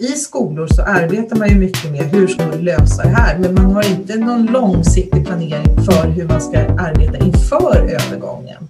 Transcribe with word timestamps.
I 0.00 0.06
skolor 0.06 0.66
så 0.66 0.82
arbetar 0.82 1.36
man 1.36 1.48
ju 1.48 1.54
mycket 1.54 1.90
med 1.92 2.00
hur 2.00 2.26
ska 2.26 2.46
man 2.46 2.64
lösa 2.64 3.02
det 3.02 3.08
här, 3.08 3.38
men 3.38 3.54
man 3.54 3.64
har 3.64 3.90
inte 3.90 4.18
någon 4.18 4.46
långsiktig 4.46 5.26
planering 5.26 5.76
för 5.84 6.08
hur 6.08 6.28
man 6.28 6.40
ska 6.40 6.58
arbeta 6.58 7.24
inför 7.24 7.76
övergången. 7.76 8.68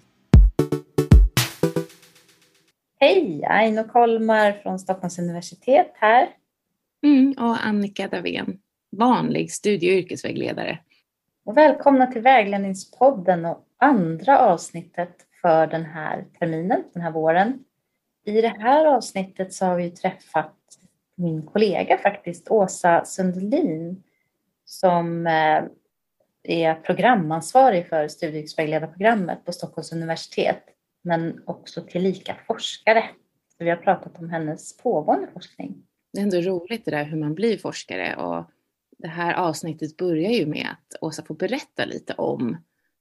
Hej, 3.00 3.44
Aino 3.48 3.84
Kolmar 3.84 4.52
från 4.52 4.78
Stockholms 4.78 5.18
universitet 5.18 5.92
här. 5.94 6.28
Mm, 7.02 7.34
och 7.38 7.66
Annika 7.66 8.08
Davén, 8.08 8.58
vanlig 8.96 9.52
studie 9.52 9.90
och 9.90 9.98
yrkesvägledare. 9.98 10.78
Och 11.44 11.56
välkomna 11.56 12.06
till 12.06 12.22
Vägledningspodden 12.22 13.44
och 13.44 13.64
andra 13.78 14.38
avsnittet 14.38 15.16
för 15.42 15.66
den 15.66 15.84
här 15.84 16.24
terminen, 16.38 16.82
den 16.92 17.02
här 17.02 17.10
våren. 17.10 17.64
I 18.28 18.40
det 18.40 18.48
här 18.58 18.86
avsnittet 18.86 19.52
så 19.52 19.64
har 19.64 19.76
vi 19.76 19.90
träffat 19.90 20.54
min 21.14 21.42
kollega 21.42 21.98
faktiskt, 21.98 22.50
Åsa 22.50 23.04
Sundelin, 23.04 24.02
som 24.64 25.26
eh, 25.26 25.62
är 26.42 26.74
programansvarig 26.74 27.88
för 27.88 28.08
studievägledarprogrammet 28.08 29.44
på 29.44 29.52
Stockholms 29.52 29.92
universitet, 29.92 30.64
men 31.02 31.42
också 31.46 31.82
tillika 31.82 32.36
forskare. 32.46 33.04
Så 33.58 33.64
vi 33.64 33.70
har 33.70 33.76
pratat 33.76 34.18
om 34.18 34.30
hennes 34.30 34.76
pågående 34.76 35.28
forskning. 35.32 35.82
Det 36.12 36.18
är 36.18 36.22
ändå 36.22 36.40
roligt 36.40 36.84
det 36.84 36.90
där 36.90 37.04
hur 37.04 37.18
man 37.18 37.34
blir 37.34 37.58
forskare 37.58 38.16
och 38.16 38.44
det 38.98 39.08
här 39.08 39.34
avsnittet 39.34 39.96
börjar 39.96 40.30
ju 40.30 40.46
med 40.46 40.66
att 40.70 41.02
Åsa 41.02 41.22
får 41.22 41.34
berätta 41.34 41.84
lite 41.84 42.14
om 42.14 42.56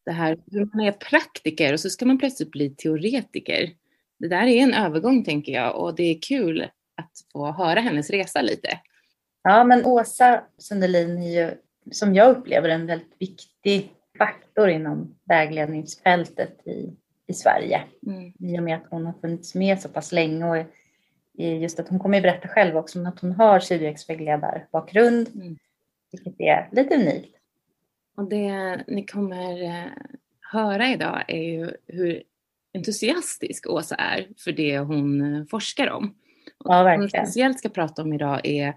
det 0.06 0.12
här 0.12 0.38
hur 0.52 0.66
man 0.66 0.80
är 0.86 0.92
praktiker 0.92 1.74
och 1.74 1.80
så 1.80 1.90
ska 1.90 2.06
man 2.06 2.18
plötsligt 2.18 2.52
bli 2.52 2.70
teoretiker. 2.70 3.74
Det 4.20 4.28
där 4.28 4.48
är 4.48 4.64
en 4.64 4.74
övergång 4.74 5.24
tänker 5.24 5.52
jag 5.52 5.76
och 5.76 5.96
det 5.96 6.04
är 6.04 6.22
kul 6.22 6.62
att 6.96 7.12
få 7.34 7.52
höra 7.52 7.80
hennes 7.80 8.10
resa 8.10 8.42
lite. 8.42 8.80
Ja, 9.44 9.64
men 9.64 9.86
Åsa 9.86 10.44
Sundelin 10.58 11.18
är 11.18 11.46
ju, 11.46 11.52
som 11.92 12.16
jag 12.16 12.38
upplever 12.38 12.70
en 12.70 12.88
väldigt 12.88 13.16
viktig 13.20 13.92
faktor 14.18 14.70
inom 14.70 15.16
vägledningsfältet 15.26 16.68
i, 16.68 16.94
i 17.28 17.34
Sverige. 17.34 17.84
Mm. 18.08 18.34
I 18.40 18.60
och 18.60 18.64
med 18.64 18.76
att 18.76 18.88
hon 18.90 19.06
har 19.06 19.14
funnits 19.22 19.56
med 19.56 19.82
så 19.82 19.90
pass 19.90 20.12
länge 20.12 20.46
och 20.46 20.66
just 21.38 21.80
att 21.80 21.90
hon 21.90 22.00
kommer 22.00 22.18
att 22.18 22.24
berätta 22.24 22.48
själv 22.48 22.78
också 22.78 23.00
om 23.00 23.06
att 23.06 23.20
hon 23.20 23.32
har 23.32 23.60
studievägledarbakgrund, 23.60 25.30
mm. 25.36 25.58
vilket 26.12 26.40
är 26.40 26.70
lite 26.72 26.96
unikt. 26.96 27.36
Och 28.18 28.30
det 28.30 28.80
ni 28.88 29.06
kommer 29.06 29.64
eh, 29.64 29.92
höra 30.52 30.88
idag 30.88 31.24
är 31.28 31.42
ju 31.42 31.72
hur 31.88 32.24
entusiastisk 32.78 33.70
Åsa 33.70 33.96
är 33.96 34.28
för 34.38 34.52
det 34.52 34.80
hon 34.80 35.36
eh, 35.36 35.46
forskar 35.46 35.90
om. 35.90 36.16
Ja, 36.64 36.84
verkligen. 36.84 37.00
Vad 37.00 37.04
vi 37.04 37.10
speciellt 37.10 37.60
ska 37.60 37.70
prata 37.70 38.02
om 38.02 38.14
idag 38.14 38.42
är, 38.44 38.74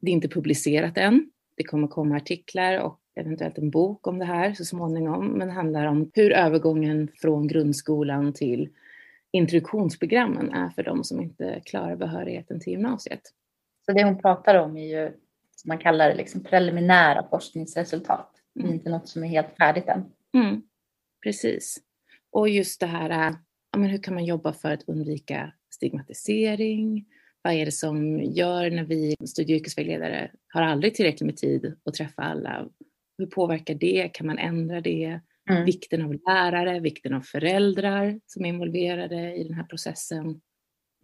det 0.00 0.10
är 0.10 0.12
inte 0.12 0.28
publicerat 0.28 0.98
än, 0.98 1.30
det 1.56 1.64
kommer 1.64 1.88
komma 1.88 2.16
artiklar 2.16 2.80
och 2.80 3.00
eventuellt 3.14 3.58
en 3.58 3.70
bok 3.70 4.06
om 4.06 4.18
det 4.18 4.24
här 4.24 4.54
så 4.54 4.64
småningom, 4.64 5.26
men 5.26 5.48
det 5.48 5.54
handlar 5.54 5.86
om 5.86 6.10
hur 6.14 6.32
övergången 6.32 7.08
från 7.20 7.46
grundskolan 7.46 8.32
till 8.32 8.68
introduktionsprogrammen 9.30 10.52
är 10.52 10.70
för 10.70 10.82
de 10.82 11.04
som 11.04 11.20
inte 11.20 11.60
klarar 11.64 11.96
behörigheten 11.96 12.60
till 12.60 12.72
gymnasiet. 12.72 13.20
Så 13.86 13.92
det 13.92 14.04
hon 14.04 14.18
pratar 14.18 14.54
om 14.54 14.76
är 14.76 15.00
ju, 15.00 15.10
som 15.56 15.68
man 15.68 15.78
kallar 15.78 16.08
det, 16.08 16.14
liksom 16.14 16.44
preliminära 16.44 17.26
forskningsresultat. 17.30 18.30
Mm. 18.56 18.66
Det 18.66 18.72
är 18.72 18.74
inte 18.74 18.90
något 18.90 19.08
som 19.08 19.24
är 19.24 19.28
helt 19.28 19.56
färdigt 19.58 19.88
än. 19.88 20.04
Mm. 20.34 20.62
Precis. 21.22 21.80
Och 22.32 22.48
just 22.48 22.80
det 22.80 22.86
här, 22.86 23.34
ja, 23.72 23.78
men 23.78 23.90
hur 23.90 23.98
kan 23.98 24.14
man 24.14 24.24
jobba 24.24 24.52
för 24.52 24.70
att 24.70 24.88
undvika 24.88 25.52
stigmatisering? 25.70 27.06
Vad 27.42 27.52
är 27.52 27.64
det 27.64 27.72
som 27.72 28.22
gör 28.22 28.70
när 28.70 28.84
vi 28.84 29.16
studie 29.26 29.54
och 29.54 29.60
yrkesvägledare 29.60 30.30
har 30.48 30.62
aldrig 30.62 30.94
tillräckligt 30.94 31.26
med 31.26 31.36
tid 31.36 31.76
att 31.84 31.94
träffa 31.94 32.22
alla? 32.22 32.68
Hur 33.18 33.26
påverkar 33.26 33.74
det? 33.74 34.10
Kan 34.12 34.26
man 34.26 34.38
ändra 34.38 34.80
det? 34.80 35.20
Mm. 35.50 35.64
Vikten 35.64 36.02
av 36.02 36.14
lärare, 36.14 36.80
vikten 36.80 37.14
av 37.14 37.20
föräldrar 37.20 38.20
som 38.26 38.44
är 38.44 38.48
involverade 38.48 39.34
i 39.34 39.44
den 39.44 39.54
här 39.54 39.64
processen. 39.64 40.40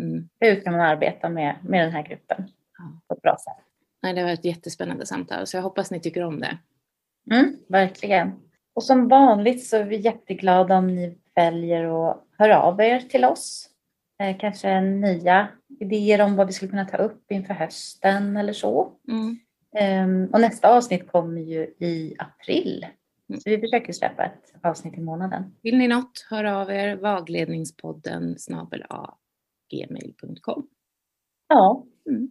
Mm. 0.02 0.28
Hur 0.40 0.60
kan 0.60 0.72
man 0.72 0.80
arbeta 0.80 1.28
med, 1.28 1.56
med 1.64 1.84
den 1.84 1.92
här 1.92 2.02
gruppen 2.08 2.44
ja. 2.78 3.00
på 3.08 3.14
ett 3.14 3.22
bra 3.22 3.36
sätt? 3.44 3.64
Nej, 4.02 4.14
det 4.14 4.22
var 4.22 4.30
ett 4.30 4.44
jättespännande 4.44 5.06
samtal 5.06 5.46
så 5.46 5.56
jag 5.56 5.62
hoppas 5.62 5.90
ni 5.90 6.00
tycker 6.00 6.22
om 6.22 6.40
det. 6.40 6.58
Mm, 7.30 7.56
verkligen. 7.68 8.47
Och 8.78 8.84
som 8.84 9.08
vanligt 9.08 9.66
så 9.66 9.76
är 9.76 9.84
vi 9.84 9.96
jätteglada 9.96 10.78
om 10.78 10.86
ni 10.86 11.18
väljer 11.34 12.10
att 12.10 12.24
höra 12.38 12.62
av 12.62 12.80
er 12.80 13.00
till 13.00 13.24
oss. 13.24 13.70
Eh, 14.22 14.38
kanske 14.38 14.80
nya 14.80 15.48
idéer 15.80 16.20
om 16.20 16.36
vad 16.36 16.46
vi 16.46 16.52
skulle 16.52 16.70
kunna 16.70 16.84
ta 16.84 16.96
upp 16.96 17.32
inför 17.32 17.54
hösten 17.54 18.36
eller 18.36 18.52
så. 18.52 18.92
Mm. 19.08 19.38
Um, 20.04 20.32
och 20.32 20.40
nästa 20.40 20.76
avsnitt 20.76 21.12
kommer 21.12 21.40
ju 21.40 21.62
i 21.62 22.14
april. 22.18 22.86
Mm. 23.28 23.40
Så 23.40 23.50
vi 23.50 23.58
försöker 23.60 23.92
släppa 23.92 24.24
ett 24.24 24.54
avsnitt 24.62 24.94
i 24.94 25.00
månaden. 25.00 25.54
Vill 25.62 25.78
ni 25.78 25.88
något, 25.88 26.26
hör 26.30 26.44
av 26.44 26.70
er. 26.70 26.96
Vagledningspodden 26.96 28.38
snabel 28.38 28.84
gmail.com. 29.70 30.68
Ja, 31.48 31.86
mm. 32.08 32.30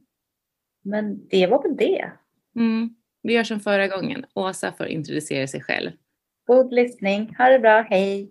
men 0.84 1.28
det 1.28 1.47
var 1.47 1.64
väl 1.64 1.78
det. 1.78 2.12
Mm. 2.56 2.96
Vi 3.22 3.34
gör 3.34 3.44
som 3.44 3.59
förra 3.59 3.88
gången. 3.88 4.25
Åsa 4.34 4.72
får 4.72 4.88
introducera 4.88 5.47
sig 5.47 5.62
själv. 5.62 5.91
God 6.47 6.74
lyssning. 6.74 7.35
Ha 7.38 7.50
det 7.50 7.59
bra. 7.59 7.81
Hej! 7.90 8.30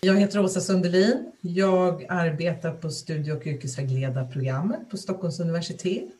Jag 0.00 0.16
heter 0.16 0.40
Åsa 0.40 0.60
Sundelin. 0.60 1.32
Jag 1.40 2.06
arbetar 2.08 2.72
på 2.72 2.90
studie 2.90 3.32
och 3.32 3.46
yrkesvägledarprogrammet 3.46 4.90
på 4.90 4.96
Stockholms 4.96 5.40
universitet 5.40 6.12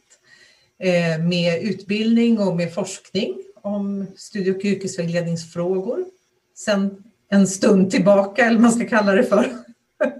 eh, 0.79 1.25
med 1.25 1.63
utbildning 1.63 2.39
och 2.39 2.57
med 2.57 2.75
forskning 2.75 3.35
om 3.55 4.07
studie 4.17 4.51
och 4.51 4.65
yrkesvägledningsfrågor 4.65 6.05
sen 6.55 7.05
en 7.29 7.47
stund 7.47 7.91
tillbaka, 7.91 8.45
eller 8.45 8.55
vad 8.55 8.63
man 8.63 8.73
ska 8.73 8.87
kalla 8.87 9.13
det 9.13 9.25
för. 9.25 9.47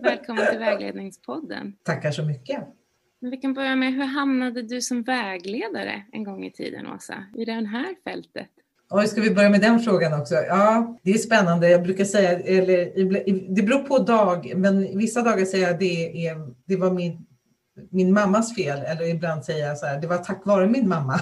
Välkommen 0.03 0.47
till 0.51 0.59
Vägledningspodden. 0.59 1.73
Tackar 1.83 2.11
så 2.11 2.23
mycket. 2.23 2.65
Vi 3.21 3.37
kan 3.37 3.55
börja 3.55 3.77
med, 3.77 3.93
hur 3.93 4.05
hamnade 4.05 4.63
du 4.63 4.81
som 4.81 5.03
vägledare 5.03 6.03
en 6.13 6.25
gång 6.25 6.45
i 6.45 6.51
tiden, 6.51 6.87
Åsa, 6.87 7.25
i 7.37 7.45
det 7.45 7.53
här 7.53 7.95
fältet? 8.05 8.49
Oj, 8.95 9.09
ska 9.09 9.21
vi 9.21 9.31
börja 9.31 9.51
med 9.51 9.61
den 9.61 9.81
frågan 9.81 10.21
också? 10.21 10.35
Ja, 10.35 10.99
det 11.03 11.11
är 11.11 11.19
spännande. 11.19 11.69
Jag 11.69 11.83
brukar 11.83 12.05
säga, 12.05 12.39
eller 12.39 13.55
det 13.55 13.63
beror 13.63 13.79
på 13.79 13.99
dag, 13.99 14.53
men 14.57 14.99
vissa 14.99 15.23
dagar 15.23 15.45
säger 15.45 15.67
jag 15.67 15.79
det, 15.79 16.27
är, 16.27 16.37
det 16.67 16.77
var 16.77 16.91
min, 16.91 17.27
min 17.91 18.13
mammas 18.13 18.55
fel, 18.55 18.79
eller 18.79 19.05
ibland 19.05 19.45
säger 19.45 19.67
jag 19.67 19.79
så 19.79 19.87
här, 19.87 20.01
det 20.01 20.07
var 20.07 20.19
tack 20.19 20.47
vare 20.47 20.67
min 20.67 20.89
mamma. 20.89 21.21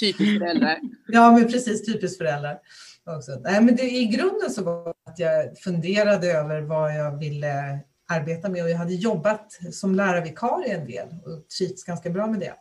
Typiskt 0.00 0.38
föräldrar. 0.38 0.76
ja, 1.06 1.32
men 1.32 1.44
precis, 1.44 1.92
typiskt 1.92 2.18
föräldrar. 2.18 2.58
Också. 3.06 3.32
Nej, 3.40 3.60
men 3.60 3.76
det, 3.76 3.82
I 3.82 4.04
grunden 4.06 4.50
så 4.50 4.64
var 4.64 4.84
det 4.84 5.10
att 5.10 5.18
jag 5.18 5.58
funderade 5.58 6.32
över 6.32 6.60
vad 6.60 6.96
jag 6.96 7.18
ville 7.18 7.78
arbeta 8.08 8.48
med 8.48 8.62
och 8.62 8.70
jag 8.70 8.76
hade 8.76 8.94
jobbat 8.94 9.52
som 9.72 9.94
lärarvikarie 9.94 10.74
en 10.74 10.86
del 10.86 11.08
och 11.08 11.48
trivts 11.48 11.84
ganska 11.84 12.10
bra 12.10 12.26
med 12.26 12.40
det. 12.40 12.54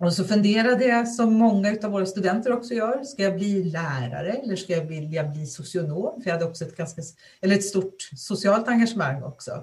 Och 0.00 0.12
så 0.12 0.24
funderade 0.24 0.84
jag 0.84 1.08
som 1.08 1.34
många 1.34 1.76
av 1.82 1.90
våra 1.90 2.06
studenter 2.06 2.52
också 2.52 2.74
gör. 2.74 3.04
Ska 3.04 3.22
jag 3.22 3.34
bli 3.34 3.64
lärare 3.64 4.32
eller 4.32 4.56
ska 4.56 4.72
jag 4.72 4.84
vilja 4.84 5.24
bli 5.24 5.46
socionom? 5.46 6.22
För 6.22 6.30
jag 6.30 6.34
hade 6.34 6.50
också 6.50 6.64
ett, 6.64 6.76
ganska, 6.76 7.02
eller 7.40 7.56
ett 7.56 7.64
stort 7.64 8.10
socialt 8.16 8.68
engagemang 8.68 9.22
också 9.22 9.62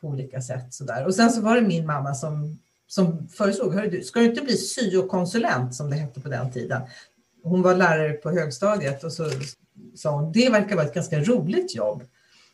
på 0.00 0.08
olika 0.08 0.42
sätt. 0.42 0.74
Sådär. 0.74 1.06
Och 1.06 1.14
sen 1.14 1.30
så 1.30 1.40
var 1.40 1.54
det 1.54 1.66
min 1.66 1.86
mamma 1.86 2.14
som, 2.14 2.58
som 2.86 3.28
föreslog, 3.28 3.74
Hör 3.74 3.86
du, 3.86 4.02
ska 4.02 4.20
du 4.20 4.26
inte 4.26 4.42
bli 4.42 4.56
syokonsulent 4.56 5.74
som 5.74 5.90
det 5.90 5.96
hette 5.96 6.20
på 6.20 6.28
den 6.28 6.52
tiden? 6.52 6.82
Hon 7.42 7.62
var 7.62 7.74
lärare 7.74 8.12
på 8.12 8.30
högstadiet 8.30 9.04
och 9.04 9.12
så 9.12 9.30
sa 9.94 10.10
hon, 10.10 10.32
det 10.32 10.50
verkar 10.50 10.76
vara 10.76 10.86
ett 10.86 10.94
ganska 10.94 11.20
roligt 11.20 11.74
jobb. 11.74 12.02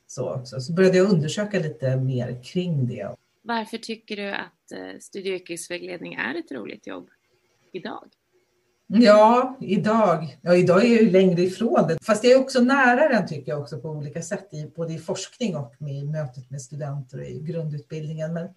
Så, 0.06 0.34
också. 0.34 0.60
så 0.60 0.72
började 0.72 0.96
jag 0.96 1.10
undersöka 1.10 1.58
lite 1.58 1.96
mer 1.96 2.42
kring 2.44 2.86
det. 2.86 3.08
Varför 3.50 3.78
tycker 3.78 4.16
du 4.16 4.30
att 4.30 4.72
eh, 4.72 4.98
studie 5.00 5.30
och 5.30 5.40
yrkesvägledning 5.40 6.14
är 6.14 6.34
ett 6.34 6.52
roligt 6.52 6.86
jobb 6.86 7.08
idag? 7.72 8.08
Ja, 8.86 9.56
idag. 9.60 10.38
Ja, 10.42 10.54
idag 10.54 10.84
är 10.84 10.88
jag 10.88 11.02
ju 11.02 11.10
längre 11.10 11.42
ifrån 11.42 11.88
det. 11.88 11.98
Fast 12.02 12.24
jag 12.24 12.32
är 12.32 12.40
också 12.40 12.60
nära 12.60 13.08
den 13.08 13.28
tycker 13.28 13.52
jag 13.52 13.60
också 13.60 13.80
på 13.80 13.88
olika 13.88 14.22
sätt, 14.22 14.50
både 14.76 14.92
i 14.92 14.98
forskning 14.98 15.56
och 15.56 15.74
i 15.80 16.04
mötet 16.04 16.50
med 16.50 16.62
studenter 16.62 17.18
och 17.18 17.24
i 17.24 17.40
grundutbildningen. 17.40 18.32
Men, 18.32 18.48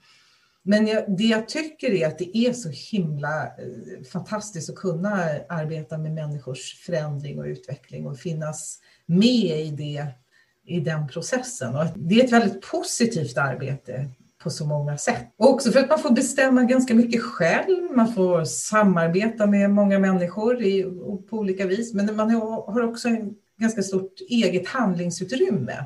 men 0.64 0.88
jag, 0.88 1.18
det 1.18 1.24
jag 1.24 1.48
tycker 1.48 1.92
är 1.92 2.08
att 2.08 2.20
det 2.20 2.38
är 2.38 2.54
så 2.54 2.70
himla 2.70 3.44
eh, 3.46 4.04
fantastiskt 4.12 4.70
att 4.70 4.76
kunna 4.76 5.10
arbeta 5.50 5.98
med 5.98 6.12
människors 6.12 6.84
förändring 6.86 7.40
och 7.40 7.46
utveckling 7.46 8.08
och 8.08 8.20
finnas 8.20 8.80
med 9.06 9.62
i, 9.62 9.74
det, 9.78 10.08
i 10.66 10.80
den 10.80 11.08
processen. 11.08 11.76
Och 11.76 11.86
det 11.96 12.20
är 12.20 12.24
ett 12.24 12.34
väldigt 12.34 12.62
positivt 12.62 13.38
arbete 13.38 14.10
på 14.44 14.50
så 14.50 14.66
många 14.66 14.98
sätt. 14.98 15.34
Och 15.38 15.50
också 15.50 15.72
för 15.72 15.80
att 15.80 15.90
man 15.90 16.00
får 16.00 16.12
bestämma 16.12 16.64
ganska 16.64 16.96
mycket 16.96 17.22
själv, 17.22 17.92
man 17.96 18.14
får 18.14 18.44
samarbeta 18.46 19.46
med 19.46 19.70
många 19.70 20.00
människor 20.00 20.64
i, 20.64 20.84
på 21.30 21.38
olika 21.38 21.66
vis, 21.68 21.94
men 21.94 22.16
man 22.16 22.32
har 22.32 22.84
också 22.84 23.08
en 23.08 23.36
ganska 23.60 23.82
stort 23.82 24.14
eget 24.30 24.68
handlingsutrymme. 24.68 25.86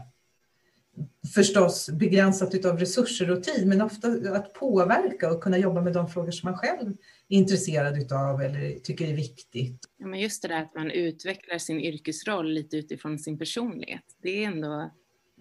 förstås 1.35 1.89
begränsat 1.89 2.55
utav 2.55 2.79
resurser 2.79 3.31
och 3.31 3.43
tid, 3.43 3.67
men 3.67 3.81
ofta 3.81 4.07
att 4.07 4.53
påverka 4.53 5.31
och 5.31 5.43
kunna 5.43 5.57
jobba 5.57 5.81
med 5.81 5.93
de 5.93 6.09
frågor 6.09 6.31
som 6.31 6.51
man 6.51 6.59
själv 6.59 6.89
är 7.29 7.37
intresserad 7.37 7.97
utav 7.97 8.41
eller 8.41 8.79
tycker 8.79 9.07
är 9.07 9.13
viktigt. 9.15 9.81
Ja, 9.97 10.07
men 10.07 10.19
just 10.19 10.41
det 10.41 10.47
där 10.47 10.61
att 10.61 10.75
man 10.75 10.91
utvecklar 10.91 11.57
sin 11.57 11.79
yrkesroll 11.79 12.51
lite 12.51 12.77
utifrån 12.77 13.19
sin 13.19 13.37
personlighet. 13.37 14.03
Det 14.21 14.43
är 14.43 14.47
ändå 14.47 14.91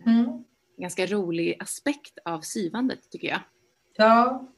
mm 0.07 0.45
ganska 0.79 1.07
rolig 1.07 1.57
aspekt 1.61 2.19
av 2.25 2.41
syvandet 2.41 2.99
tycker 3.11 3.29
jag. 3.29 3.41
Ja, 3.97 4.49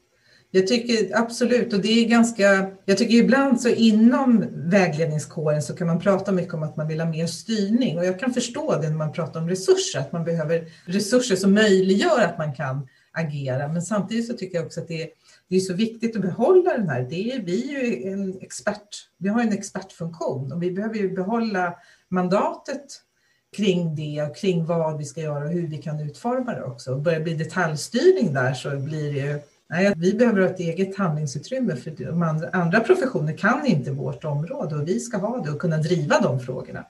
jag 0.51 0.67
tycker 0.67 1.19
absolut, 1.19 1.73
och 1.73 1.81
det 1.81 2.05
är 2.05 2.09
ganska, 2.09 2.71
jag 2.85 2.99
tycker 2.99 3.15
ibland 3.15 3.61
så 3.61 3.69
inom 3.69 4.45
vägledningskåren 4.53 5.63
så 5.63 5.77
kan 5.77 5.87
man 5.87 6.01
prata 6.01 6.33
mycket 6.33 6.55
om 6.55 6.63
att 6.63 6.77
man 6.77 6.89
vill 6.89 7.01
ha 7.01 7.09
mer 7.09 7.27
styrning 7.27 7.99
och 7.99 8.05
jag 8.05 8.21
kan 8.21 8.35
förstå 8.35 8.81
det 8.81 8.89
när 8.89 8.97
man 8.97 9.13
pratar 9.13 9.41
om 9.41 9.49
resurser, 9.49 9.99
att 10.01 10.13
man 10.13 10.25
behöver 10.25 10.65
resurser 10.85 11.37
som 11.37 11.55
möjliggör 11.55 12.21
att 12.21 12.39
man 12.39 12.55
kan 12.55 12.89
agera. 13.13 13.69
Men 13.69 13.83
samtidigt 13.83 14.27
så 14.27 14.33
tycker 14.33 14.59
jag 14.59 14.67
också 14.67 14.81
att 14.81 14.89
det 14.89 15.03
är, 15.03 15.09
det 15.49 15.57
är 15.57 15.61
så 15.61 15.75
viktigt 15.75 16.17
att 16.17 16.23
behålla 16.23 16.73
den 16.77 16.89
här, 16.89 17.07
det 17.11 17.33
är, 17.33 17.43
vi 17.43 17.75
är 17.75 17.83
ju 17.83 18.13
en 18.13 18.39
expert, 18.41 18.89
vi 19.19 19.29
har 19.29 19.41
en 19.41 19.53
expertfunktion 19.53 20.53
och 20.53 20.63
vi 20.63 20.71
behöver 20.71 20.97
ju 20.97 21.15
behålla 21.15 21.75
mandatet 22.09 23.03
kring 23.57 23.95
det 23.95 24.23
och 24.23 24.37
kring 24.37 24.67
vad 24.67 24.99
vi 24.99 25.05
ska 25.05 25.21
göra 25.21 25.45
och 25.45 25.51
hur 25.51 25.67
vi 25.67 25.79
kan 25.79 26.01
utforma 26.01 26.53
det 26.55 26.63
också. 26.63 26.97
Börjar 26.97 27.19
det 27.19 27.25
bli 27.25 27.35
detaljstyrning 27.35 28.33
där 28.33 28.55
så 28.55 28.77
blir 28.77 29.13
det 29.13 29.19
ju 29.19 29.41
Nej, 29.71 29.95
vi 29.97 30.15
behöver 30.15 30.41
ha 30.41 30.49
ett 30.49 30.61
eget 30.61 30.97
handlingsutrymme 30.97 31.77
för 31.77 31.91
de 31.91 32.23
andra, 32.23 32.49
andra 32.53 32.81
professioner 32.81 33.37
kan 33.37 33.67
inte 33.67 33.91
vårt 33.91 34.25
område 34.25 34.77
och 34.77 34.89
vi 34.89 35.01
ska 35.01 35.17
ha 35.17 35.43
det 35.43 35.51
och 35.51 35.61
kunna 35.61 35.77
driva 35.77 36.21
de 36.21 36.41
frågorna. 36.41 36.85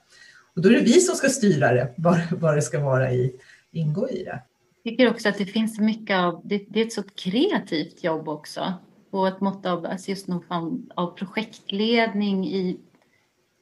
Och 0.55 0.61
då 0.61 0.69
är 0.69 0.73
det 0.73 0.79
vi 0.79 1.01
som 1.01 1.15
ska 1.15 1.29
styra 1.29 1.73
det, 1.73 1.93
vad, 1.97 2.19
vad 2.31 2.55
det 2.55 2.61
ska 2.61 2.79
vara 2.79 3.11
i, 3.11 3.35
ingå 3.71 4.09
i 4.09 4.23
det. 4.23 4.41
Jag 4.83 4.91
tycker 4.91 5.09
också 5.09 5.29
att 5.29 5.37
det 5.37 5.45
finns 5.45 5.79
mycket 5.79 6.17
av, 6.17 6.41
det, 6.43 6.65
det 6.69 6.81
är 6.81 6.85
ett 6.85 6.93
så 6.93 7.03
kreativt 7.15 8.03
jobb 8.03 8.27
också. 8.27 8.73
Och 9.11 9.27
ett 9.27 9.41
mått 9.41 9.65
av, 9.65 9.85
alltså 9.85 10.09
just 10.09 10.27
någon 10.27 10.43
form 10.43 10.89
av 10.95 11.17
projektledning 11.17 12.47
i, 12.47 12.79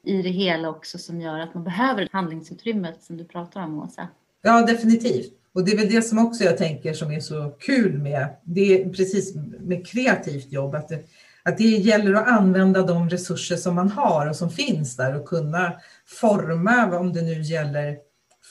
i 0.07 0.21
det 0.21 0.29
hela 0.29 0.69
också 0.69 0.97
som 0.97 1.21
gör 1.21 1.39
att 1.39 1.53
man 1.53 1.63
behöver 1.63 2.09
handlingsutrymmet 2.11 3.03
som 3.03 3.17
du 3.17 3.25
pratar 3.25 3.61
om 3.61 3.79
Åsa. 3.79 4.07
Ja, 4.41 4.65
definitivt. 4.65 5.33
Och 5.53 5.65
det 5.65 5.71
är 5.71 5.77
väl 5.77 5.89
det 5.89 6.01
som 6.01 6.19
också 6.19 6.43
jag 6.43 6.57
tänker 6.57 6.93
som 6.93 7.11
är 7.11 7.19
så 7.19 7.49
kul 7.59 7.97
med, 7.97 8.27
det 8.43 8.81
är 8.81 8.89
precis 8.89 9.35
med 9.59 9.87
kreativt 9.87 10.51
jobb, 10.51 10.75
att 10.75 10.87
det, 10.89 11.03
att 11.43 11.57
det 11.57 11.63
gäller 11.63 12.13
att 12.13 12.27
använda 12.27 12.81
de 12.81 13.09
resurser 13.09 13.55
som 13.55 13.75
man 13.75 13.89
har 13.89 14.29
och 14.29 14.35
som 14.35 14.49
finns 14.49 14.95
där 14.95 15.15
och 15.15 15.25
kunna 15.25 15.73
forma, 16.05 16.99
om 16.99 17.13
det 17.13 17.21
nu 17.21 17.41
gäller 17.41 17.97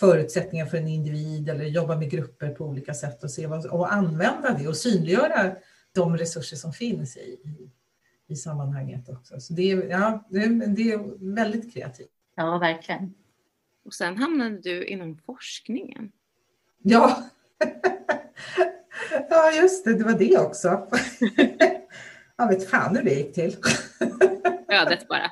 förutsättningar 0.01 0.67
för 0.67 0.77
en 0.77 0.89
individ 0.89 1.49
eller 1.49 1.65
jobba 1.65 1.97
med 1.97 2.11
grupper 2.11 2.49
på 2.49 2.65
olika 2.65 2.95
sätt 2.95 3.25
och, 3.25 3.31
se 3.31 3.47
vad, 3.47 3.67
och 3.67 3.93
använda 3.93 4.57
det 4.59 4.69
och 4.69 4.77
synliggöra 4.77 5.53
de 5.95 6.17
resurser 6.17 6.57
som 6.57 6.73
finns 6.73 7.17
i, 7.17 7.39
i, 8.29 8.37
sammanhanget 8.37 9.09
också. 9.09 9.41
Så 9.41 9.53
det 9.53 9.71
är, 9.71 9.89
ja, 9.91 10.25
det 10.31 10.39
är, 10.39 10.67
det 10.67 10.93
är 10.93 11.35
väldigt 11.35 11.75
kreativt. 11.75 12.11
Ja, 12.35 12.59
verkligen. 12.59 13.15
Och 13.85 13.95
sen 13.95 14.17
hamnade 14.17 14.61
du 14.61 14.85
inom 14.85 15.19
forskningen. 15.27 16.13
Ja. 16.83 17.23
ja, 19.31 19.53
just 19.53 19.85
det, 19.85 19.95
det 19.95 20.05
var 20.05 20.19
det 20.19 20.39
också. 20.39 20.89
Jag 22.39 22.49
vet 22.49 22.71
fan 22.71 22.97
hur 22.97 23.03
det 23.03 23.15
gick 23.15 23.35
till. 23.35 23.57
Ödet 24.69 25.09
bara. 25.09 25.31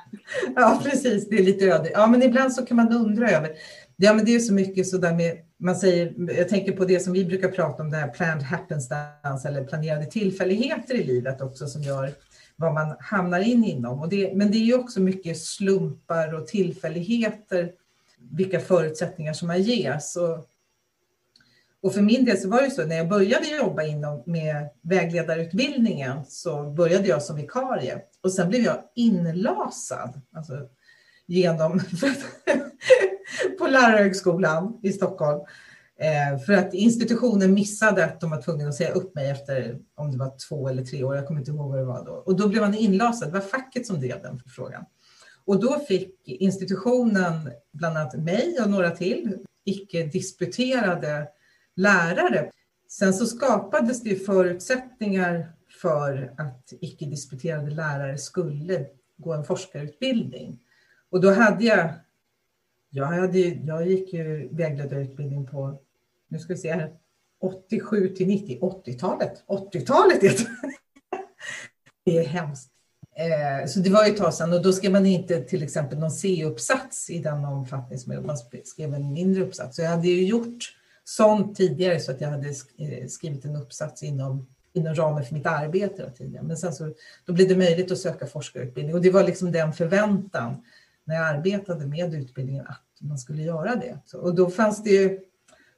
Ja, 0.55 0.81
precis. 0.83 1.29
Det 1.29 1.35
är 1.35 1.43
lite 1.43 1.65
öde. 1.65 1.89
Ja, 1.93 2.07
men 2.07 2.23
ibland 2.23 2.53
så 2.53 2.65
kan 2.65 2.77
man 2.77 2.93
undra 2.93 3.29
över. 3.29 3.51
Ja, 3.95 4.13
men 4.13 4.25
det 4.25 4.35
är 4.35 4.39
så 4.39 4.53
mycket 4.53 4.87
så 4.87 4.97
där 4.97 5.13
med, 5.13 5.37
man 5.57 5.75
säger, 5.75 6.13
jag 6.37 6.49
tänker 6.49 6.71
på 6.71 6.85
det 6.85 6.99
som 6.99 7.13
vi 7.13 7.25
brukar 7.25 7.49
prata 7.49 7.83
om, 7.83 7.91
det 7.91 7.97
här 7.97 8.07
planned 8.07 8.43
happenstance 8.43 9.47
eller 9.47 9.63
planerade 9.63 10.05
tillfälligheter 10.05 10.93
i 10.93 11.03
livet 11.03 11.41
också 11.41 11.67
som 11.67 11.81
gör 11.81 12.11
vad 12.55 12.73
man 12.73 12.95
hamnar 12.99 13.39
in 13.39 13.63
inom. 13.63 13.99
Och 13.99 14.09
det, 14.09 14.35
men 14.35 14.51
det 14.51 14.57
är 14.57 14.65
ju 14.65 14.75
också 14.75 15.01
mycket 15.01 15.37
slumpar 15.37 16.33
och 16.33 16.47
tillfälligheter, 16.47 17.71
vilka 18.31 18.59
förutsättningar 18.59 19.33
som 19.33 19.47
man 19.47 19.61
ges. 19.61 20.15
Och 20.15 20.49
och 21.85 21.93
för 21.93 22.01
min 22.01 22.25
del 22.25 22.37
så 22.37 22.49
var 22.49 22.61
det 22.61 22.71
så 22.71 22.85
när 22.85 22.95
jag 22.95 23.09
började 23.09 23.47
jobba 23.47 23.83
inom 23.83 24.23
med 24.25 24.69
vägledarutbildningen 24.81 26.25
så 26.27 26.63
började 26.63 27.07
jag 27.07 27.23
som 27.23 27.35
vikarie 27.35 28.01
och 28.23 28.31
sen 28.31 28.49
blev 28.49 28.61
jag 28.61 28.77
inlasad 28.95 30.21
alltså, 30.35 30.53
genom 31.25 31.79
på 33.59 33.67
Lärarhögskolan 33.67 34.79
i 34.83 34.93
Stockholm. 34.93 35.39
Eh, 35.99 36.39
för 36.39 36.53
att 36.53 36.73
institutionen 36.73 37.53
missade 37.53 38.05
att 38.05 38.21
de 38.21 38.29
var 38.29 38.41
tvungna 38.41 38.67
att 38.67 38.75
säga 38.75 38.91
upp 38.91 39.15
mig 39.15 39.29
efter 39.29 39.79
om 39.95 40.11
det 40.11 40.17
var 40.17 40.33
två 40.49 40.69
eller 40.69 40.83
tre 40.83 41.03
år, 41.03 41.15
jag 41.15 41.27
kommer 41.27 41.39
inte 41.39 41.51
ihåg 41.51 41.69
vad 41.69 41.79
det 41.79 41.85
var 41.85 42.05
då. 42.05 42.11
Och 42.11 42.35
då 42.35 42.47
blev 42.47 42.61
man 42.61 42.73
inlasad, 42.73 43.27
det 43.27 43.33
var 43.33 43.39
facket 43.39 43.87
som 43.87 43.99
drev 43.99 44.21
den 44.21 44.41
frågan. 44.47 44.85
Och 45.45 45.59
då 45.59 45.79
fick 45.79 46.27
institutionen 46.27 47.51
bland 47.73 47.97
annat 47.97 48.15
mig 48.15 48.57
och 48.63 48.69
några 48.69 48.91
till 48.91 49.37
icke 49.63 50.03
disputerade 50.03 51.27
lärare. 51.75 52.49
Sen 52.89 53.13
så 53.13 53.25
skapades 53.25 54.03
det 54.03 54.15
förutsättningar 54.15 55.51
för 55.81 56.33
att 56.37 56.73
icke-disputerade 56.81 57.71
lärare 57.71 58.17
skulle 58.17 58.85
gå 59.17 59.33
en 59.33 59.43
forskarutbildning. 59.43 60.59
Och 61.11 61.21
då 61.21 61.31
hade 61.31 61.65
jag, 61.65 61.89
jag, 62.95 63.05
hade, 63.05 63.39
jag 63.39 63.87
gick 63.87 64.13
ju 64.13 64.49
vägledarutbildning 64.51 65.45
på, 65.45 65.79
nu 66.27 66.39
ska 66.39 66.53
vi 66.53 66.59
se 66.59 66.73
här, 66.73 66.91
87 67.41 68.09
till 68.15 68.27
90, 68.27 68.59
80-talet. 68.61 69.43
80-talet 69.47 70.23
är 70.23 70.29
det. 70.29 70.47
det 72.05 72.17
är 72.17 72.23
hemskt. 72.23 72.71
Eh, 73.15 73.67
så 73.67 73.79
det 73.79 73.89
var 73.89 74.05
ju 74.05 74.11
ett 74.11 74.17
tag 74.17 74.33
sedan 74.33 74.53
och 74.53 74.61
då 74.61 74.73
skrev 74.73 74.91
man 74.91 75.05
inte 75.05 75.41
till 75.41 75.63
exempel 75.63 75.99
någon 75.99 76.11
C-uppsats 76.11 77.09
i 77.09 77.19
den 77.19 77.45
omfattning 77.45 77.99
som 77.99 78.25
man 78.25 78.37
skrev 78.63 78.93
en 78.93 79.13
mindre 79.13 79.43
uppsats. 79.43 79.75
Så 79.75 79.81
jag 79.81 79.89
hade 79.89 80.07
ju 80.07 80.25
gjort 80.25 80.75
sånt 81.03 81.57
tidigare 81.57 81.99
så 81.99 82.11
att 82.11 82.21
jag 82.21 82.29
hade 82.29 82.47
eh, 82.77 83.07
skrivit 83.07 83.45
en 83.45 83.55
uppsats 83.55 84.03
inom, 84.03 84.47
inom 84.73 84.95
ramen 84.95 85.25
för 85.25 85.33
mitt 85.33 85.45
arbete. 85.45 86.11
Tidigare. 86.17 86.43
Men 86.43 86.57
sen 86.57 86.73
så 86.73 86.93
då 87.25 87.33
blev 87.33 87.47
det 87.47 87.55
möjligt 87.55 87.91
att 87.91 87.99
söka 87.99 88.27
forskarutbildning 88.27 88.95
och 88.95 89.01
det 89.01 89.11
var 89.11 89.23
liksom 89.23 89.51
den 89.51 89.73
förväntan 89.73 90.63
när 91.05 91.15
jag 91.15 91.25
arbetade 91.25 91.85
med 91.85 92.13
utbildningen 92.13 92.67
att 92.67 92.84
man 93.01 93.17
skulle 93.17 93.43
göra 93.43 93.75
det. 93.75 93.99
Så, 94.05 94.19
och 94.19 94.35
då 94.35 94.49
fanns 94.49 94.83
det 94.83 94.89
ju, 94.89 95.19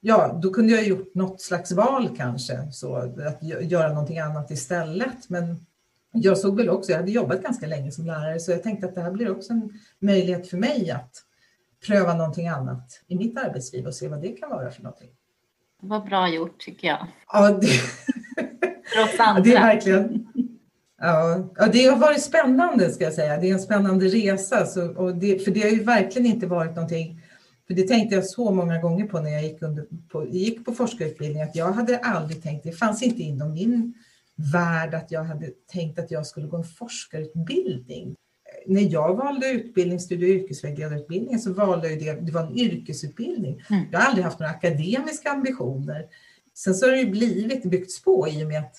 ja, 0.02 0.40
då 0.44 0.54
kunde 0.54 0.74
jag 0.74 0.88
gjort 0.88 1.16
något 1.16 1.42
slags 1.42 1.72
val 1.72 2.10
kanske, 2.18 2.72
så 2.72 2.96
att 2.96 3.44
göra 3.62 3.90
någonting 3.90 4.20
annat 4.20 4.52
istället. 4.52 5.30
Men 5.30 5.66
jag 6.12 6.38
såg 6.38 6.58
väl 6.58 6.70
också, 6.70 6.92
jag 6.92 7.00
hade 7.00 7.12
jobbat 7.12 7.44
ganska 7.44 7.68
länge 7.68 7.92
som 7.92 8.06
lärare, 8.06 8.40
så 8.40 8.52
jag 8.52 8.64
tänkte 8.64 8.88
att 8.88 8.96
det 8.96 9.02
här 9.02 9.12
blir 9.12 9.32
också 9.32 9.54
en 9.54 9.70
möjlighet 10.00 10.50
för 10.50 10.58
mig 10.58 10.92
att 10.92 11.24
pröva 11.88 12.14
någonting 12.14 12.48
annat 12.48 13.02
i 13.08 13.16
mitt 13.16 13.38
arbetsliv 13.38 13.88
och 13.88 13.94
se 13.94 14.08
vad 14.08 14.22
det 14.22 14.32
kan 14.32 14.50
vara 14.50 14.72
för 14.72 14.84
någonting. 14.84 15.10
Det 15.82 15.88
var 15.88 16.00
bra 16.00 16.30
gjort 16.30 16.60
tycker 16.60 16.88
jag. 16.88 17.08
Ja, 17.34 17.52
det, 17.52 17.68
ja, 19.18 19.40
det 19.44 19.54
är 19.54 19.62
verkligen... 19.62 20.27
Ja, 21.02 21.50
det 21.72 21.86
har 21.86 21.98
varit 21.98 22.24
spännande 22.24 22.90
ska 22.90 23.04
jag 23.04 23.14
säga. 23.14 23.38
Det 23.38 23.50
är 23.50 23.54
en 23.54 23.60
spännande 23.60 24.06
resa. 24.06 24.66
Så, 24.66 24.94
och 24.94 25.16
det, 25.16 25.44
för 25.44 25.52
det 25.52 25.62
har 25.62 25.70
ju 25.70 25.84
verkligen 25.84 26.26
inte 26.26 26.48
varit 26.48 26.76
någonting... 26.76 27.22
För 27.68 27.74
det 27.74 27.88
tänkte 27.88 28.16
jag 28.16 28.26
så 28.26 28.52
många 28.52 28.82
gånger 28.82 29.06
på 29.06 29.20
när 29.20 29.30
jag 29.30 29.44
gick, 29.44 29.62
under, 29.62 29.86
på, 30.12 30.28
gick 30.28 30.66
på 30.66 30.72
forskarutbildning 30.72 31.42
att 31.42 31.56
jag 31.56 31.72
hade 31.72 32.00
aldrig 32.00 32.44
tänkt, 32.44 32.64
det 32.64 32.72
fanns 32.72 33.04
inte 33.04 33.22
inom 33.24 33.54
min 33.54 33.94
värld 34.54 34.94
att 34.94 35.12
jag 35.12 35.24
hade 35.24 35.50
tänkt 35.72 36.00
att 36.00 36.12
jag 36.12 36.26
skulle 36.26 36.48
gå 36.48 36.58
en 36.58 36.64
forskarutbildning 36.64 38.16
när 38.66 38.94
jag 38.94 39.16
valde 39.16 39.52
utbildning, 39.52 40.00
studie 40.00 40.26
och 40.26 40.42
yrkesvägledarutbildningen 40.42 41.40
så 41.40 41.54
valde 41.54 41.90
jag 41.90 42.00
det, 42.00 42.26
det 42.26 42.32
var 42.32 42.42
en 42.42 42.58
yrkesutbildning. 42.58 43.64
Mm. 43.70 43.84
Jag 43.92 44.00
har 44.00 44.08
aldrig 44.08 44.26
haft 44.26 44.40
några 44.40 44.52
akademiska 44.52 45.30
ambitioner. 45.30 46.06
Sen 46.54 46.76
så 46.76 46.86
har 46.86 46.92
det 46.92 47.00
ju 47.00 47.10
blivit, 47.10 47.64
byggts 47.64 48.04
på 48.04 48.28
i 48.28 48.44
och 48.44 48.48
med 48.48 48.60
att 48.60 48.76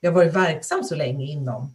jag 0.00 0.12
varit 0.12 0.34
verksam 0.34 0.84
så 0.84 0.94
länge 0.94 1.26
inom 1.26 1.74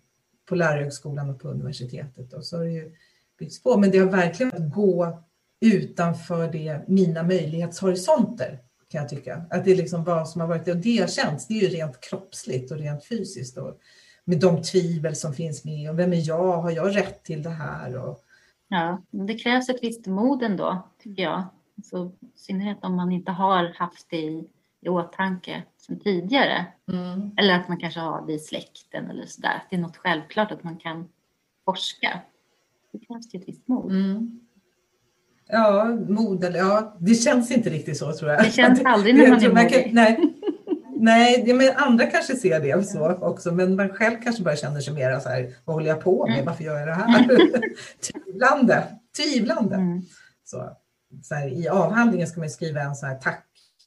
på 0.49 0.55
lärarhögskolan 0.55 1.29
och 1.29 1.39
på 1.39 1.47
universitetet. 1.47 2.33
Och 2.33 2.45
så 2.45 2.57
har 2.57 2.63
det 2.63 2.71
ju 2.71 2.95
byggts 3.39 3.63
på. 3.63 3.77
Men 3.77 3.91
det 3.91 3.97
har 3.97 4.07
verkligen 4.07 4.53
att 4.53 4.73
gå 4.73 5.23
utanför 5.59 6.51
det, 6.51 6.81
mina 6.87 7.23
möjlighetshorisonter 7.23 8.59
kan 8.89 9.01
jag 9.01 9.09
tycka. 9.09 9.45
Att 9.49 9.65
det 9.65 9.71
är 9.71 9.75
liksom 9.75 10.03
vad 10.03 10.29
som 10.29 10.41
har 10.41 10.47
varit 10.47 10.65
det. 10.65 10.71
Och 10.71 10.77
det 10.77 10.97
har 10.97 11.07
känts, 11.07 11.47
det 11.47 11.53
är 11.53 11.61
ju 11.61 11.67
rent 11.67 12.01
kroppsligt 12.01 12.71
och 12.71 12.77
rent 12.77 13.05
fysiskt. 13.05 13.57
Och 13.57 13.79
med 14.25 14.39
de 14.39 14.63
tvivel 14.63 15.15
som 15.15 15.33
finns 15.33 15.65
med 15.65 15.89
och 15.89 15.99
vem 15.99 16.13
är 16.13 16.27
jag, 16.27 16.61
har 16.61 16.71
jag 16.71 16.95
rätt 16.95 17.23
till 17.23 17.43
det 17.43 17.49
här? 17.49 17.97
Och... 17.97 18.19
Ja, 18.67 19.01
det 19.11 19.33
krävs 19.33 19.69
ett 19.69 19.83
visst 19.83 20.05
mod 20.05 20.43
ändå, 20.43 20.89
tycker 21.03 21.23
jag. 21.23 21.43
Så, 21.83 22.05
I 22.05 22.31
synnerhet 22.35 22.77
om 22.81 22.95
man 22.95 23.11
inte 23.11 23.31
har 23.31 23.73
haft 23.75 24.09
det 24.09 24.17
i, 24.17 24.49
i 24.81 24.89
åtanke 24.89 25.63
sedan 25.85 25.99
tidigare. 25.99 26.65
Mm. 26.91 27.31
Eller 27.37 27.53
att 27.53 27.67
man 27.67 27.77
kanske 27.77 27.99
har 27.99 28.27
det 28.27 28.33
i 28.33 28.39
släkten 28.39 29.09
eller 29.09 29.25
sådär. 29.25 29.63
Det 29.69 29.75
är 29.75 29.79
något 29.79 29.97
självklart 29.97 30.51
att 30.51 30.63
man 30.63 30.77
kan 30.77 31.07
forska. 31.65 32.19
Det 32.91 32.99
krävs 32.99 33.33
ett 33.33 33.47
visst 33.47 33.67
mod. 33.67 33.91
Mm. 33.91 34.39
Ja, 35.47 35.85
mod 36.07 36.43
eller 36.43 36.59
ja, 36.59 36.97
det 36.99 37.15
känns 37.15 37.51
inte 37.51 37.69
riktigt 37.69 37.97
så 37.97 38.13
tror 38.13 38.31
jag. 38.31 38.43
Det 38.43 38.51
känns 38.51 38.81
aldrig 38.85 39.15
när 39.15 39.27
man 39.27 39.43
är 39.43 39.49
modig. 39.49 39.89
Nej, 39.93 40.19
nej 40.97 41.53
men 41.53 41.69
andra 41.75 42.05
kanske 42.05 42.35
ser 42.35 42.59
det 42.59 42.83
så 42.83 43.11
också, 43.11 43.51
men 43.51 43.75
man 43.75 43.89
själv 43.89 44.15
kanske 44.23 44.43
bara 44.43 44.55
känner 44.55 44.81
sig 44.81 44.93
mer 44.93 45.19
så 45.19 45.29
här, 45.29 45.53
vad 45.65 45.75
håller 45.75 45.87
jag 45.87 46.01
på 46.01 46.27
med, 46.27 46.33
mm. 46.33 46.45
varför 46.45 46.63
gör 46.63 46.79
jag 46.79 46.87
det 46.87 46.93
här? 46.93 47.27
tvivlande, 48.13 48.83
tvivlande. 49.17 49.75
Mm. 49.75 50.01
Så, 50.43 50.69
så 51.23 51.35
här, 51.35 51.47
I 51.47 51.67
avhandlingen 51.67 52.27
ska 52.27 52.39
man 52.39 52.49
skriva 52.49 52.81
en 52.81 52.95
så 52.95 53.05
här 53.05 53.15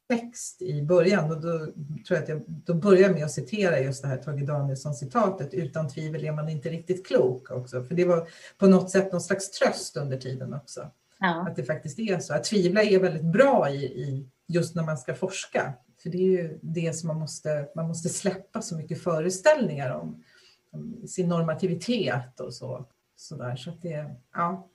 tacktext 0.09 0.63
i 0.63 0.83
början 0.83 1.31
och 1.31 1.41
då 1.41 1.59
tror 1.59 1.75
jag 2.09 2.23
att 2.23 2.29
jag 2.29 2.43
då 2.47 2.75
börjar 2.75 3.11
med 3.11 3.25
att 3.25 3.33
citera 3.33 3.81
just 3.81 4.03
det 4.03 4.09
här 4.09 4.17
Tage 4.17 4.47
Danielsson-citatet. 4.47 5.55
Utan 5.55 5.89
tvivel 5.89 6.25
är 6.25 6.33
man 6.33 6.49
inte 6.49 6.69
riktigt 6.69 7.07
klok 7.07 7.51
också, 7.51 7.85
för 7.85 7.95
det 7.95 8.05
var 8.05 8.29
på 8.59 8.67
något 8.67 8.91
sätt 8.91 9.13
någon 9.13 9.21
slags 9.21 9.51
tröst 9.51 9.97
under 9.97 10.17
tiden 10.17 10.55
också. 10.55 10.91
Ja. 11.19 11.47
Att 11.49 11.57
det 11.57 11.65
faktiskt 11.65 11.99
är 11.99 12.19
så. 12.19 12.35
Att 12.35 12.45
tvivla 12.45 12.83
är 12.83 12.99
väldigt 12.99 13.33
bra 13.33 13.71
i, 13.71 13.85
i 13.85 14.29
just 14.47 14.75
när 14.75 14.83
man 14.83 14.99
ska 14.99 15.15
forska. 15.15 15.73
För 16.03 16.11
det 16.11 16.19
är 16.19 16.43
ju 16.43 16.59
det 16.63 16.93
som 16.93 17.07
man 17.09 17.19
måste, 17.19 17.69
man 17.75 17.89
måste 17.89 18.09
släppa 18.09 18.63
så 18.63 18.77
mycket 18.77 19.03
föreställningar 19.03 19.91
om, 19.95 20.25
om 20.71 21.07
sin 21.07 21.29
normativitet 21.29 22.41
och 22.41 22.55
så. 22.55 22.85
Så, 23.17 23.37
där. 23.37 23.57
så 23.57 23.71
att 23.71 23.83
det, 23.83 24.15
ja. 24.35 24.69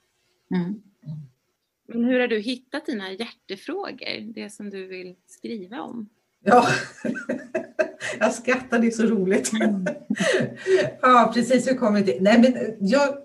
Mm. 0.55 0.81
Men 1.87 2.03
hur 2.03 2.19
har 2.19 2.27
du 2.27 2.39
hittat 2.39 2.85
dina 2.85 3.11
hjärtefrågor, 3.11 4.33
det 4.33 4.49
som 4.49 4.69
du 4.69 4.87
vill 4.87 5.15
skriva 5.25 5.81
om? 5.81 6.09
Ja, 6.43 6.67
jag 8.19 8.33
skrattar, 8.33 8.79
det 8.79 8.87
är 8.87 8.91
så 8.91 9.03
roligt. 9.03 9.53
Mm. 9.53 9.87
ja, 11.01 11.31
precis. 11.33 11.67
Hur 11.67 11.75
kommer 11.75 12.01
det 12.01 12.21
Nej, 12.21 12.39
men 12.39 12.77
jag, 12.87 13.17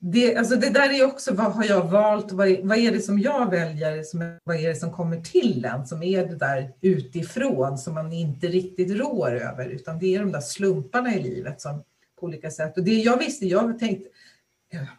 det, 0.00 0.36
alltså 0.36 0.56
det 0.56 0.70
där 0.70 1.00
är 1.00 1.06
också, 1.06 1.34
vad 1.34 1.52
har 1.52 1.64
jag 1.64 1.90
valt? 1.90 2.32
Vad 2.32 2.48
är, 2.48 2.62
vad 2.62 2.78
är 2.78 2.92
det 2.92 3.00
som 3.00 3.18
jag 3.18 3.50
väljer? 3.50 4.02
Som, 4.02 4.38
vad 4.44 4.56
är 4.56 4.68
det 4.68 4.74
som 4.74 4.92
kommer 4.92 5.20
till 5.20 5.64
en? 5.64 5.86
Som 5.86 6.02
är 6.02 6.26
det 6.26 6.36
där 6.36 6.72
utifrån 6.80 7.78
som 7.78 7.94
man 7.94 8.12
inte 8.12 8.46
riktigt 8.46 8.90
rår 8.90 9.34
över, 9.34 9.68
utan 9.68 9.98
det 9.98 10.14
är 10.14 10.20
de 10.20 10.32
där 10.32 10.40
slumparna 10.40 11.14
i 11.14 11.22
livet 11.22 11.60
som 11.60 11.82
på 12.20 12.26
olika 12.26 12.50
sätt. 12.50 12.78
Och 12.78 12.84
det 12.84 12.94
jag 12.94 13.18
visste, 13.18 13.46
jag 13.46 13.78
tänkte, 13.78 14.08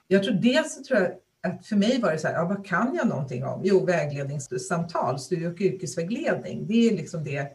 jag 0.07 0.23
tror 0.23 0.33
dels 0.33 0.75
så 0.75 0.83
tror 0.83 0.99
jag 0.99 1.11
att 1.43 1.65
för 1.65 1.75
mig 1.75 2.01
var 2.01 2.11
det 2.11 2.17
så 2.17 2.27
här, 2.27 2.35
ja, 2.35 2.45
vad 2.45 2.65
kan 2.65 2.95
jag 2.95 3.07
någonting 3.07 3.45
om? 3.45 3.61
Jo, 3.63 3.85
vägledningssamtal, 3.85 5.19
studie 5.19 5.47
och 5.47 5.61
yrkesvägledning. 5.61 6.67
Det 6.67 6.89
är 6.89 6.97
liksom 6.97 7.23
det 7.23 7.47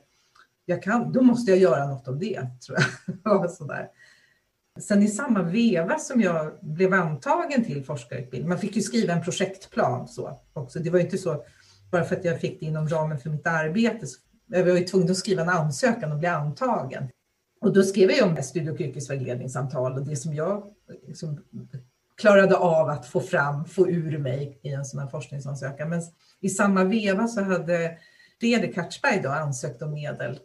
jag 0.64 0.82
kan. 0.82 1.12
Då 1.12 1.22
måste 1.22 1.50
jag 1.50 1.60
göra 1.60 1.86
något 1.86 2.08
om 2.08 2.18
det, 2.18 2.40
tror 2.66 2.78
jag. 3.24 3.50
så 3.50 3.64
där. 3.64 3.88
Sen 4.80 5.02
i 5.02 5.08
samma 5.08 5.42
veva 5.42 5.98
som 5.98 6.20
jag 6.20 6.58
blev 6.60 6.94
antagen 6.94 7.64
till 7.64 7.84
forskarutbildning, 7.84 8.48
man 8.48 8.58
fick 8.58 8.76
ju 8.76 8.82
skriva 8.82 9.12
en 9.12 9.22
projektplan 9.22 10.08
så 10.08 10.40
också. 10.52 10.78
Det 10.78 10.90
var 10.90 10.98
ju 10.98 11.04
inte 11.04 11.18
så 11.18 11.44
bara 11.90 12.04
för 12.04 12.16
att 12.16 12.24
jag 12.24 12.40
fick 12.40 12.60
det 12.60 12.66
inom 12.66 12.88
ramen 12.88 13.18
för 13.18 13.30
mitt 13.30 13.46
arbete. 13.46 14.06
Jag 14.46 14.64
var 14.64 14.72
ju 14.72 14.84
tvungen 14.84 15.10
att 15.10 15.16
skriva 15.16 15.42
en 15.42 15.48
ansökan 15.48 16.12
och 16.12 16.18
bli 16.18 16.28
antagen. 16.28 17.08
Och 17.60 17.72
då 17.72 17.82
skrev 17.82 18.10
jag 18.10 18.28
om 18.28 18.42
studie 18.42 18.70
och 18.70 18.80
yrkesvägledningssamtal 18.80 19.92
och 19.92 20.06
det 20.06 20.16
som 20.16 20.34
jag 20.34 20.74
liksom 21.06 21.40
klarade 22.18 22.56
av 22.56 22.88
att 22.88 23.06
få 23.06 23.20
fram, 23.20 23.64
få 23.64 23.88
ur 23.88 24.18
mig 24.18 24.58
i 24.62 24.68
en 24.68 24.84
sån 24.84 25.00
här 25.00 25.08
forskningsansökan. 25.08 25.88
Men 25.88 26.02
i 26.40 26.48
samma 26.48 26.84
veva 26.84 27.28
så 27.28 27.42
hade 27.42 27.98
Fredrik 28.40 28.74
Kartsberg 28.74 29.20
då 29.22 29.28
ansökt 29.28 29.82
om 29.82 29.92
medel, 29.92 30.38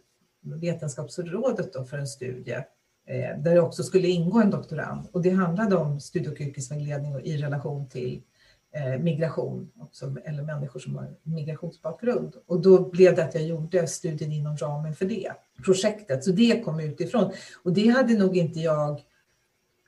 Vetenskapsrådet 0.60 1.72
då 1.72 1.84
för 1.84 1.98
en 1.98 2.06
studie 2.06 2.64
Eh, 3.06 3.38
där 3.38 3.54
det 3.54 3.60
också 3.60 3.82
skulle 3.82 4.08
ingå 4.08 4.40
en 4.40 4.50
doktorand. 4.50 5.08
Och 5.12 5.22
det 5.22 5.30
handlade 5.30 5.76
om 5.76 6.00
studie 6.00 6.28
och 6.28 6.40
yrkesvägledning 6.40 7.20
i 7.22 7.36
relation 7.36 7.88
till 7.88 8.22
eh, 8.72 9.02
migration, 9.02 9.70
också, 9.80 10.16
eller 10.24 10.42
människor 10.42 10.80
som 10.80 10.96
har 10.96 11.14
migrationsbakgrund. 11.22 12.34
Och 12.46 12.60
då 12.60 12.90
blev 12.90 13.14
det 13.14 13.24
att 13.24 13.34
jag 13.34 13.44
gjorde 13.44 13.86
studien 13.86 14.32
inom 14.32 14.56
ramen 14.56 14.94
för 14.94 15.06
det 15.06 15.32
projektet. 15.64 16.24
Så 16.24 16.30
det 16.30 16.64
kom 16.64 16.80
utifrån. 16.80 17.32
Och 17.62 17.72
det 17.72 17.88
hade 17.88 18.18
nog 18.18 18.36
inte 18.36 18.60
jag 18.60 19.00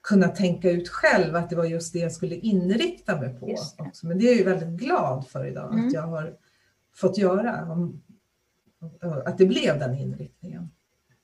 kunnat 0.09 0.37
tänka 0.37 0.71
ut 0.71 0.89
själv 0.89 1.37
att 1.37 1.51
det 1.51 1.57
var 1.57 1.65
just 1.65 1.93
det 1.93 1.99
jag 1.99 2.13
skulle 2.13 2.35
inrikta 2.35 3.21
mig 3.21 3.35
på. 3.41 3.47
Också. 3.79 4.07
Men 4.07 4.19
det 4.19 4.25
är 4.25 4.29
jag 4.29 4.37
ju 4.37 4.45
väldigt 4.45 4.69
glad 4.69 5.29
för 5.29 5.47
idag, 5.47 5.73
mm. 5.73 5.87
att 5.87 5.93
jag 5.93 6.03
har 6.03 6.37
fått 6.95 7.19
göra. 7.19 7.69
Att 9.25 9.39
det 9.39 9.47
blev 9.47 9.79
den 9.79 9.95
inriktningen. 9.95 10.71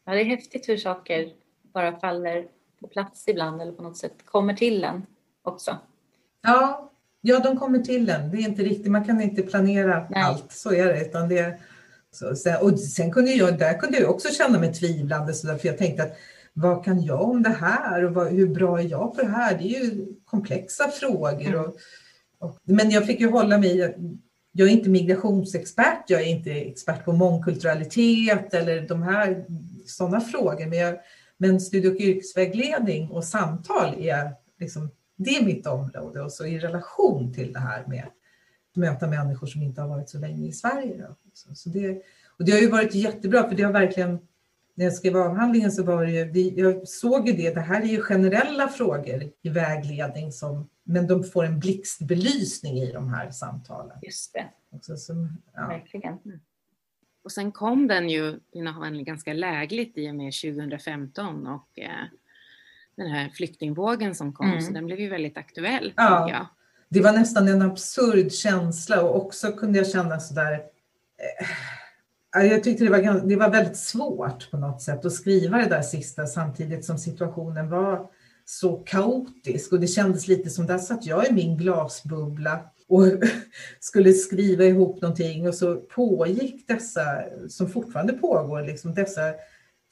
Ja, 0.05 0.13
det 0.13 0.21
är 0.21 0.25
häftigt 0.25 0.69
hur 0.69 0.77
saker 0.77 1.33
bara 1.75 1.99
faller 1.99 2.47
på 2.81 2.89
plats 2.89 3.29
ibland 3.29 3.63
eller 3.63 3.73
på 3.73 3.83
något 3.83 3.97
sätt 3.97 4.15
kommer 4.25 4.55
till 4.55 4.85
en 4.85 5.07
också. 5.43 5.79
Ja, 6.43 6.91
ja 7.21 7.39
de 7.39 7.59
kommer 7.59 7.79
till 7.79 8.09
en. 8.09 8.31
Det 8.31 8.37
är 8.37 8.49
inte 8.49 8.63
riktigt, 8.63 8.93
man 8.93 9.05
kan 9.05 9.21
inte 9.21 9.43
planera 9.43 10.07
Nej. 10.11 10.23
allt, 10.23 10.53
så 10.53 10.73
är 10.73 10.87
det. 10.87 11.07
Utan 11.07 11.29
det 11.29 11.61
så, 12.11 12.37
sen, 12.37 12.57
och 12.63 12.81
sen 12.81 13.13
kunde 13.13 13.31
jag, 13.31 13.59
där 13.59 13.79
kunde 13.79 13.99
jag 13.99 14.11
också 14.11 14.29
känna 14.29 14.59
mig 14.59 14.73
tvivlande, 14.73 15.35
så 15.35 15.47
där, 15.47 15.57
för 15.57 15.69
jag 15.69 15.79
tänkte 15.79 16.03
att 16.03 16.17
vad 16.53 16.85
kan 16.85 17.03
jag 17.03 17.23
om 17.23 17.43
det 17.43 17.57
här 17.61 18.05
och 18.05 18.15
vad, 18.15 18.29
hur 18.29 18.49
bra 18.49 18.81
är 18.81 18.89
jag 18.89 19.17
på 19.17 19.23
det 19.23 19.29
här? 19.29 19.59
Det 19.59 19.65
är 19.65 19.85
ju 19.85 20.07
komplexa 20.25 20.89
frågor. 20.89 21.47
Mm. 21.47 21.61
Och, 21.61 21.77
och, 22.39 22.59
men 22.65 22.91
jag 22.91 23.07
fick 23.07 23.21
ju 23.21 23.31
hålla 23.31 23.59
mig 23.59 23.95
jag 24.53 24.69
är 24.69 24.73
inte 24.73 24.91
migrationsexpert, 24.91 26.11
jag 26.11 26.23
är 26.23 26.27
inte 26.27 26.51
expert 26.51 27.05
på 27.05 27.13
mångkulturalitet 27.13 28.55
eller 28.55 28.89
de 28.89 29.03
här 29.03 29.45
sådana 29.87 30.21
frågor, 30.21 30.67
men 30.67 30.79
jag, 30.79 30.99
men 31.37 31.61
studie 31.61 31.89
och 31.89 32.01
yrkesvägledning 32.01 33.11
och 33.11 33.25
samtal 33.25 33.95
är, 33.99 34.33
liksom, 34.61 34.91
det 35.17 35.37
är 35.37 35.45
mitt 35.45 35.67
område 35.67 36.23
och 36.23 36.33
så 36.33 36.47
i 36.47 36.59
relation 36.59 37.33
till 37.33 37.53
det 37.53 37.59
här 37.59 37.85
med 37.87 38.05
att 38.71 38.77
möta 38.77 39.07
människor 39.07 39.47
som 39.47 39.63
inte 39.63 39.81
har 39.81 39.89
varit 39.89 40.09
så 40.09 40.19
länge 40.19 40.49
i 40.49 40.53
Sverige. 40.53 40.97
Då. 40.99 41.17
Så, 41.33 41.55
så 41.55 41.69
det, 41.69 42.03
och 42.39 42.45
det 42.45 42.53
har 42.53 42.61
ju 42.61 42.71
varit 42.71 42.95
jättebra 42.95 43.49
för 43.49 43.57
det 43.57 43.63
har 43.63 43.73
verkligen, 43.73 44.19
när 44.75 44.85
jag 44.85 44.95
skrev 44.95 45.17
avhandlingen 45.17 45.73
så 45.73 45.83
var 45.83 46.05
det 46.05 46.11
ju, 46.11 46.51
jag 46.57 46.89
såg 46.89 47.29
ju 47.29 47.33
det, 47.33 47.55
det 47.55 47.61
här 47.61 47.83
är 47.83 47.87
ju 47.87 48.01
generella 48.01 48.69
frågor 48.69 49.23
i 49.43 49.49
vägledning 49.49 50.33
som, 50.33 50.69
men 50.85 51.07
de 51.07 51.25
får 51.25 51.45
en 51.45 51.59
blixtbelysning 51.59 52.79
i 52.79 52.93
de 52.93 53.09
här 53.09 53.31
samtalen. 53.31 53.97
Just 54.03 54.33
det. 54.33 54.45
Också, 54.71 54.97
som, 54.97 55.43
ja. 55.55 55.67
Verkligen. 55.67 56.19
Och 57.25 57.33
sen 57.33 57.53
kom 57.53 57.89
den 57.89 58.09
ju, 58.09 58.41
avhandling, 58.55 59.05
ganska 59.05 59.33
lägligt 59.33 59.99
i 59.99 60.11
och 60.11 60.15
med 60.15 60.33
2015 60.33 61.47
och 61.47 61.79
eh, 61.79 61.91
den 62.97 63.07
här 63.07 63.29
flyktingvågen 63.29 64.15
som 64.15 64.33
kom, 64.33 64.47
mm. 64.47 64.61
så 64.61 64.73
den 64.73 64.87
blev 64.87 65.01
ju 65.01 65.09
väldigt 65.09 65.37
aktuell. 65.37 65.93
Ja, 65.97 66.31
jag. 66.31 66.47
det 66.89 67.01
var 67.01 67.13
nästan 67.13 67.49
en 67.49 67.63
absurd 67.63 68.33
känsla 68.33 69.03
och 69.03 69.17
också 69.17 69.53
kunde 69.53 69.79
jag 69.79 69.91
känna 69.91 70.21
sådär 70.21 70.53
eh, 70.53 71.47
jag 72.35 72.65
tyckte 72.65 72.85
det 72.85 72.91
var, 72.91 73.29
det 73.29 73.37
var 73.37 73.51
väldigt 73.51 73.77
svårt 73.77 74.51
på 74.51 74.57
något 74.57 74.83
sätt 74.83 75.05
att 75.05 75.13
skriva 75.13 75.59
det 75.59 75.69
där 75.69 75.83
sista 75.83 76.27
samtidigt 76.27 76.85
som 76.85 76.99
situationen 76.99 77.71
var 77.71 78.11
så 78.45 78.77
kaotisk 78.77 79.73
och 79.73 79.81
det 79.81 79.87
kändes 79.87 80.29
lite 80.29 80.51
som 80.51 80.67
där 80.67 80.79
satt 80.79 81.07
jag 81.07 81.29
i 81.29 81.33
min 81.33 81.57
glasbubbla 81.57 82.61
och 82.89 83.05
skulle 83.81 84.13
skriva 84.13 84.65
ihop 84.65 85.03
någonting 85.03 85.49
och 85.49 85.55
så 85.55 85.77
pågick 85.77 86.69
dessa, 86.69 87.23
som 87.49 87.69
fortfarande 87.69 88.13
pågår, 88.13 88.63
liksom 88.63 88.95
dessa 88.95 89.23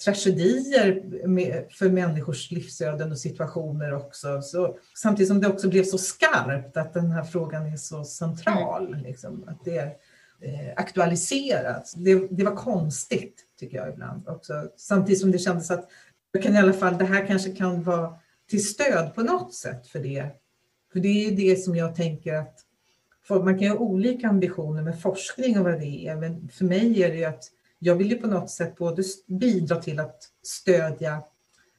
tragedier 0.05 1.03
med, 1.27 1.65
för 1.71 1.89
människors 1.89 2.51
livsöden 2.51 3.13
och 3.13 3.19
situationer 3.19 3.95
också. 3.95 4.43
Så, 4.43 4.79
samtidigt 4.95 5.29
som 5.29 5.41
det 5.41 5.49
också 5.49 5.69
blev 5.69 5.85
så 5.85 5.99
skarpt 5.99 6.77
att 6.77 6.95
den 6.95 7.11
här 7.11 7.23
frågan 7.23 7.67
är 7.67 7.77
så 7.77 8.05
central, 8.05 8.87
mm. 8.87 9.01
liksom, 9.01 9.45
att 9.49 9.65
det 9.65 9.97
Eh, 10.43 10.73
aktualiserats. 10.77 11.93
Det, 11.93 12.29
det, 12.31 12.45
var 12.45 12.57
konstigt 12.57 13.47
tycker 13.59 13.77
jag 13.77 13.89
ibland 13.89 14.29
också. 14.29 14.53
Samtidigt 14.77 15.21
som 15.21 15.33
det 15.33 15.39
kändes 15.39 15.71
att 15.71 15.89
jag 16.33 16.43
kan 16.43 16.55
i 16.55 16.59
alla 16.59 16.73
fall, 16.73 16.99
det 16.99 17.05
här 17.05 17.27
kanske 17.27 17.51
kan 17.51 17.83
vara 17.83 18.15
till 18.51 18.67
stöd 18.67 19.15
på 19.15 19.23
något 19.23 19.55
sätt 19.55 19.87
för 19.87 19.99
det. 19.99 20.27
För 20.93 21.01
det 21.01 21.09
är 21.09 21.31
det 21.31 21.57
som 21.57 21.77
jag 21.77 21.95
tänker 21.95 22.35
att 22.35 22.65
man 23.29 23.59
kan 23.59 23.69
ha 23.69 23.77
olika 23.77 24.29
ambitioner 24.29 24.83
med 24.83 25.01
forskning 25.01 25.59
och 25.59 25.65
vad 25.65 25.81
det 25.81 26.07
är, 26.07 26.17
men 26.17 26.49
för 26.49 26.65
mig 26.65 27.03
är 27.03 27.09
det 27.09 27.17
ju 27.17 27.25
att 27.25 27.45
jag 27.79 27.95
vill 27.95 28.11
ju 28.11 28.17
på 28.17 28.27
något 28.27 28.51
sätt 28.51 28.77
både 28.77 29.03
bidra 29.27 29.77
till 29.77 30.01
att 30.01 30.23
stödja 30.43 31.23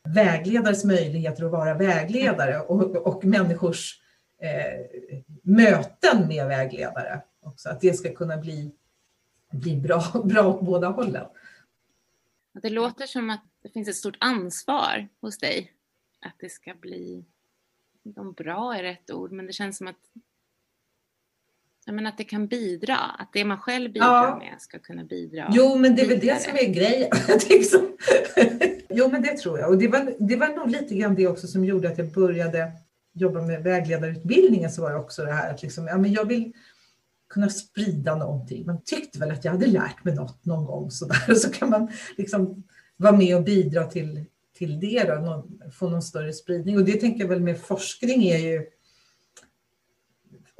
vägledares 0.03 0.83
möjligheter 0.83 1.45
att 1.45 1.51
vara 1.51 1.73
vägledare 1.73 2.59
och, 2.59 2.95
och 2.95 3.25
människors 3.25 4.01
eh, 4.41 4.85
möten 5.43 6.27
med 6.27 6.47
vägledare 6.47 7.21
också, 7.41 7.69
att 7.69 7.81
det 7.81 7.93
ska 7.93 8.13
kunna 8.13 8.38
bli, 8.38 8.71
bli 9.51 9.77
bra, 9.77 10.03
bra 10.25 10.48
åt 10.48 10.65
båda 10.65 10.88
hållen. 10.88 11.27
Det 12.53 12.69
låter 12.69 13.07
som 13.07 13.29
att 13.29 13.43
det 13.62 13.69
finns 13.69 13.88
ett 13.88 13.95
stort 13.95 14.17
ansvar 14.19 15.07
hos 15.21 15.38
dig 15.38 15.74
att 16.21 16.36
det 16.39 16.50
ska 16.50 16.74
bli, 16.74 17.25
om 18.15 18.33
bra 18.33 18.75
är 18.75 18.83
rätt 18.83 19.12
ord, 19.12 19.31
men 19.31 19.48
det 19.48 19.53
känns 19.53 19.77
som 19.77 19.88
att 19.88 19.98
men 21.86 22.07
att 22.07 22.17
det 22.17 22.24
kan 22.24 22.48
bidra, 22.48 22.98
att 22.98 23.33
det 23.33 23.45
man 23.45 23.60
själv 23.60 23.91
bidrar 23.91 24.27
ja. 24.27 24.38
med 24.38 24.62
ska 24.62 24.79
kunna 24.79 25.03
bidra. 25.03 25.50
Jo, 25.53 25.77
men 25.77 25.95
det 25.95 26.01
är 26.01 26.07
väl 26.07 26.19
det 26.19 26.41
som 26.41 26.53
är 26.53 26.74
grejen. 26.74 27.10
jo, 28.89 29.10
men 29.12 29.21
det 29.21 29.38
tror 29.38 29.60
jag. 29.60 29.69
Och 29.69 29.77
det 29.77 29.88
var, 29.88 30.13
det 30.19 30.36
var 30.36 30.48
nog 30.48 30.69
lite 30.69 30.95
grann 30.95 31.15
det 31.15 31.27
också 31.27 31.48
som 31.48 31.65
gjorde 31.65 31.89
att 31.89 31.98
jag 31.98 32.12
började 32.12 32.71
jobba 33.13 33.41
med 33.41 33.63
vägledarutbildningen. 33.63 34.71
Så 34.71 34.81
var 34.81 34.91
det 34.91 34.98
också 34.98 35.25
det 35.25 35.31
här 35.31 35.53
att 35.53 35.62
liksom, 35.62 35.88
ja, 35.88 35.98
men 35.98 36.13
jag 36.13 36.25
vill 36.25 36.53
kunna 37.31 37.50
sprida 37.50 38.15
någonting. 38.15 38.65
Man 38.65 38.81
tyckte 38.85 39.19
väl 39.19 39.31
att 39.31 39.45
jag 39.45 39.51
hade 39.51 39.67
lärt 39.67 40.03
mig 40.03 40.15
något 40.15 40.45
någon 40.45 40.65
gång 40.65 40.91
sådär. 40.91 41.33
Så 41.35 41.50
kan 41.51 41.69
man 41.69 41.91
liksom 42.17 42.63
vara 42.97 43.17
med 43.17 43.35
och 43.35 43.43
bidra 43.43 43.83
till, 43.83 44.25
till 44.57 44.79
det, 44.79 45.03
då, 45.03 45.13
någon, 45.13 45.71
få 45.71 45.89
någon 45.89 46.01
större 46.01 46.33
spridning. 46.33 46.77
Och 46.77 46.85
det 46.85 46.93
tänker 46.93 47.19
jag 47.19 47.27
väl 47.27 47.41
med 47.41 47.59
forskning 47.59 48.23
är 48.23 48.38
ju 48.38 48.65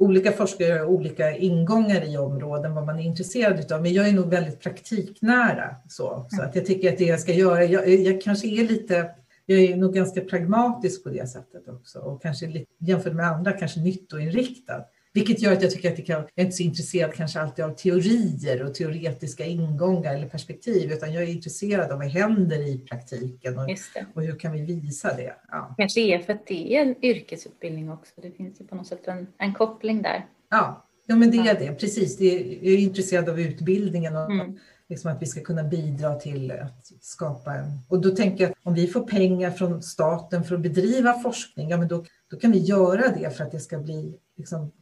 olika 0.02 0.32
forskare 0.32 0.72
har 0.72 0.86
olika 0.86 1.36
ingångar 1.36 2.04
i 2.04 2.16
områden, 2.16 2.74
vad 2.74 2.86
man 2.86 2.98
är 2.98 3.02
intresserad 3.02 3.72
av. 3.72 3.82
Men 3.82 3.92
jag 3.92 4.08
är 4.08 4.12
nog 4.12 4.30
väldigt 4.30 4.60
praktiknära. 4.60 5.76
Så, 5.88 6.26
så 6.30 6.42
att 6.42 6.56
jag 6.56 6.66
tycker 6.66 6.92
att 6.92 6.98
det 6.98 7.04
jag 7.04 7.20
ska 7.20 7.32
göra, 7.32 7.64
jag, 7.64 7.88
jag 7.88 8.22
kanske 8.22 8.46
är 8.46 8.68
lite, 8.68 9.10
jag 9.46 9.60
är 9.60 9.76
nog 9.76 9.94
ganska 9.94 10.20
pragmatisk 10.20 11.04
på 11.04 11.08
det 11.08 11.28
sättet 11.28 11.68
också. 11.68 11.98
Och 11.98 12.22
kanske 12.22 12.46
lite, 12.46 12.70
jämfört 12.78 13.14
med 13.14 13.26
andra 13.26 13.52
kanske 13.52 13.80
nyttoinriktad. 13.80 14.84
Vilket 15.14 15.42
gör 15.42 15.52
att 15.52 15.62
jag 15.62 15.70
tycker 15.70 15.90
att 15.90 15.96
det 15.96 16.02
kan, 16.02 16.16
jag 16.16 16.30
är 16.34 16.44
inte 16.44 16.56
så 16.56 16.62
intresserad 16.62 17.14
kanske 17.14 17.40
alltid 17.40 17.64
av 17.64 17.74
teorier 17.74 18.62
och 18.62 18.74
teoretiska 18.74 19.44
ingångar 19.44 20.14
eller 20.14 20.28
perspektiv, 20.28 20.92
utan 20.92 21.12
jag 21.12 21.22
är 21.22 21.26
intresserad 21.26 21.90
av 21.90 21.98
vad 21.98 22.08
händer 22.08 22.68
i 22.68 22.78
praktiken 22.78 23.58
och, 23.58 23.68
och 24.14 24.22
hur 24.22 24.38
kan 24.38 24.52
vi 24.52 24.60
visa 24.60 25.16
det. 25.16 25.34
Ja. 25.50 25.74
Kanske 25.78 26.00
är 26.00 26.18
för 26.18 26.32
att 26.32 26.46
det 26.46 26.76
är 26.76 26.82
en 26.82 27.04
yrkesutbildning 27.04 27.90
också, 27.90 28.12
det 28.22 28.30
finns 28.30 28.60
ju 28.60 28.64
på 28.66 28.74
något 28.74 28.86
sätt 28.86 29.08
en, 29.08 29.26
en 29.38 29.54
koppling 29.54 30.02
där. 30.02 30.26
Ja, 30.50 30.86
ja 31.06 31.16
men 31.16 31.30
det 31.30 31.36
är 31.36 31.58
det, 31.58 31.74
precis. 31.74 32.16
Det 32.16 32.24
är, 32.24 32.64
jag 32.64 32.74
är 32.74 32.78
intresserad 32.78 33.28
av 33.28 33.40
utbildningen 33.40 34.16
och 34.16 34.30
mm. 34.30 34.58
liksom 34.88 35.12
att 35.12 35.22
vi 35.22 35.26
ska 35.26 35.40
kunna 35.40 35.64
bidra 35.64 36.14
till 36.14 36.50
att 36.50 36.86
skapa 37.00 37.54
en... 37.54 37.78
Och 37.88 38.00
då 38.00 38.10
tänker 38.10 38.44
jag 38.44 38.50
att 38.50 38.58
om 38.62 38.74
vi 38.74 38.86
får 38.86 39.00
pengar 39.00 39.50
från 39.50 39.82
staten 39.82 40.44
för 40.44 40.54
att 40.54 40.60
bedriva 40.60 41.12
forskning, 41.12 41.68
ja 41.68 41.76
men 41.76 41.88
då, 41.88 42.04
då 42.30 42.36
kan 42.36 42.52
vi 42.52 42.58
göra 42.58 43.08
det 43.08 43.36
för 43.36 43.44
att 43.44 43.52
det 43.52 43.60
ska 43.60 43.78
bli 43.78 44.18
liksom, 44.36 44.72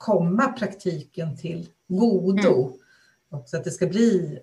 komma 0.00 0.52
praktiken 0.52 1.36
till 1.36 1.68
godo. 1.88 2.62
Mm. 2.62 2.72
Och 3.30 3.48
så 3.48 3.56
att 3.56 3.64
det 3.64 3.70
ska 3.70 3.86
bli 3.86 4.38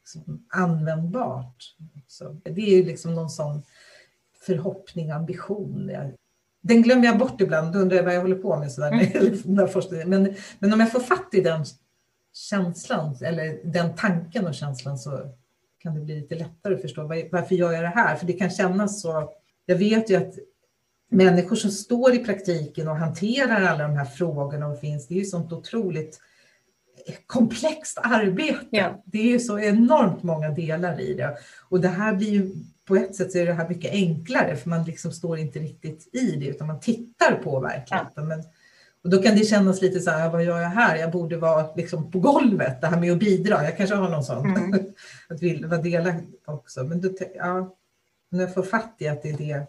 liksom 0.00 0.46
användbart. 0.48 1.74
Så 2.06 2.36
det 2.42 2.50
är 2.50 2.76
ju 2.76 2.84
liksom 2.84 3.14
någon 3.14 3.30
sån 3.30 3.62
förhoppning, 4.46 5.10
ambition. 5.10 5.90
Den 6.60 6.82
glömmer 6.82 7.04
jag 7.04 7.18
bort 7.18 7.40
ibland, 7.40 7.72
då 7.72 7.78
undrar 7.78 7.96
jag 7.96 8.04
vad 8.04 8.14
jag 8.14 8.20
håller 8.20 8.36
på 8.36 8.58
med. 8.58 8.72
Sådär, 8.72 8.92
mm. 8.92 10.08
men, 10.10 10.34
men 10.58 10.72
om 10.72 10.80
jag 10.80 10.92
får 10.92 11.00
fatt 11.00 11.28
i 11.32 11.40
den 11.40 11.64
känslan, 12.32 13.16
eller 13.20 13.60
den 13.64 13.94
tanken 13.94 14.46
och 14.46 14.54
känslan 14.54 14.98
så 14.98 15.30
kan 15.78 15.94
det 15.94 16.00
bli 16.00 16.20
lite 16.20 16.34
lättare 16.34 16.74
att 16.74 16.82
förstå 16.82 17.02
varför 17.32 17.54
gör 17.54 17.72
jag 17.72 17.82
det 17.82 17.88
här? 17.88 18.16
För 18.16 18.26
det 18.26 18.32
kan 18.32 18.50
kännas 18.50 19.00
så. 19.00 19.32
Jag 19.66 19.76
vet 19.76 20.10
ju 20.10 20.16
att 20.16 20.34
människor 21.10 21.56
som 21.56 21.70
står 21.70 22.14
i 22.14 22.24
praktiken 22.24 22.88
och 22.88 22.96
hanterar 22.96 23.66
alla 23.66 23.88
de 23.88 23.96
här 23.96 24.04
frågorna 24.04 24.66
och 24.66 24.80
finns, 24.80 25.08
det 25.08 25.14
är 25.14 25.18
ju 25.18 25.24
sånt 25.24 25.52
otroligt 25.52 26.20
komplext 27.26 27.98
arbete. 28.02 28.66
Ja. 28.70 29.02
Det 29.04 29.18
är 29.18 29.30
ju 29.30 29.40
så 29.40 29.58
enormt 29.58 30.22
många 30.22 30.50
delar 30.50 31.00
i 31.00 31.14
det. 31.14 31.36
Och 31.68 31.80
det 31.80 31.88
här 31.88 32.14
blir 32.14 32.30
ju, 32.30 32.50
på 32.84 32.96
ett 32.96 33.16
sätt 33.16 33.32
så 33.32 33.38
är 33.38 33.46
det 33.46 33.52
här 33.52 33.68
mycket 33.68 33.92
enklare 33.92 34.56
för 34.56 34.70
man 34.70 34.84
liksom 34.84 35.12
står 35.12 35.38
inte 35.38 35.58
riktigt 35.58 36.14
i 36.14 36.36
det 36.36 36.46
utan 36.46 36.66
man 36.66 36.80
tittar 36.80 37.40
på 37.44 37.60
verkligheten. 37.60 38.12
Ja. 38.14 38.22
Men, 38.22 38.42
och 39.04 39.10
då 39.10 39.22
kan 39.22 39.36
det 39.36 39.44
kännas 39.44 39.82
lite 39.82 40.00
så 40.00 40.10
här, 40.10 40.30
vad 40.30 40.44
gör 40.44 40.60
jag 40.60 40.68
här? 40.68 40.96
Jag 40.96 41.10
borde 41.10 41.36
vara 41.36 41.74
liksom 41.76 42.10
på 42.10 42.18
golvet, 42.18 42.80
det 42.80 42.86
här 42.86 43.00
med 43.00 43.12
att 43.12 43.18
bidra. 43.18 43.64
Jag 43.64 43.76
kanske 43.76 43.96
har 43.96 44.10
någon 44.10 44.24
sån, 44.24 44.56
mm. 44.56 44.72
att 45.28 45.42
vilja 45.42 45.68
vara 45.68 45.82
delaktig 45.82 46.40
också. 46.44 46.84
Men 46.84 47.00
då, 47.00 47.10
ja, 47.34 47.76
när 48.30 48.40
jag 48.40 48.54
får 48.54 48.62
fatt 48.62 48.94
i 48.98 49.08
att 49.08 49.22
det 49.22 49.30
är 49.30 49.36
det 49.36 49.66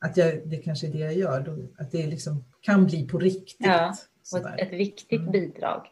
att 0.00 0.16
jag, 0.16 0.48
det 0.48 0.56
kanske 0.56 0.86
är 0.86 0.92
det 0.92 0.98
jag 0.98 1.14
gör, 1.14 1.40
då, 1.40 1.82
att 1.82 1.92
det 1.92 2.06
liksom 2.06 2.44
kan 2.60 2.86
bli 2.86 3.06
på 3.06 3.18
riktigt. 3.18 3.66
Ja, 3.66 3.94
och 4.32 4.38
ett, 4.38 4.60
ett 4.60 4.72
viktigt 4.72 5.20
mm. 5.20 5.32
bidrag. 5.32 5.86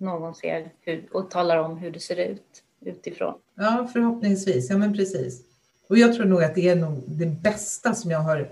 Någon 0.00 0.34
ser 0.34 0.72
hur, 0.80 1.08
och 1.12 1.30
talar 1.30 1.56
om 1.56 1.78
hur 1.78 1.90
det 1.90 2.00
ser 2.00 2.16
ut 2.16 2.62
utifrån. 2.80 3.34
Ja, 3.54 3.88
förhoppningsvis. 3.92 4.70
Ja, 4.70 4.78
men 4.78 4.92
precis. 4.92 5.42
Och 5.88 5.98
jag 5.98 6.14
tror 6.14 6.24
nog 6.24 6.44
att 6.44 6.54
det 6.54 6.68
är 6.68 6.76
nog 6.76 7.02
det 7.06 7.26
bästa 7.26 7.94
som 7.94 8.10
jag 8.10 8.18
har 8.18 8.48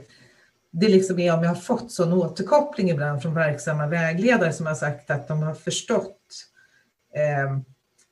det 0.70 0.88
liksom 0.88 1.18
är 1.18 1.34
om 1.34 1.42
jag 1.42 1.50
har 1.50 1.56
fått 1.56 1.92
sån 1.92 2.12
återkoppling 2.12 2.90
ibland 2.90 3.22
från 3.22 3.34
verksamma 3.34 3.86
vägledare 3.86 4.52
som 4.52 4.66
har 4.66 4.74
sagt 4.74 5.10
att 5.10 5.28
de 5.28 5.42
har 5.42 5.54
förstått 5.54 6.18
eh, 7.14 7.58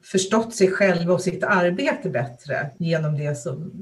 förstått 0.04 0.54
sig 0.54 0.70
själva 0.70 1.14
och 1.14 1.20
sitt 1.20 1.44
arbete 1.44 2.10
bättre 2.10 2.70
genom 2.78 3.16
det 3.16 3.34
som 3.34 3.72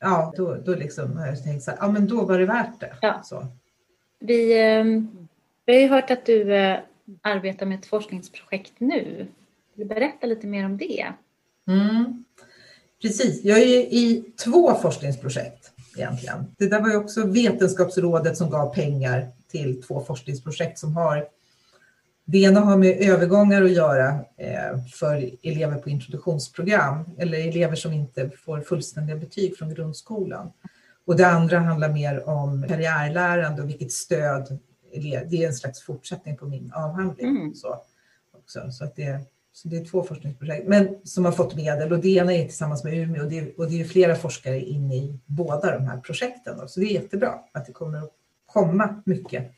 ja, 0.00 0.32
då, 0.36 0.54
då 0.54 0.74
liksom 0.74 1.16
har 1.16 1.26
jag 1.26 1.44
tänkt 1.44 1.62
så 1.62 1.70
här, 1.70 1.78
ja 1.80 1.90
men 1.90 2.06
då 2.06 2.24
var 2.24 2.38
det 2.38 2.46
värt 2.46 2.80
det. 2.80 2.96
Ja. 3.00 3.20
Så. 3.24 3.46
Vi, 4.18 4.60
ehm, 4.60 5.28
vi 5.66 5.72
har 5.72 5.80
ju 5.80 5.88
hört 5.88 6.10
att 6.10 6.26
du 6.26 6.54
eh, 6.54 6.78
arbetar 7.22 7.66
med 7.66 7.78
ett 7.78 7.86
forskningsprojekt 7.86 8.72
nu. 8.78 9.26
Vill 9.74 9.88
du 9.88 9.94
berätta 9.94 10.26
lite 10.26 10.46
mer 10.46 10.64
om 10.64 10.76
det? 10.76 11.12
Mm. 11.68 12.24
Precis, 13.02 13.44
jag 13.44 13.58
är 13.58 13.78
i 13.78 14.24
två 14.44 14.74
forskningsprojekt 14.74 15.72
egentligen. 15.96 16.54
Det 16.58 16.66
där 16.66 16.80
var 16.80 16.88
ju 16.88 16.96
också 16.96 17.26
Vetenskapsrådet 17.26 18.36
som 18.36 18.50
gav 18.50 18.74
pengar 18.74 19.28
till 19.50 19.82
två 19.82 20.00
forskningsprojekt 20.00 20.78
som 20.78 20.96
har 20.96 21.28
det 22.28 22.38
ena 22.38 22.60
har 22.60 22.76
med 22.76 23.00
övergångar 23.00 23.62
att 23.62 23.72
göra 23.72 24.08
eh, 24.36 24.84
för 24.94 25.30
elever 25.42 25.78
på 25.78 25.90
introduktionsprogram 25.90 27.04
eller 27.18 27.48
elever 27.48 27.76
som 27.76 27.92
inte 27.92 28.30
får 28.30 28.60
fullständiga 28.60 29.16
betyg 29.16 29.56
från 29.56 29.74
grundskolan. 29.74 30.52
Och 31.04 31.16
det 31.16 31.26
andra 31.26 31.58
handlar 31.58 31.88
mer 31.88 32.28
om 32.28 32.64
karriärlärande 32.68 33.62
och 33.62 33.68
vilket 33.68 33.92
stöd. 33.92 34.58
Det 35.30 35.42
är 35.42 35.46
en 35.46 35.54
slags 35.54 35.82
fortsättning 35.82 36.36
på 36.36 36.46
min 36.46 36.72
avhandling. 36.72 37.26
Mm. 37.26 37.54
Så, 37.54 37.80
också. 38.32 38.70
Så, 38.70 38.84
att 38.84 38.96
det, 38.96 39.20
så 39.52 39.68
det 39.68 39.76
är 39.76 39.84
två 39.84 40.02
forskningsprojekt 40.02 40.68
men, 40.68 40.98
som 41.04 41.24
har 41.24 41.32
fått 41.32 41.56
medel 41.56 41.92
och 41.92 41.98
det 41.98 42.08
ena 42.08 42.34
är 42.34 42.44
tillsammans 42.44 42.84
med 42.84 42.94
Umeå 42.94 43.22
och 43.24 43.30
det, 43.30 43.56
och 43.56 43.70
det 43.70 43.80
är 43.80 43.84
flera 43.84 44.14
forskare 44.14 44.60
inne 44.60 44.96
i 44.96 45.18
båda 45.26 45.78
de 45.78 45.84
här 45.84 46.00
projekten. 46.00 46.68
Så 46.68 46.80
det 46.80 46.86
är 46.86 46.92
jättebra 46.92 47.38
att 47.52 47.66
det 47.66 47.72
kommer 47.72 47.98
att 47.98 48.12
komma 48.46 49.02
mycket 49.04 49.52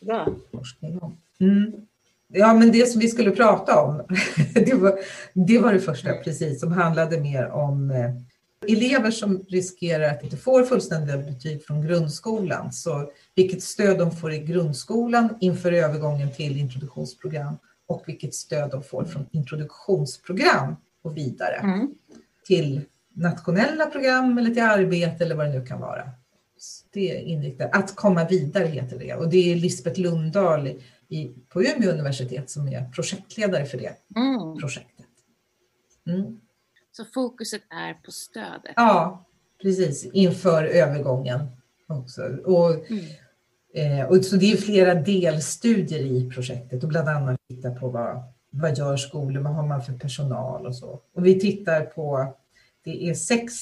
Bra. 0.00 0.28
forskning 0.52 0.98
om. 0.98 1.16
Mm. 1.40 1.86
Ja, 2.36 2.54
men 2.54 2.72
det 2.72 2.88
som 2.88 3.00
vi 3.00 3.08
skulle 3.08 3.30
prata 3.30 3.80
om, 3.80 4.02
det 4.54 4.74
var 4.74 4.98
det, 5.32 5.58
var 5.58 5.72
det 5.72 5.80
första 5.80 6.12
precis, 6.12 6.60
som 6.60 6.72
handlade 6.72 7.20
mer 7.20 7.48
om 7.48 7.90
eh, 7.90 8.10
elever 8.72 9.10
som 9.10 9.44
riskerar 9.48 10.14
att 10.14 10.22
inte 10.22 10.36
få 10.36 10.64
fullständiga 10.64 11.18
betyg 11.18 11.64
från 11.64 11.86
grundskolan. 11.86 12.72
Så 12.72 13.10
vilket 13.34 13.62
stöd 13.62 13.98
de 13.98 14.16
får 14.16 14.32
i 14.32 14.38
grundskolan 14.38 15.28
inför 15.40 15.72
övergången 15.72 16.32
till 16.32 16.56
introduktionsprogram 16.56 17.56
och 17.86 18.02
vilket 18.06 18.34
stöd 18.34 18.70
de 18.70 18.82
får 18.82 19.04
från 19.04 19.26
introduktionsprogram 19.32 20.76
och 21.02 21.16
vidare 21.16 21.56
mm. 21.62 21.90
till 22.46 22.80
nationella 23.14 23.86
program 23.86 24.38
eller 24.38 24.50
till 24.50 24.62
arbete 24.62 25.24
eller 25.24 25.34
vad 25.34 25.46
det 25.46 25.52
nu 25.52 25.66
kan 25.66 25.80
vara. 25.80 26.02
Det 26.92 27.10
är 27.10 27.20
inriktat. 27.20 27.70
Att 27.72 27.96
komma 27.96 28.24
vidare 28.24 28.66
heter 28.66 28.98
det 28.98 29.14
och 29.14 29.28
det 29.30 29.52
är 29.52 29.56
Lisbeth 29.56 30.00
Lundahl 30.00 30.70
i, 31.14 31.34
på 31.48 31.62
Umeå 31.62 31.90
universitet 31.90 32.50
som 32.50 32.68
är 32.68 32.90
projektledare 32.90 33.64
för 33.64 33.78
det 33.78 33.96
mm. 34.16 34.58
projektet. 34.58 35.06
Mm. 36.06 36.40
Så 36.92 37.04
fokuset 37.04 37.62
är 37.70 37.94
på 37.94 38.10
stödet? 38.10 38.72
Ja, 38.76 39.24
precis, 39.62 40.04
inför 40.12 40.64
övergången 40.64 41.46
också. 41.86 42.22
Och, 42.44 42.90
mm. 42.90 43.04
eh, 43.74 44.06
och 44.06 44.24
så 44.24 44.36
det 44.36 44.52
är 44.52 44.56
flera 44.56 44.94
delstudier 44.94 46.00
i 46.00 46.30
projektet 46.30 46.82
och 46.82 46.88
bland 46.88 47.08
annat 47.08 47.40
titta 47.48 47.70
på 47.70 47.88
vad, 47.88 48.22
vad 48.50 48.78
gör 48.78 48.96
skolor, 48.96 49.40
vad 49.40 49.54
har 49.54 49.66
man 49.66 49.82
för 49.82 49.92
personal 49.92 50.66
och 50.66 50.76
så. 50.76 51.00
Och 51.14 51.26
vi 51.26 51.40
tittar 51.40 51.80
på, 51.80 52.34
det 52.84 53.08
är 53.08 53.14
sex 53.14 53.52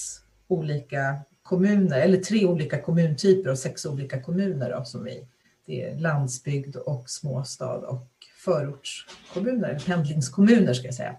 olika 0.49 1.21
kommuner, 1.43 2.01
eller 2.01 2.19
tre 2.19 2.47
olika 2.47 2.83
kommuntyper 2.83 3.51
och 3.51 3.59
sex 3.59 3.87
olika 3.87 4.23
kommuner 4.23 4.71
då, 4.71 4.85
som 4.85 5.05
vi 5.05 5.27
det 5.73 5.83
är 5.83 5.97
landsbygd 5.97 6.77
och 6.77 7.11
småstad 7.11 7.79
och 7.79 8.09
förortskommuner, 8.45 9.83
pendlingskommuner 9.87 10.75
ska 10.75 10.87
jag 10.87 10.95
säga, 10.95 11.17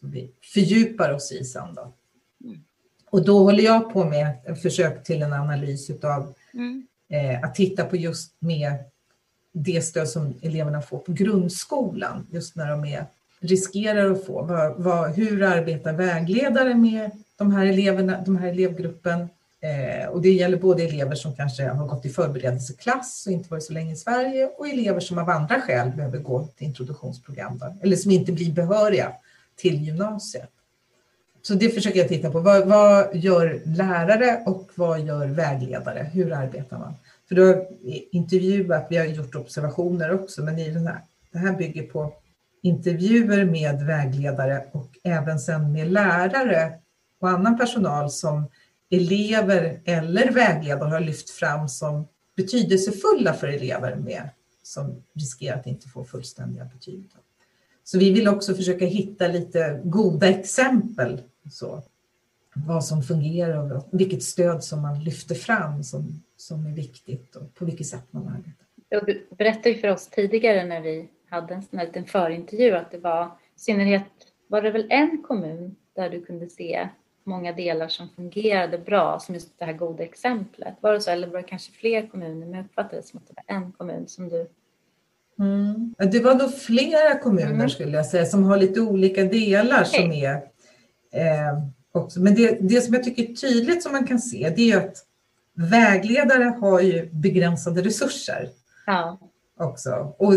som 0.00 0.10
vi 0.10 0.30
fördjupar 0.54 1.12
oss 1.12 1.32
i 1.32 1.44
sen 1.44 1.74
då. 1.74 1.92
Mm. 2.44 2.60
Och 3.10 3.24
då 3.24 3.38
håller 3.38 3.64
jag 3.64 3.92
på 3.92 4.04
med 4.04 4.36
ett 4.44 4.62
försök 4.62 5.04
till 5.04 5.22
en 5.22 5.32
analys 5.32 5.90
utav 5.90 6.34
mm. 6.54 6.86
eh, 7.08 7.44
att 7.44 7.54
titta 7.54 7.84
på 7.84 7.96
just 7.96 8.34
med 8.38 8.74
det 9.52 9.82
stöd 9.84 10.08
som 10.08 10.34
eleverna 10.42 10.82
får 10.82 10.98
på 10.98 11.12
grundskolan, 11.12 12.26
just 12.30 12.56
när 12.56 12.70
de 12.70 12.84
är, 12.84 13.06
riskerar 13.40 14.10
att 14.10 14.26
få. 14.26 14.42
Vad, 14.42 14.82
vad, 14.82 15.14
hur 15.14 15.42
arbetar 15.42 15.92
vägledare 15.92 16.74
med 16.74 17.10
de 17.36 17.52
här 17.52 17.66
eleverna, 17.66 18.22
de 18.26 18.36
här 18.36 18.48
elevgruppen? 18.48 19.28
Eh, 19.60 20.08
och 20.08 20.22
det 20.22 20.30
gäller 20.30 20.58
både 20.58 20.82
elever 20.82 21.14
som 21.14 21.36
kanske 21.36 21.68
har 21.68 21.86
gått 21.86 22.06
i 22.06 22.08
förberedelseklass 22.08 23.24
och 23.26 23.32
inte 23.32 23.50
varit 23.50 23.64
så 23.64 23.72
länge 23.72 23.92
i 23.92 23.96
Sverige 23.96 24.46
och 24.46 24.68
elever 24.68 25.00
som 25.00 25.18
av 25.18 25.30
andra 25.30 25.60
skäl 25.60 25.90
behöver 25.90 26.18
gå 26.18 26.46
till 26.46 26.66
introduktionsprogram 26.66 27.58
då, 27.58 27.76
eller 27.82 27.96
som 27.96 28.10
inte 28.10 28.32
blir 28.32 28.52
behöriga 28.52 29.12
till 29.56 29.82
gymnasiet. 29.82 30.50
Så 31.42 31.54
det 31.54 31.68
försöker 31.68 31.98
jag 31.98 32.08
titta 32.08 32.30
på. 32.30 32.40
Vad, 32.40 32.66
vad, 32.66 33.16
gör 33.16 33.62
lärare 33.64 34.42
och 34.46 34.70
vad 34.74 35.00
gör 35.00 35.26
vägledare? 35.26 36.10
Hur 36.12 36.32
arbetar 36.32 36.78
man? 36.78 36.94
För 37.28 37.34
då 37.34 37.42
har 37.42 37.66
intervjuat, 38.12 38.86
vi 38.90 38.96
har 38.96 39.04
gjort 39.04 39.34
observationer 39.34 40.22
också, 40.22 40.42
men 40.42 40.58
i 40.58 40.70
den 40.70 40.86
här, 40.86 41.00
det 41.32 41.38
här 41.38 41.52
bygger 41.52 41.82
på 41.82 42.12
intervjuer 42.62 43.44
med 43.44 43.82
vägledare 43.82 44.64
och 44.72 44.88
även 45.02 45.38
sen 45.38 45.72
med 45.72 45.92
lärare 45.92 46.72
och 47.20 47.28
annan 47.28 47.58
personal 47.58 48.10
som 48.10 48.48
elever 48.90 49.80
eller 49.84 50.30
vägledare 50.32 50.90
har 50.90 51.00
lyft 51.00 51.30
fram 51.30 51.68
som 51.68 52.08
betydelsefulla 52.36 53.34
för 53.34 53.48
elever 53.48 53.96
med, 53.96 54.28
som 54.62 55.02
riskerar 55.12 55.56
att 55.56 55.66
inte 55.66 55.88
få 55.88 56.04
fullständiga 56.04 56.64
betyg. 56.64 57.08
Så 57.84 57.98
vi 57.98 58.12
vill 58.12 58.28
också 58.28 58.54
försöka 58.54 58.84
hitta 58.84 59.28
lite 59.28 59.80
goda 59.84 60.28
exempel. 60.28 61.22
Så, 61.50 61.82
vad 62.54 62.84
som 62.84 63.02
fungerar 63.02 63.76
och 63.76 63.88
vilket 63.92 64.22
stöd 64.22 64.64
som 64.64 64.82
man 64.82 65.04
lyfter 65.04 65.34
fram 65.34 65.82
som, 65.82 66.22
som 66.36 66.66
är 66.66 66.70
viktigt 66.70 67.36
och 67.36 67.54
på 67.54 67.64
vilket 67.64 67.86
sätt 67.86 68.04
man 68.10 68.28
arbetar. 68.28 68.66
Du 69.06 69.26
berättade 69.36 69.74
för 69.74 69.88
oss 69.88 70.08
tidigare 70.08 70.64
när 70.64 70.80
vi 70.80 71.08
hade 71.28 71.54
en 71.54 71.62
sån 71.62 71.78
här 71.78 71.86
liten 71.86 72.04
förintervju 72.04 72.72
att 72.72 72.90
det 72.90 72.98
var 72.98 73.26
i 73.56 73.58
synnerhet, 73.58 74.02
var 74.46 74.62
det 74.62 74.70
väl 74.70 74.86
en 74.90 75.22
kommun 75.22 75.76
där 75.94 76.10
du 76.10 76.24
kunde 76.24 76.48
se 76.48 76.88
många 77.26 77.52
delar 77.52 77.88
som 77.88 78.08
fungerade 78.08 78.78
bra, 78.78 79.20
som 79.20 79.34
just 79.34 79.58
det 79.58 79.64
här 79.64 79.72
goda 79.72 80.04
exemplet. 80.04 80.74
Var 80.80 80.92
det 80.92 81.00
så 81.00 81.10
eller 81.10 81.26
var 81.26 81.36
det 81.36 81.48
kanske 81.48 81.72
fler 81.72 82.06
kommuner? 82.06 82.46
Men 82.46 82.54
jag 82.54 82.64
uppfattade 82.64 82.96
det 82.96 83.02
som 83.02 83.18
att 83.18 83.26
det 83.26 83.34
var 83.36 83.56
en 83.56 83.72
kommun 83.72 84.08
som 84.08 84.28
du 84.28 84.48
Mm. 85.38 85.94
Det 86.12 86.20
var 86.20 86.34
då 86.34 86.48
flera 86.48 87.18
kommuner 87.18 87.54
mm. 87.54 87.70
skulle 87.70 87.96
jag 87.96 88.06
säga 88.06 88.24
som 88.24 88.44
har 88.44 88.56
lite 88.56 88.80
olika 88.80 89.24
delar 89.24 89.80
okay. 89.80 90.02
som 90.02 90.12
är 90.12 90.34
eh, 91.12 91.62
också. 91.92 92.20
Men 92.20 92.34
det, 92.34 92.58
det 92.60 92.80
som 92.80 92.94
jag 92.94 93.04
tycker 93.04 93.22
är 93.22 93.34
tydligt 93.34 93.82
som 93.82 93.92
man 93.92 94.06
kan 94.06 94.18
se 94.18 94.52
det 94.56 94.72
är 94.72 94.76
att 94.76 94.96
vägledare 95.54 96.44
har 96.60 96.80
ju 96.80 97.10
begränsade 97.12 97.82
resurser 97.82 98.48
ja. 98.86 99.18
också. 99.58 100.14
Och, 100.18 100.34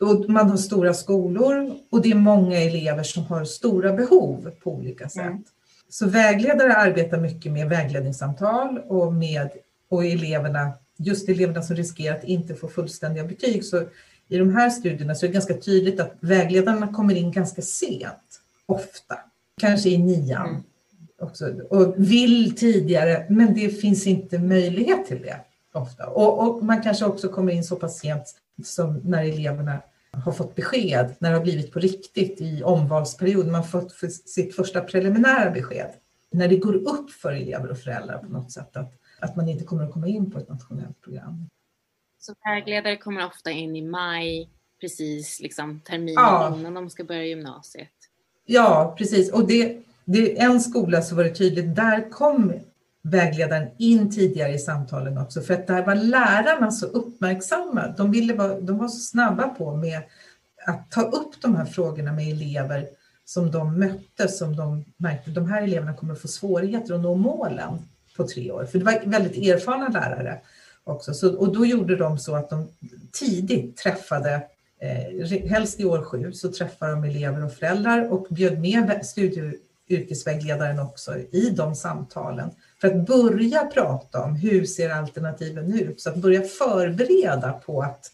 och, 0.00 0.30
man 0.30 0.50
har 0.50 0.56
stora 0.56 0.94
skolor 0.94 1.72
och 1.90 2.02
det 2.02 2.10
är 2.10 2.14
många 2.14 2.60
elever 2.60 3.02
som 3.02 3.24
har 3.24 3.44
stora 3.44 3.92
behov 3.92 4.50
på 4.62 4.72
olika 4.72 5.08
sätt. 5.08 5.22
Mm. 5.22 5.44
Så 5.88 6.06
vägledare 6.06 6.76
arbetar 6.76 7.20
mycket 7.20 7.52
med 7.52 7.68
vägledningssamtal 7.68 8.78
och 8.78 9.12
med 9.12 9.48
och 9.88 10.04
eleverna, 10.04 10.72
just 10.96 11.28
eleverna 11.28 11.62
som 11.62 11.76
riskerar 11.76 12.16
att 12.16 12.24
inte 12.24 12.54
få 12.54 12.68
fullständiga 12.68 13.24
betyg. 13.24 13.64
Så 13.64 13.82
i 14.28 14.38
de 14.38 14.54
här 14.54 14.70
studierna 14.70 15.14
så 15.14 15.26
är 15.26 15.28
det 15.28 15.34
ganska 15.34 15.54
tydligt 15.54 16.00
att 16.00 16.12
vägledarna 16.20 16.88
kommer 16.88 17.14
in 17.14 17.32
ganska 17.32 17.62
sent, 17.62 18.40
ofta, 18.66 19.18
kanske 19.60 19.88
i 19.88 19.98
nian. 19.98 20.48
Mm. 20.48 20.62
Också, 21.20 21.46
och 21.70 21.94
vill 21.96 22.56
tidigare, 22.56 23.26
men 23.28 23.54
det 23.54 23.68
finns 23.68 24.06
inte 24.06 24.38
möjlighet 24.38 25.06
till 25.06 25.22
det 25.22 25.40
ofta. 25.72 26.06
Och, 26.06 26.48
och, 26.48 26.64
man 26.64 26.82
kanske 26.82 27.04
också 27.04 27.28
kommer 27.28 27.52
in 27.52 27.64
så 27.64 27.76
pass 27.76 27.98
sent 27.98 28.34
som 28.64 29.00
när 29.04 29.24
eleverna 29.24 29.80
har 30.10 30.32
fått 30.32 30.54
besked, 30.54 31.14
när 31.18 31.30
det 31.30 31.36
har 31.36 31.44
blivit 31.44 31.72
på 31.72 31.78
riktigt 31.78 32.40
i 32.40 32.62
omvalsperioden, 32.62 33.52
man 33.52 33.60
har 33.60 33.68
fått 33.68 33.92
sitt 34.10 34.56
första 34.56 34.80
preliminära 34.80 35.50
besked. 35.50 35.90
När 36.30 36.48
det 36.48 36.56
går 36.56 36.74
upp 36.74 37.10
för 37.10 37.32
elever 37.32 37.70
och 37.70 37.78
föräldrar 37.78 38.18
på 38.18 38.32
något 38.32 38.52
sätt 38.52 38.76
att, 38.76 38.92
att 39.20 39.36
man 39.36 39.48
inte 39.48 39.64
kommer 39.64 39.84
att 39.84 39.92
komma 39.92 40.08
in 40.08 40.30
på 40.30 40.38
ett 40.38 40.48
nationellt 40.48 41.00
program. 41.00 41.48
Så 42.18 42.34
vägledare 42.44 42.96
kommer 42.96 43.26
ofta 43.26 43.50
in 43.50 43.76
i 43.76 43.82
maj, 43.82 44.50
precis 44.80 45.40
liksom 45.40 45.80
terminen 45.80 46.24
ja. 46.24 46.56
innan 46.58 46.74
de 46.74 46.90
ska 46.90 47.04
börja 47.04 47.24
gymnasiet. 47.24 47.88
Ja, 48.44 48.94
precis. 48.98 49.32
Och 49.32 49.46
det, 49.46 49.82
det 50.04 50.40
en 50.40 50.60
skola 50.60 51.02
så 51.02 51.14
var 51.14 51.24
det 51.24 51.34
tydligt, 51.34 51.76
där 51.76 52.10
kom 52.10 52.52
vägledaren 53.10 53.68
in 53.78 54.10
tidigare 54.10 54.52
i 54.52 54.58
samtalen 54.58 55.18
också, 55.18 55.40
för 55.40 55.54
att 55.54 55.66
där 55.66 55.86
var 55.86 55.94
lärarna 55.94 56.70
så 56.70 56.86
uppmärksamma. 56.86 57.94
De, 57.96 58.10
ville 58.10 58.34
vara, 58.34 58.60
de 58.60 58.78
var 58.78 58.88
så 58.88 58.98
snabba 58.98 59.48
på 59.48 59.76
med 59.76 60.02
att 60.66 60.90
ta 60.90 61.02
upp 61.02 61.42
de 61.42 61.56
här 61.56 61.64
frågorna 61.64 62.12
med 62.12 62.32
elever 62.32 62.88
som 63.24 63.50
de 63.50 63.78
mötte, 63.78 64.28
som 64.28 64.56
de 64.56 64.84
märkte, 64.96 65.30
de 65.30 65.46
här 65.46 65.62
eleverna 65.62 65.94
kommer 65.94 66.14
få 66.14 66.28
svårigheter 66.28 66.94
att 66.94 67.00
nå 67.00 67.14
målen 67.14 67.78
på 68.16 68.28
tre 68.28 68.50
år. 68.50 68.64
För 68.64 68.78
det 68.78 68.84
var 68.84 69.00
väldigt 69.04 69.36
erfarna 69.36 69.88
lärare 69.88 70.40
också. 70.84 71.14
Så, 71.14 71.36
och 71.36 71.52
då 71.52 71.66
gjorde 71.66 71.96
de 71.96 72.18
så 72.18 72.34
att 72.34 72.50
de 72.50 72.68
tidigt 73.12 73.76
träffade, 73.76 74.42
eh, 74.80 75.48
helst 75.48 75.80
i 75.80 75.84
år 75.84 76.02
sju, 76.02 76.32
så 76.32 76.52
träffade 76.52 76.92
de 76.92 77.04
elever 77.04 77.44
och 77.44 77.52
föräldrar 77.52 78.12
och 78.12 78.26
bjöd 78.30 78.60
med 78.60 79.06
studie 79.06 79.52
yrkesvägledaren 79.88 80.78
också 80.78 81.18
i 81.18 81.50
de 81.56 81.74
samtalen 81.74 82.50
för 82.80 82.88
att 82.88 83.06
börja 83.06 83.66
prata 83.66 84.22
om 84.22 84.34
hur 84.34 84.64
ser 84.64 84.90
alternativen 84.90 85.74
ut, 85.74 86.00
så 86.00 86.10
att 86.10 86.16
börja 86.16 86.42
förbereda 86.42 87.52
på 87.52 87.82
att, 87.82 88.12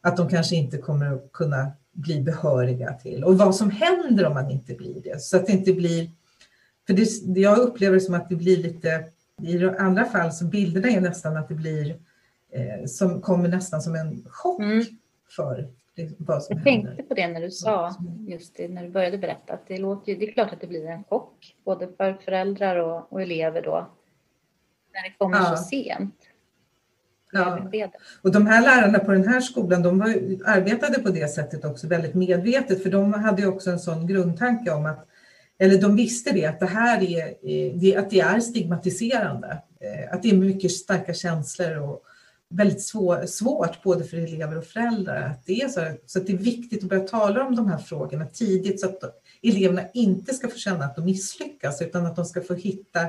att 0.00 0.16
de 0.16 0.28
kanske 0.28 0.56
inte 0.56 0.78
kommer 0.78 1.14
att 1.14 1.32
kunna 1.32 1.72
bli 1.92 2.20
behöriga 2.20 2.92
till 2.92 3.24
och 3.24 3.38
vad 3.38 3.56
som 3.56 3.70
händer 3.70 4.26
om 4.26 4.34
man 4.34 4.50
inte 4.50 4.74
blir 4.74 5.02
det. 5.02 5.22
Så 5.22 5.36
att 5.36 5.46
det 5.46 5.52
inte 5.52 5.72
blir, 5.72 6.10
för 6.86 6.94
det, 6.94 7.40
jag 7.40 7.58
upplever 7.58 7.94
det 7.94 8.00
som 8.00 8.14
att 8.14 8.28
det 8.28 8.36
blir 8.36 8.56
lite 8.56 9.04
i 9.42 9.64
andra 9.78 10.04
fall 10.04 10.32
så 10.32 10.44
bilderna 10.44 10.88
är 10.88 11.00
nästan 11.00 11.36
att 11.36 11.48
det 11.48 11.54
blir 11.54 11.90
eh, 12.52 12.86
som 12.86 13.20
kommer 13.20 13.48
nästan 13.48 13.82
som 13.82 13.94
en 13.94 14.24
chock 14.28 14.60
mm. 14.60 14.84
för 15.36 15.68
vad 16.18 16.42
som 16.42 16.56
Jag 16.56 16.72
händer. 16.72 16.88
tänkte 16.88 17.02
på 17.02 17.14
det 17.14 17.28
när 17.28 17.40
du 17.40 17.50
sa, 17.50 17.94
just 18.28 18.56
det, 18.56 18.68
när 18.68 18.82
du 18.82 18.88
började 18.88 19.18
berätta, 19.18 19.52
att 19.52 19.68
det, 19.68 19.78
låter, 19.78 20.16
det 20.16 20.28
är 20.28 20.32
klart 20.32 20.52
att 20.52 20.60
det 20.60 20.66
blir 20.66 20.86
en 20.86 21.04
chock, 21.04 21.56
både 21.64 21.88
för 21.96 22.14
föräldrar 22.14 22.76
och, 22.76 23.12
och 23.12 23.22
elever 23.22 23.62
då, 23.62 23.90
när 24.92 25.02
det 25.02 25.14
kommer 25.18 25.36
ja. 25.36 25.56
så 25.56 25.64
sent. 25.64 26.14
Ja. 27.32 27.70
Och 28.22 28.32
de 28.32 28.46
här 28.46 28.62
lärarna 28.62 28.98
på 28.98 29.12
den 29.12 29.28
här 29.28 29.40
skolan, 29.40 29.82
de 29.82 29.98
var, 29.98 30.08
arbetade 30.44 30.98
på 30.98 31.08
det 31.08 31.28
sättet 31.28 31.64
också 31.64 31.88
väldigt 31.88 32.14
medvetet, 32.14 32.82
för 32.82 32.90
de 32.90 33.12
hade 33.12 33.46
också 33.46 33.70
en 33.70 33.78
sån 33.78 34.06
grundtanke 34.06 34.70
om 34.70 34.86
att 34.86 35.08
eller 35.58 35.80
de 35.80 35.96
visste 35.96 36.32
det, 36.32 36.46
att 36.46 36.60
det 36.60 36.66
här 36.66 37.02
är, 37.02 37.98
att 37.98 38.10
det 38.10 38.20
är 38.20 38.40
stigmatiserande. 38.40 39.62
Eh, 39.80 40.14
att 40.14 40.22
det 40.22 40.30
är 40.30 40.34
mycket 40.34 40.70
starka 40.70 41.14
känslor 41.14 41.78
och 41.78 42.02
väldigt 42.52 42.82
svår, 42.82 43.26
svårt 43.26 43.82
både 43.82 44.04
för 44.04 44.16
elever 44.16 44.58
och 44.58 44.64
föräldrar. 44.64 45.22
Att 45.22 45.46
det 45.46 45.62
är 45.62 45.68
så, 45.68 45.80
så 46.06 46.18
att 46.18 46.26
det 46.26 46.32
är 46.32 46.36
viktigt 46.36 46.82
att 46.82 46.88
börja 46.88 47.06
tala 47.06 47.46
om 47.46 47.56
de 47.56 47.66
här 47.66 47.78
frågorna 47.78 48.26
tidigt 48.26 48.80
så 48.80 48.86
att 48.86 49.02
eleverna 49.42 49.82
inte 49.94 50.34
ska 50.34 50.48
få 50.48 50.56
känna 50.56 50.84
att 50.84 50.96
de 50.96 51.04
misslyckas 51.04 51.82
utan 51.82 52.06
att 52.06 52.16
de 52.16 52.24
ska 52.24 52.40
få 52.40 52.54
hitta 52.54 53.00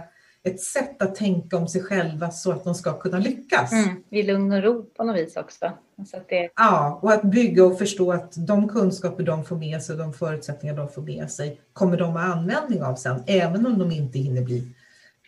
ett 0.43 0.61
sätt 0.61 1.01
att 1.01 1.15
tänka 1.15 1.57
om 1.57 1.67
sig 1.67 1.83
själva 1.83 2.31
så 2.31 2.51
att 2.51 2.63
de 2.63 2.75
ska 2.75 2.99
kunna 2.99 3.17
lyckas. 3.17 3.71
Mm, 3.71 4.03
I 4.09 4.23
lugn 4.23 4.51
och 4.51 4.63
ro 4.63 4.83
på 4.83 5.03
något 5.03 5.15
vis 5.15 5.37
också. 5.37 5.71
Så 6.11 6.17
det... 6.29 6.49
Ja, 6.55 6.99
och 7.01 7.11
att 7.11 7.23
bygga 7.23 7.65
och 7.65 7.77
förstå 7.77 8.11
att 8.11 8.47
de 8.47 8.69
kunskaper 8.69 9.23
de 9.23 9.45
får 9.45 9.55
med 9.55 9.83
sig, 9.83 9.97
de 9.97 10.13
förutsättningar 10.13 10.75
de 10.75 10.89
får 10.89 11.01
med 11.01 11.31
sig, 11.31 11.61
kommer 11.73 11.97
de 11.97 12.11
ha 12.11 12.19
användning 12.19 12.83
av 12.83 12.95
sen, 12.95 13.23
även 13.27 13.65
om 13.65 13.79
de 13.79 13.91
inte 13.91 14.19
hinner 14.19 14.41
bli 14.41 14.75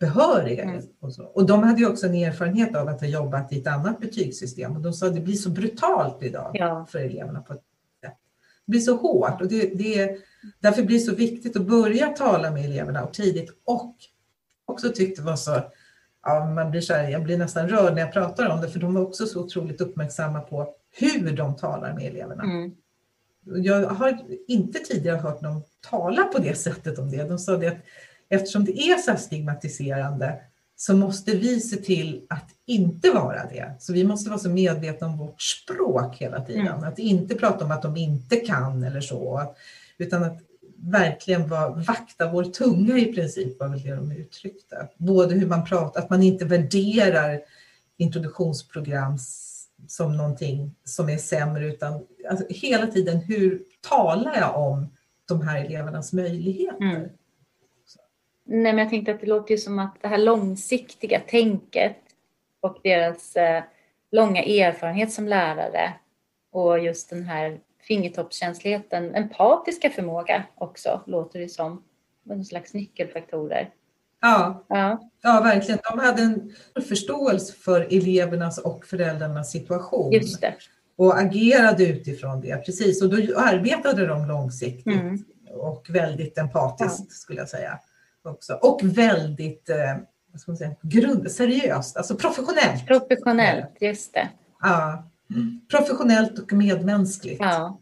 behöriga. 0.05 0.63
Mm. 0.63 0.81
Och, 0.99 1.13
så. 1.13 1.23
och 1.23 1.45
de 1.45 1.63
hade 1.63 1.79
ju 1.79 1.87
också 1.87 2.07
en 2.07 2.15
erfarenhet 2.15 2.75
av 2.75 2.87
att 2.87 3.01
ha 3.01 3.07
jobbat 3.07 3.53
i 3.53 3.59
ett 3.59 3.67
annat 3.67 3.99
betygssystem 3.99 4.75
och 4.75 4.81
de 4.81 4.93
sa 4.93 5.07
att 5.07 5.15
det 5.15 5.21
blir 5.21 5.35
så 5.35 5.49
brutalt 5.49 6.23
idag 6.23 6.51
ja. 6.53 6.85
för 6.89 6.99
eleverna 6.99 7.41
på 7.41 7.53
ett 7.53 7.63
sätt. 8.03 8.17
Det 8.65 8.71
blir 8.71 8.81
så 8.81 8.95
hårt 8.95 9.41
och 9.41 9.47
det, 9.47 9.77
det, 9.77 10.17
därför 10.59 10.83
blir 10.83 10.97
det 10.97 11.03
så 11.03 11.15
viktigt 11.15 11.55
att 11.55 11.67
börja 11.67 12.07
tala 12.07 12.51
med 12.51 12.65
eleverna 12.65 13.03
och 13.03 13.13
tidigt 13.13 13.49
och 13.65 13.95
också 14.65 14.89
tyckte 14.89 15.21
var 15.21 15.35
så, 15.35 15.61
ja, 16.23 16.45
man 16.45 16.71
blir 16.71 16.81
så 16.81 16.93
här, 16.93 17.09
jag 17.09 17.23
blir 17.23 17.37
nästan 17.37 17.69
rörd 17.69 17.93
när 17.93 18.01
jag 18.01 18.13
pratar 18.13 18.49
om 18.49 18.61
det, 18.61 18.69
för 18.69 18.79
de 18.79 18.93
var 18.93 19.01
också 19.01 19.25
så 19.25 19.43
otroligt 19.43 19.81
uppmärksamma 19.81 20.39
på 20.39 20.73
hur 20.97 21.31
de 21.37 21.55
talar 21.55 21.93
med 21.93 22.03
eleverna. 22.03 22.43
Mm. 22.43 22.71
Jag 23.45 23.87
har 23.87 24.25
inte 24.47 24.79
tidigare 24.79 25.17
hört 25.17 25.41
någon 25.41 25.61
tala 25.89 26.23
på 26.23 26.39
det 26.39 26.55
sättet 26.55 26.99
om 26.99 27.11
det. 27.11 27.23
De 27.23 27.39
sa 27.39 27.57
det 27.57 27.67
att 27.67 27.77
eftersom 28.29 28.65
det 28.65 28.79
är 28.79 28.97
så 28.97 29.15
stigmatiserande 29.17 30.39
så 30.75 30.95
måste 30.95 31.31
vi 31.31 31.59
se 31.59 31.75
till 31.75 32.25
att 32.29 32.49
inte 32.65 33.11
vara 33.11 33.45
det. 33.45 33.75
Så 33.79 33.93
vi 33.93 34.03
måste 34.03 34.29
vara 34.29 34.39
så 34.39 34.49
medvetna 34.49 35.07
om 35.07 35.17
vårt 35.17 35.41
språk 35.41 36.15
hela 36.17 36.45
tiden. 36.45 36.67
Mm. 36.67 36.83
Att 36.83 36.99
inte 36.99 37.35
prata 37.35 37.65
om 37.65 37.71
att 37.71 37.81
de 37.81 37.97
inte 37.97 38.35
kan 38.35 38.83
eller 38.83 39.01
så, 39.01 39.55
utan 39.97 40.23
att 40.23 40.41
verkligen 40.77 41.47
var, 41.47 41.69
vakta 41.69 42.31
vår 42.31 42.43
tunga 42.43 42.97
i 42.97 43.13
princip 43.13 43.59
var 43.59 43.67
väl 43.67 43.81
det 43.81 43.95
de 43.95 44.11
uttryckte. 44.11 44.87
Både 44.97 45.35
hur 45.35 45.47
man 45.47 45.65
pratar, 45.65 46.01
att 46.01 46.09
man 46.09 46.23
inte 46.23 46.45
värderar 46.45 47.39
introduktionsprogram 47.97 49.17
som 49.87 50.17
någonting 50.17 50.75
som 50.83 51.09
är 51.09 51.17
sämre 51.17 51.65
utan 51.65 52.05
alltså, 52.29 52.45
hela 52.49 52.87
tiden 52.87 53.17
hur 53.17 53.63
talar 53.89 54.35
jag 54.35 54.57
om 54.57 54.93
de 55.27 55.41
här 55.41 55.65
elevernas 55.65 56.13
möjligheter? 56.13 56.83
Mm. 56.83 57.09
Nej, 58.45 58.73
men 58.73 58.77
jag 58.77 58.89
tänkte 58.89 59.11
att 59.11 59.21
det 59.21 59.27
låter 59.27 59.51
ju 59.51 59.57
som 59.57 59.79
att 59.79 59.97
det 60.01 60.07
här 60.07 60.17
långsiktiga 60.17 61.19
tänket 61.19 61.97
och 62.61 62.77
deras 62.83 63.35
eh, 63.35 63.63
långa 64.11 64.43
erfarenhet 64.43 65.11
som 65.11 65.27
lärare 65.27 65.93
och 66.51 66.79
just 66.79 67.09
den 67.09 67.23
här 67.23 67.59
fingertoppskänsligheten, 67.81 69.15
empatiska 69.15 69.89
förmåga 69.89 70.43
också, 70.55 71.01
låter 71.05 71.39
det 71.39 71.49
som. 71.49 71.83
En 72.29 72.45
slags 72.45 72.73
nyckelfaktorer. 72.73 73.69
Ja, 74.21 74.65
ja. 74.69 75.09
ja, 75.21 75.41
verkligen. 75.43 75.79
De 75.91 75.99
hade 75.99 76.21
en 76.21 76.53
förståelse 76.87 77.53
för 77.53 77.81
elevernas 77.81 78.57
och 78.57 78.85
föräldrarnas 78.85 79.51
situation. 79.51 80.11
Just 80.11 80.41
det. 80.41 80.55
och 80.95 81.19
agerade 81.19 81.85
utifrån 81.85 82.41
det. 82.41 82.65
Precis, 82.65 83.01
och 83.01 83.09
då 83.09 83.39
arbetade 83.39 84.07
de 84.07 84.27
långsiktigt 84.27 84.85
mm. 84.87 85.25
och 85.53 85.87
väldigt 85.89 86.37
empatiskt 86.37 87.05
ja. 87.09 87.13
skulle 87.13 87.39
jag 87.39 87.49
säga. 87.49 87.79
Också. 88.25 88.53
Och 88.53 88.79
väldigt 88.83 89.69
eh, 89.69 89.97
vad 90.31 90.41
ska 90.41 90.51
man 90.51 90.57
säga, 90.57 90.75
grund, 90.81 91.31
seriöst, 91.31 91.97
alltså 91.97 92.15
professionellt. 92.15 92.87
Professionellt, 92.87 93.77
just 93.79 94.13
det. 94.13 94.29
Ja, 94.61 95.09
professionellt 95.71 96.39
och 96.39 96.53
medmänskligt. 96.53 97.39
Ja. 97.39 97.79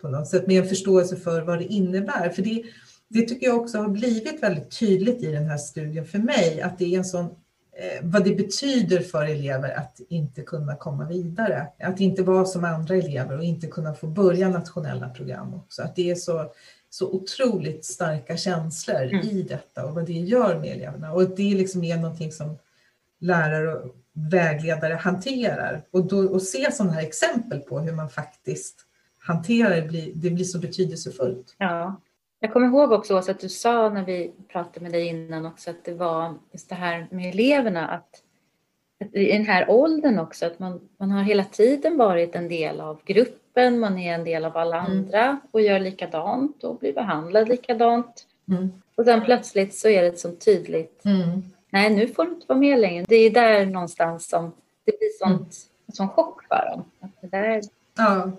På 0.00 0.08
något 0.08 0.28
sätt 0.28 0.46
med 0.46 0.62
en 0.62 0.68
förståelse 0.68 1.16
för 1.16 1.42
vad 1.42 1.58
det 1.58 1.64
innebär. 1.64 2.30
För 2.30 2.42
det, 2.42 2.62
det 3.08 3.22
tycker 3.22 3.46
jag 3.46 3.60
också 3.60 3.78
har 3.78 3.88
blivit 3.88 4.42
väldigt 4.42 4.78
tydligt 4.78 5.22
i 5.22 5.32
den 5.32 5.46
här 5.46 5.58
studien 5.58 6.06
för 6.06 6.18
mig, 6.18 6.60
att 6.60 6.78
det 6.78 6.94
är 6.94 6.98
en 6.98 7.04
sån 7.04 7.24
eh, 7.24 8.02
vad 8.02 8.24
det 8.24 8.34
betyder 8.34 9.00
för 9.00 9.24
elever 9.24 9.78
att 9.78 10.00
inte 10.08 10.42
kunna 10.42 10.76
komma 10.76 11.04
vidare. 11.04 11.66
Att 11.80 12.00
inte 12.00 12.22
vara 12.22 12.44
som 12.44 12.64
andra 12.64 12.94
elever 12.94 13.38
och 13.38 13.44
inte 13.44 13.66
kunna 13.66 13.94
få 13.94 14.06
börja 14.06 14.48
nationella 14.48 15.08
program 15.08 15.54
också. 15.54 15.82
Att 15.82 15.96
det 15.96 16.10
är 16.10 16.14
så, 16.14 16.52
så 16.96 17.12
otroligt 17.12 17.84
starka 17.84 18.36
känslor 18.36 19.02
mm. 19.02 19.26
i 19.26 19.42
detta 19.42 19.86
och 19.86 19.94
vad 19.94 20.06
det 20.06 20.12
gör 20.12 20.58
med 20.58 20.72
eleverna. 20.72 21.12
Och 21.12 21.28
det 21.36 21.54
liksom 21.54 21.84
är 21.84 21.96
någonting 21.96 22.32
som 22.32 22.58
lärare 23.18 23.74
och 23.74 23.96
vägledare 24.12 24.94
hanterar. 24.94 25.82
Och, 25.90 26.04
då, 26.06 26.18
och 26.18 26.42
se 26.42 26.72
sådana 26.72 26.92
här 26.92 27.02
exempel 27.02 27.60
på 27.60 27.80
hur 27.80 27.92
man 27.92 28.10
faktiskt 28.10 28.86
hanterar 29.18 29.76
det, 29.76 29.82
blir, 29.82 30.12
det 30.14 30.30
blir 30.30 30.44
så 30.44 30.58
betydelsefullt. 30.58 31.54
Ja. 31.58 32.00
Jag 32.40 32.52
kommer 32.52 32.66
ihåg 32.66 32.92
också 32.92 33.16
att 33.16 33.40
du 33.40 33.48
sa 33.48 33.88
när 33.88 34.04
vi 34.04 34.32
pratade 34.48 34.80
med 34.80 34.92
dig 34.92 35.06
innan 35.06 35.46
också 35.46 35.70
att 35.70 35.84
det 35.84 35.94
var 35.94 36.34
just 36.52 36.68
det 36.68 36.74
här 36.74 37.08
med 37.10 37.34
eleverna 37.34 37.88
att 37.88 38.22
i 39.12 39.32
den 39.32 39.46
här 39.46 39.70
åldern 39.70 40.18
också 40.18 40.46
att 40.46 40.58
man, 40.58 40.80
man 40.98 41.10
har 41.10 41.22
hela 41.22 41.44
tiden 41.44 41.96
varit 41.96 42.34
en 42.34 42.48
del 42.48 42.80
av 42.80 43.00
gruppen, 43.04 43.78
man 43.78 43.98
är 43.98 44.14
en 44.14 44.24
del 44.24 44.44
av 44.44 44.56
alla 44.56 44.78
mm. 44.78 44.90
andra 44.90 45.40
och 45.50 45.60
gör 45.60 45.80
likadant 45.80 46.64
och 46.64 46.78
blir 46.78 46.92
behandlad 46.92 47.48
likadant. 47.48 48.26
Mm. 48.48 48.68
Och 48.94 49.04
sen 49.04 49.24
plötsligt 49.24 49.74
så 49.74 49.88
är 49.88 50.02
det 50.02 50.08
ett 50.08 50.18
så 50.18 50.32
tydligt, 50.32 51.04
mm. 51.04 51.42
nej 51.70 51.90
nu 51.90 52.08
får 52.08 52.24
du 52.24 52.30
inte 52.30 52.46
vara 52.48 52.58
med 52.58 52.80
längre. 52.80 53.04
Det 53.08 53.16
är 53.16 53.30
där 53.30 53.66
någonstans 53.66 54.28
som 54.28 54.52
det 54.84 54.98
blir 54.98 55.18
sånt, 55.18 55.40
mm. 55.40 55.86
en 55.86 55.94
sån 55.94 56.08
chock 56.08 56.42
för 56.48 56.70
dem. 56.70 56.84
Att 57.00 57.10
det 57.20 57.28
där... 57.28 57.62
Ja. 57.96 58.30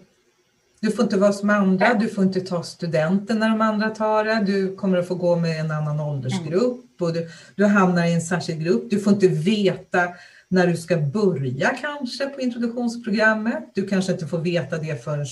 Du 0.80 0.92
får 0.92 1.04
inte 1.04 1.18
vara 1.18 1.34
som 1.34 1.50
andra, 1.50 1.94
du 1.94 2.08
får 2.08 2.24
inte 2.24 2.42
ta 2.42 2.64
studenten 2.64 3.40
när 3.40 3.50
de 3.50 3.62
andra 3.62 3.90
tar 3.90 4.24
det, 4.24 4.44
du 4.46 4.76
kommer 4.76 4.98
att 4.98 5.08
få 5.08 5.16
gå 5.16 5.36
med 5.36 5.60
en 5.60 5.72
annan 5.72 6.00
åldersgrupp 6.00 7.02
och 7.02 7.14
du, 7.14 7.30
du 7.56 7.66
hamnar 7.66 8.06
i 8.06 8.14
en 8.14 8.22
särskild 8.22 8.64
grupp. 8.64 8.90
Du 8.90 9.00
får 9.00 9.14
inte 9.14 9.28
veta 9.28 10.08
när 10.50 10.68
du 10.68 10.78
ska 10.78 10.98
börja 10.98 11.70
kanske 11.70 12.26
på 12.26 12.42
introduktionsprogrammet. 12.42 13.72
Du 13.76 13.88
kanske 13.88 14.12
inte 14.12 14.28
får 14.28 14.40
veta 14.40 14.78
det 14.78 15.04
förrän 15.04 15.26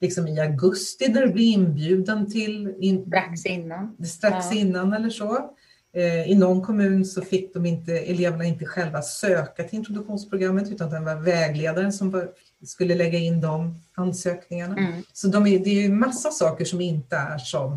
liksom 0.00 0.28
i 0.28 0.40
augusti 0.40 1.08
när 1.08 1.26
du 1.26 1.32
blir 1.32 1.52
inbjuden 1.52 2.30
till... 2.30 2.74
In, 2.80 3.06
strax 3.06 3.46
innan. 3.46 3.96
Strax 4.04 4.46
ja. 4.50 4.58
innan 4.58 4.92
eller 4.92 5.10
så. 5.10 5.54
Eh, 5.92 6.30
I 6.30 6.34
någon 6.34 6.62
kommun 6.62 7.04
så 7.04 7.22
fick 7.22 7.54
de 7.54 7.66
inte, 7.66 7.98
eleverna 7.98 8.44
inte 8.44 8.64
själva 8.64 9.02
söka 9.02 9.64
till 9.64 9.78
introduktionsprogrammet 9.78 10.70
utan 10.70 10.90
det 10.90 11.00
var 11.00 11.14
vägledaren 11.14 11.92
som 11.92 12.10
var, 12.10 12.30
skulle 12.64 12.94
lägga 12.94 13.18
in 13.18 13.40
de 13.40 13.80
ansökningarna. 13.94 14.76
Mm. 14.76 15.02
Så 15.12 15.28
de 15.28 15.46
är, 15.46 15.58
det 15.58 15.70
är 15.70 15.82
ju 15.82 15.88
massa 15.88 16.30
saker 16.30 16.64
som 16.64 16.80
inte 16.80 17.16
är 17.16 17.38
som, 17.38 17.72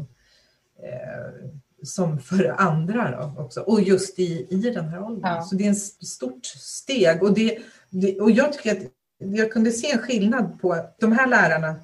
eh, 0.84 1.50
som 1.84 2.20
för 2.20 2.56
andra 2.58 3.12
då 3.12 3.42
också. 3.44 3.62
Och 3.62 3.82
just 3.82 4.20
i, 4.20 4.48
i 4.50 4.70
den 4.70 4.86
här 4.86 5.04
åldern. 5.04 5.36
Ja. 5.36 5.42
Så 5.42 5.56
det 5.56 5.68
är 5.68 5.72
ett 5.72 6.08
stort 6.08 6.46
steg. 6.46 7.24
Och, 7.24 7.34
det, 7.34 7.58
det, 7.90 8.20
och 8.20 8.32
jag 8.32 8.54
tycker 8.54 8.72
att 8.72 8.84
jag 9.18 9.52
kunde 9.52 9.72
se 9.72 9.92
en 9.92 10.00
skillnad 10.00 10.62
på 10.62 10.86
de 11.00 11.12
här 11.12 11.28
lärarna 11.28 11.76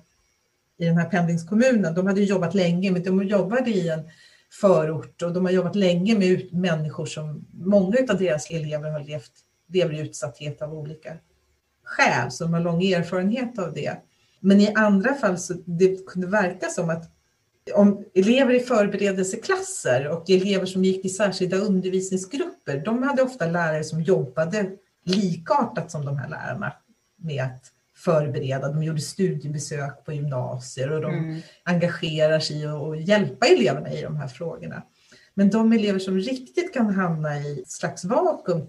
i 0.77 0.85
den 0.85 0.97
här 0.97 1.09
pendlingskommunen. 1.09 1.93
De 1.95 2.07
hade 2.07 2.21
jobbat 2.21 2.53
länge, 2.53 2.91
men 2.91 3.03
de 3.03 3.23
jobbade 3.23 3.69
i 3.69 3.89
en 3.89 4.09
förort 4.61 5.21
och 5.21 5.33
de 5.33 5.45
har 5.45 5.51
jobbat 5.51 5.75
länge 5.75 6.17
med 6.17 6.53
människor 6.53 7.05
som 7.05 7.45
många 7.53 7.97
av 8.09 8.17
deras 8.17 8.51
elever 8.51 8.91
har 8.91 8.99
levt, 8.99 9.31
lever 9.67 9.93
i 9.93 9.99
utsatthet 9.99 10.61
av 10.61 10.73
olika 10.73 11.17
skäl, 11.83 12.31
så 12.31 12.43
de 12.43 12.53
har 12.53 12.61
lång 12.61 12.83
erfarenhet 12.83 13.59
av 13.59 13.73
det. 13.73 13.97
Men 14.39 14.61
i 14.61 14.73
andra 14.73 15.13
fall 15.13 15.37
så 15.37 15.53
det 15.65 16.07
kunde 16.07 16.27
verka 16.27 16.67
som 16.67 16.89
att 16.89 17.11
om 17.73 18.05
elever 18.13 18.53
i 18.53 18.59
förberedelseklasser 18.59 20.07
och 20.07 20.29
elever 20.29 20.65
som 20.65 20.85
gick 20.85 21.05
i 21.05 21.09
särskilda 21.09 21.57
undervisningsgrupper, 21.57 22.81
de 22.85 23.03
hade 23.03 23.21
ofta 23.21 23.45
lärare 23.45 23.83
som 23.83 24.01
jobbade 24.01 24.71
likartat 25.05 25.91
som 25.91 26.05
de 26.05 26.17
här 26.17 26.29
lärarna 26.29 26.73
med 27.17 27.43
att 27.43 27.71
förbereda. 27.95 28.71
De 28.71 28.83
gjorde 28.83 29.01
studiebesök 29.01 30.05
på 30.05 30.13
gymnasier 30.13 30.91
och 30.91 31.01
de 31.01 31.13
mm. 31.13 31.41
engagerar 31.63 32.39
sig 32.39 32.61
i 32.61 32.65
att 32.65 33.07
hjälpa 33.07 33.47
eleverna 33.47 33.93
i 33.93 34.01
de 34.01 34.17
här 34.17 34.27
frågorna. 34.27 34.83
Men 35.33 35.49
de 35.49 35.73
elever 35.73 35.99
som 35.99 36.17
riktigt 36.17 36.73
kan 36.73 36.89
hamna 36.89 37.39
i 37.39 37.61
ett 37.61 37.71
slags 37.71 38.05
vakuum 38.05 38.61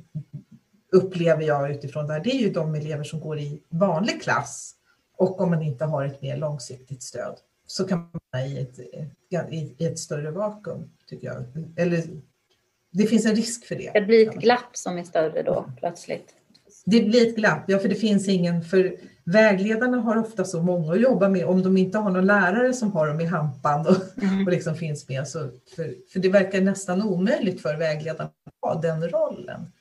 upplever 0.93 1.43
jag 1.43 1.71
utifrån 1.71 2.07
det 2.07 2.13
här, 2.13 2.21
det 2.21 2.31
är 2.31 2.41
ju 2.41 2.51
de 2.51 2.75
elever 2.75 3.05
som 3.05 3.21
går 3.21 3.39
i 3.39 3.63
vanlig 3.69 4.23
klass 4.23 4.75
och 5.17 5.41
om 5.41 5.51
man 5.51 5.63
inte 5.63 5.85
har 5.85 6.05
ett 6.05 6.23
mer 6.23 6.37
långsiktigt 6.37 7.03
stöd 7.03 7.37
så 7.70 7.85
kan 7.85 7.98
man 7.98 8.20
hamna 8.33 8.46
i 8.46 8.59
ett, 8.59 8.78
i 9.50 9.85
ett 9.85 9.98
större 9.98 10.30
vakuum, 10.30 10.90
tycker 11.06 11.26
jag. 11.26 11.44
Eller 11.76 12.02
det 12.92 13.06
finns 13.06 13.26
en 13.26 13.35
risk 13.35 13.64
för 13.64 13.74
det. 13.74 13.90
Det 13.94 14.00
blir 14.00 14.28
ett 14.28 14.35
glapp 14.35 14.76
som 14.76 14.98
är 14.98 15.04
större 15.04 15.42
då 15.42 15.72
plötsligt. 15.76 16.35
Det 16.85 17.00
blir 17.00 17.28
ett 17.28 17.37
glapp, 17.37 17.64
ja 17.66 17.78
för 17.78 17.88
det 17.88 17.94
finns 17.94 18.28
ingen, 18.28 18.64
för 18.64 18.96
vägledarna 19.24 19.96
har 19.96 20.16
ofta 20.16 20.44
så 20.44 20.62
många 20.62 20.92
att 20.92 21.00
jobba 21.00 21.28
med 21.28 21.44
om 21.44 21.62
de 21.62 21.76
inte 21.76 21.98
har 21.98 22.11
någon 22.11 22.26
lärare 22.26 22.72
som 22.72 22.92
har 22.92 23.09
dem 23.09 23.20
i 23.20 23.24
hampan 23.24 23.87
och, 23.87 24.22
mm. 24.22 24.46
och 24.46 24.52
liksom 24.52 24.74
finns 24.74 25.09
med. 25.09 25.28
Så 25.28 25.38
för, 25.76 25.94
för 26.12 26.20
det 26.20 26.28
verkar 26.28 26.61
nästan 26.61 27.02
omöjligt 27.02 27.62
för 27.62 27.76
vägledarna 27.76 28.30
att 28.46 28.70
ha 28.74 28.80
den 28.80 29.09
rollen. 29.09 29.72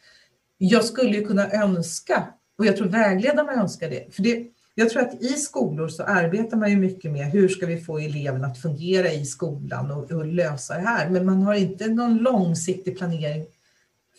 Jag 0.58 0.86
skulle 0.86 1.18
ju 1.18 1.26
kunna 1.26 1.52
önska, 1.52 2.28
och 2.58 2.66
jag 2.66 2.78
tror 2.78 2.88
vägledarna 2.88 3.54
önskar 3.54 3.90
det, 3.90 4.16
för 4.16 4.24
det, 4.24 4.48
jag 4.80 4.90
tror 4.90 5.02
att 5.02 5.22
i 5.22 5.28
skolor 5.28 5.88
så 5.88 6.04
arbetar 6.04 6.58
man 6.58 6.70
ju 6.70 6.78
mycket 6.78 7.12
med 7.12 7.26
hur 7.26 7.48
ska 7.48 7.66
vi 7.66 7.82
få 7.82 8.00
eleverna 8.00 8.48
att 8.48 8.58
fungera 8.58 9.12
i 9.12 9.26
skolan 9.26 9.92
och, 9.92 10.12
och 10.12 10.26
lösa 10.26 10.74
det 10.74 10.80
här, 10.80 11.10
men 11.10 11.26
man 11.26 11.42
har 11.42 11.54
inte 11.54 11.88
någon 11.88 12.18
långsiktig 12.18 12.98
planering 12.98 13.46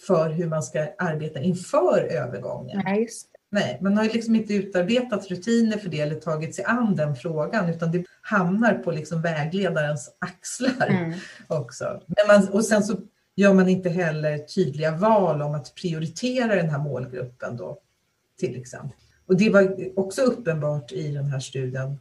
för 0.07 0.31
hur 0.31 0.47
man 0.49 0.63
ska 0.63 0.89
arbeta 0.99 1.41
inför 1.41 2.01
övergången. 2.01 2.83
Nej, 2.85 3.09
Nej, 3.53 3.79
man 3.81 3.97
har 3.97 4.05
liksom 4.05 4.37
inte 4.37 4.55
utarbetat 4.55 5.31
rutiner 5.31 5.79
för 5.79 5.89
det 5.89 6.01
eller 6.01 6.15
tagit 6.15 6.55
sig 6.55 6.65
an 6.65 6.97
den 6.97 7.17
frågan 7.17 7.69
utan 7.69 7.93
det 7.93 8.05
hamnar 8.23 8.75
på 8.75 8.91
liksom 8.91 9.23
vägledarens 9.23 10.17
axlar 10.19 10.89
mm. 10.89 11.13
också. 11.47 12.01
Men 12.07 12.27
man, 12.27 12.49
och 12.49 12.65
sen 12.65 12.83
så 12.83 12.97
gör 13.37 13.55
man 13.55 13.69
inte 13.69 13.89
heller 13.89 14.39
tydliga 14.39 14.97
val 14.97 15.43
om 15.43 15.55
att 15.55 15.75
prioritera 15.75 16.55
den 16.55 16.71
här 16.71 16.79
målgruppen 16.79 17.57
då 17.57 17.79
till 18.39 18.61
exempel. 18.61 18.97
Och 19.31 19.37
det 19.37 19.51
var 19.51 19.77
också 19.97 20.23
uppenbart 20.23 20.93
i 20.93 21.09
den 21.09 21.25
här 21.25 21.41
studien. 21.41 21.99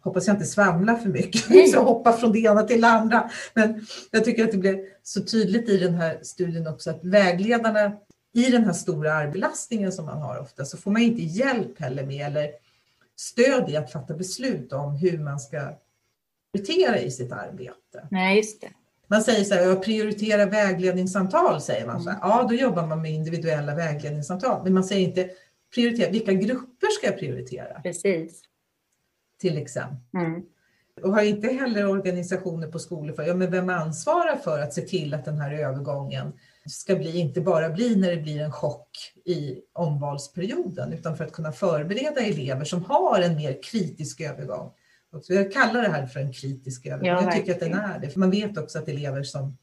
Hoppas 0.00 0.26
jag 0.26 0.34
inte 0.34 0.46
svamlar 0.46 0.96
för 0.96 1.08
mycket, 1.08 1.70
så 1.70 1.82
hoppa 1.82 2.12
från 2.12 2.32
det 2.32 2.38
ena 2.38 2.62
till 2.62 2.80
det 2.80 2.88
andra. 2.88 3.30
Men 3.54 3.86
jag 4.10 4.24
tycker 4.24 4.44
att 4.44 4.52
det 4.52 4.58
blev 4.58 4.78
så 5.02 5.24
tydligt 5.24 5.68
i 5.68 5.76
den 5.76 5.94
här 5.94 6.18
studien 6.22 6.66
också 6.66 6.90
att 6.90 7.04
vägledarna 7.04 7.92
i 8.32 8.50
den 8.50 8.64
här 8.64 8.72
stora 8.72 9.12
arbelastningen 9.12 9.92
som 9.92 10.04
man 10.04 10.22
har 10.22 10.38
ofta 10.38 10.64
så 10.64 10.76
får 10.76 10.90
man 10.90 11.02
inte 11.02 11.22
hjälp 11.22 11.80
heller 11.80 12.06
med 12.06 12.26
eller 12.26 12.50
stöd 13.16 13.70
i 13.70 13.76
att 13.76 13.92
fatta 13.92 14.14
beslut 14.14 14.72
om 14.72 14.96
hur 14.96 15.18
man 15.18 15.40
ska 15.40 15.78
prioritera 16.52 16.98
i 16.98 17.10
sitt 17.10 17.32
arbete. 17.32 18.08
Nej, 18.10 18.36
just 18.36 18.60
det. 18.60 18.68
Man 19.06 19.22
säger 19.22 19.44
så 19.44 19.54
här, 19.54 19.62
jag 19.62 19.82
prioriterar 19.82 20.46
vägledningssamtal, 20.46 21.60
säger 21.60 21.86
man. 21.86 22.02
Så 22.02 22.10
här, 22.10 22.16
mm. 22.16 22.28
ja, 22.28 22.46
då 22.48 22.54
jobbar 22.54 22.86
man 22.86 23.02
med 23.02 23.12
individuella 23.12 23.74
vägledningssamtal. 23.74 24.64
Men 24.64 24.74
man 24.74 24.84
säger 24.84 25.08
inte 25.08 25.30
prioritera, 25.74 26.10
vilka 26.10 26.32
grupper 26.32 26.86
ska 26.98 27.06
jag 27.06 27.18
prioritera? 27.18 27.80
Precis. 27.80 28.42
Till 29.40 29.58
exempel. 29.58 29.98
Mm. 30.16 30.42
Och 31.02 31.14
har 31.14 31.22
inte 31.22 31.48
heller 31.48 31.86
organisationer 31.86 32.68
på 32.68 32.78
skolor 32.78 33.14
för, 33.14 33.22
ja 33.22 33.34
men 33.34 33.50
vem 33.50 33.68
ansvarar 33.68 34.36
för 34.36 34.58
att 34.58 34.72
se 34.72 34.80
till 34.80 35.14
att 35.14 35.24
den 35.24 35.38
här 35.38 35.54
övergången 35.54 36.32
ska 36.66 36.96
bli, 36.96 37.18
inte 37.18 37.40
bara 37.40 37.70
bli 37.70 37.96
när 37.96 38.10
det 38.10 38.22
blir 38.22 38.40
en 38.40 38.52
chock 38.52 39.12
i 39.24 39.60
omvalsperioden, 39.72 40.92
utan 40.92 41.16
för 41.16 41.24
att 41.24 41.32
kunna 41.32 41.52
förbereda 41.52 42.20
elever 42.20 42.64
som 42.64 42.84
har 42.84 43.20
en 43.20 43.36
mer 43.36 43.62
kritisk 43.62 44.20
övergång. 44.20 44.70
Så 45.22 45.34
jag 45.34 45.52
kallar 45.52 45.82
det 45.82 45.88
här 45.88 46.06
för 46.06 46.20
en 46.20 46.32
kritisk 46.32 46.86
övergång. 46.86 47.08
Ja, 47.08 47.22
jag 47.22 47.32
tycker 47.32 47.52
att 47.52 47.60
den 47.60 47.74
är 47.74 47.98
det. 47.98 48.10
För 48.10 48.20
man 48.20 48.30
vet 48.30 48.58
också 48.58 48.78
att 48.78 48.88
elever 48.88 49.22
som 49.22 49.56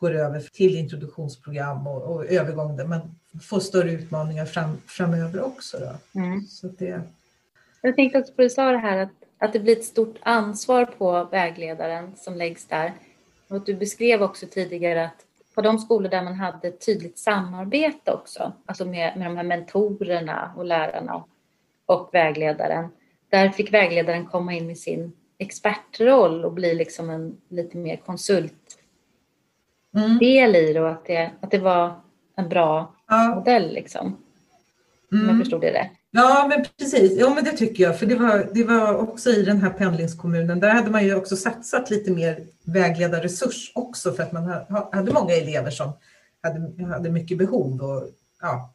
går 0.00 0.14
över 0.14 0.40
till 0.40 0.76
introduktionsprogram 0.76 1.86
och, 1.86 2.02
och 2.02 2.26
övergång 2.26 2.76
där 2.76 2.84
man 2.84 3.00
får 3.42 3.60
större 3.60 3.92
utmaningar 3.92 4.44
fram, 4.44 4.78
framöver 4.86 5.42
också. 5.42 5.78
Då. 5.78 6.20
Mm. 6.20 6.40
Så 6.40 6.66
det... 6.66 7.02
Jag 7.82 7.96
tänkte 7.96 8.18
också 8.18 8.32
på 8.32 8.42
det 8.42 8.48
du 8.48 8.50
sa 8.50 8.70
det 8.70 8.78
här 8.78 8.98
att, 8.98 9.10
att 9.38 9.52
det 9.52 9.60
blir 9.60 9.76
ett 9.76 9.84
stort 9.84 10.16
ansvar 10.20 10.84
på 10.84 11.24
vägledaren 11.24 12.12
som 12.16 12.36
läggs 12.36 12.66
där. 12.66 12.92
Och 13.48 13.64
du 13.64 13.74
beskrev 13.74 14.22
också 14.22 14.46
tidigare 14.46 15.04
att 15.04 15.26
på 15.54 15.60
de 15.60 15.78
skolor 15.78 16.08
där 16.08 16.22
man 16.22 16.34
hade 16.34 16.68
ett 16.68 16.86
tydligt 16.86 17.18
samarbete 17.18 18.12
också, 18.12 18.52
alltså 18.66 18.84
med, 18.84 19.16
med 19.16 19.26
de 19.26 19.36
här 19.36 19.44
mentorerna 19.44 20.52
och 20.56 20.64
lärarna 20.64 21.24
och 21.86 22.10
vägledaren, 22.12 22.88
där 23.28 23.48
fick 23.48 23.72
vägledaren 23.72 24.26
komma 24.26 24.54
in 24.54 24.70
i 24.70 24.76
sin 24.76 25.12
expertroll 25.38 26.44
och 26.44 26.52
bli 26.52 26.74
liksom 26.74 27.10
en 27.10 27.36
lite 27.48 27.76
mer 27.76 27.96
konsultdel 27.96 28.69
Mm. 29.96 30.22
i 30.22 30.52
det 30.72 30.80
och 30.80 30.90
att 30.90 31.06
det, 31.06 31.30
att 31.40 31.50
det 31.50 31.58
var 31.58 32.00
en 32.36 32.48
bra 32.48 32.94
Ja, 33.08 33.34
modell 33.34 33.72
liksom. 33.74 34.06
Om 35.12 35.18
jag 35.18 35.22
mm. 35.22 35.38
förstod 35.38 35.60
det 35.60 35.72
rätt. 35.72 35.90
Ja, 36.10 36.46
men 36.48 36.64
precis. 36.78 37.18
Ja, 37.20 37.34
men 37.34 37.44
det 37.44 37.52
tycker 37.52 37.84
jag. 37.84 37.98
För 37.98 38.06
det 38.06 38.14
var, 38.14 38.48
det 38.54 38.64
var 38.64 38.94
också 38.96 39.30
i 39.30 39.42
den 39.42 39.62
här 39.62 39.70
pendlingskommunen. 39.70 40.60
Där 40.60 40.70
hade 40.70 40.90
man 40.90 41.04
ju 41.04 41.14
också 41.14 41.36
satsat 41.36 41.90
lite 41.90 42.10
mer 42.10 42.40
vägledarresurs 42.64 43.72
också 43.74 44.12
för 44.12 44.22
att 44.22 44.32
man 44.32 44.46
ha- 44.46 44.88
hade 44.92 45.12
många 45.12 45.34
elever 45.34 45.70
som 45.70 45.92
hade, 46.42 46.84
hade 46.84 47.10
mycket 47.10 47.38
behov 47.38 47.80
och 47.82 48.08
ja, 48.40 48.72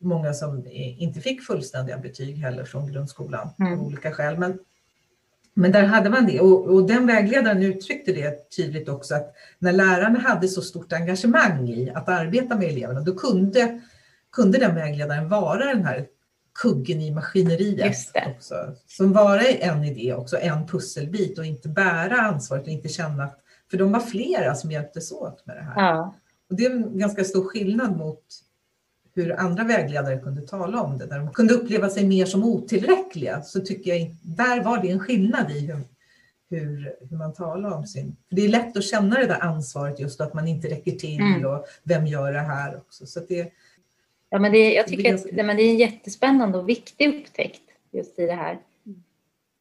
många 0.00 0.34
som 0.34 0.66
inte 0.98 1.20
fick 1.20 1.42
fullständiga 1.42 1.98
betyg 1.98 2.36
heller 2.36 2.64
från 2.64 2.92
grundskolan 2.92 3.48
Mm. 3.58 3.72
av 3.72 3.86
olika 3.86 4.12
skäl. 4.12 4.38
Men, 4.38 4.58
men 5.54 5.72
där 5.72 5.82
hade 5.82 6.10
man 6.10 6.26
det 6.26 6.40
och, 6.40 6.66
och 6.66 6.86
den 6.86 7.06
vägledaren 7.06 7.62
uttryckte 7.62 8.12
det 8.12 8.50
tydligt 8.56 8.88
också 8.88 9.14
att 9.14 9.34
när 9.58 9.72
lärarna 9.72 10.18
hade 10.18 10.48
så 10.48 10.62
stort 10.62 10.92
engagemang 10.92 11.68
i 11.68 11.90
att 11.94 12.08
arbeta 12.08 12.56
med 12.56 12.68
eleverna, 12.68 13.00
då 13.00 13.14
kunde, 13.14 13.80
kunde 14.32 14.58
den 14.58 14.74
vägledaren 14.74 15.28
vara 15.28 15.66
den 15.66 15.84
här 15.84 16.06
kuggen 16.62 17.00
i 17.00 17.10
maskineriet 17.10 17.96
också. 18.36 18.54
Som 18.86 19.12
vara 19.12 19.42
en 19.42 19.84
idé 19.84 20.14
också, 20.14 20.38
en 20.38 20.66
pusselbit 20.66 21.38
och 21.38 21.44
inte 21.44 21.68
bära 21.68 22.20
ansvaret 22.20 22.62
och 22.62 22.72
inte 22.72 22.88
känna 22.88 23.24
att, 23.24 23.38
för 23.70 23.78
de 23.78 23.92
var 23.92 24.00
flera 24.00 24.54
som 24.54 24.70
hjälptes 24.70 25.12
åt 25.12 25.46
med 25.46 25.56
det 25.56 25.62
här. 25.62 25.74
Ja, 25.76 26.14
Och 26.50 26.56
det 26.56 26.64
är 26.64 26.70
en 26.70 26.98
ganska 26.98 27.24
stor 27.24 27.44
skillnad 27.44 27.96
mot 27.96 28.24
hur 29.14 29.40
andra 29.40 29.64
vägledare 29.64 30.18
kunde 30.18 30.42
tala 30.46 30.82
om 30.82 30.98
det. 30.98 31.06
Där 31.06 31.18
de 31.18 31.32
kunde 31.32 31.54
uppleva 31.54 31.88
sig 31.88 32.06
mer 32.06 32.24
som 32.26 32.44
otillräckliga. 32.44 33.42
Så 33.42 33.60
tycker 33.60 33.90
jag, 33.94 34.14
där 34.22 34.62
var 34.64 34.78
det 34.82 34.90
en 34.90 34.98
skillnad 35.00 35.50
i 35.50 35.60
hur, 35.66 35.78
hur, 36.50 36.96
hur 37.10 37.16
man 37.16 37.32
talar 37.34 37.70
om 37.70 37.86
sin... 37.86 38.16
För 38.28 38.36
det 38.36 38.44
är 38.44 38.48
lätt 38.48 38.76
att 38.76 38.84
känna 38.84 39.18
det 39.18 39.26
där 39.26 39.40
ansvaret 39.42 40.00
just 40.00 40.20
att 40.20 40.34
man 40.34 40.48
inte 40.48 40.68
räcker 40.68 40.92
till 40.92 41.20
Mm. 41.20 41.46
och 41.46 41.64
vem 41.82 42.06
gör 42.06 42.32
det 42.32 42.40
här 42.40 42.76
också. 42.76 43.06
Så 43.06 43.18
att 43.18 43.28
det, 43.28 43.52
ja 44.30 44.38
men 44.38 44.52
det, 44.52 44.72
jag 44.72 44.84
Det 44.84 44.88
tycker 44.88 45.04
att 45.04 45.10
ganska- 45.10 45.30
nej, 45.36 45.44
men 45.44 45.56
det 45.56 45.62
är 45.62 45.70
en 45.70 45.76
jättespännande 45.78 46.58
och 46.58 46.68
viktig 46.68 47.08
upptäckt 47.08 47.62
just 47.90 48.18
i 48.18 48.26
det 48.26 48.32
här. 48.32 48.58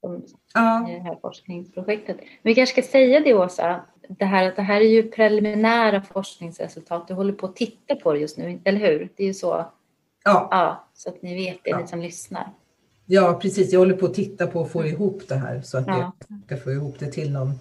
Som 0.01 0.23
ja, 0.53 0.89
i 0.89 0.93
det 0.93 0.99
här 0.99 1.17
forskningsprojektet. 1.21 2.17
Men 2.17 2.25
vi 2.41 2.55
kanske 2.55 2.81
ska 2.81 2.91
säga 2.91 3.19
det 3.19 3.33
Åsa, 3.33 3.81
det 4.19 4.26
här, 4.26 4.47
att 4.47 4.56
det 4.56 4.62
här 4.62 4.82
är 4.82 4.86
ju 4.89 5.04
preliminära 5.12 6.02
forskningsresultat. 6.02 7.08
Du 7.08 7.13
håller 7.13 7.34
på 7.34 7.45
att 7.45 7.56
titta 7.56 7.95
på 7.95 8.13
det 8.13 8.19
just 8.19 8.38
nu, 8.38 8.62
eller 8.63 8.80
hur? 8.80 9.10
Det 9.15 9.24
är 9.24 9.28
ju 9.28 9.34
så, 9.34 9.65
ja, 10.24 10.47
ja, 10.52 10.88
så 10.93 11.10
att 11.10 11.21
ni 11.21 11.36
vet 11.36 11.58
det, 11.63 11.69
Ja. 11.69 11.80
ni 11.80 11.88
som 11.88 12.02
lyssnar. 12.02 12.50
ja, 13.06 13.39
precis. 13.41 13.71
Jag 13.74 13.80
håller 13.80 13.95
på 13.95 14.06
att 14.06 14.13
titta 14.13 14.47
på 14.47 14.62
att 14.62 14.71
få 14.71 14.86
ihop 14.86 15.21
det 15.28 15.36
här 15.36 15.62
så 15.62 15.78
att 15.78 15.88
Ja. 15.88 16.13
jag 16.30 16.39
ska 16.45 16.58
få 16.58 16.71
ihop 16.71 17.00
det 17.00 17.12
till 17.12 17.32
någon. 17.34 17.60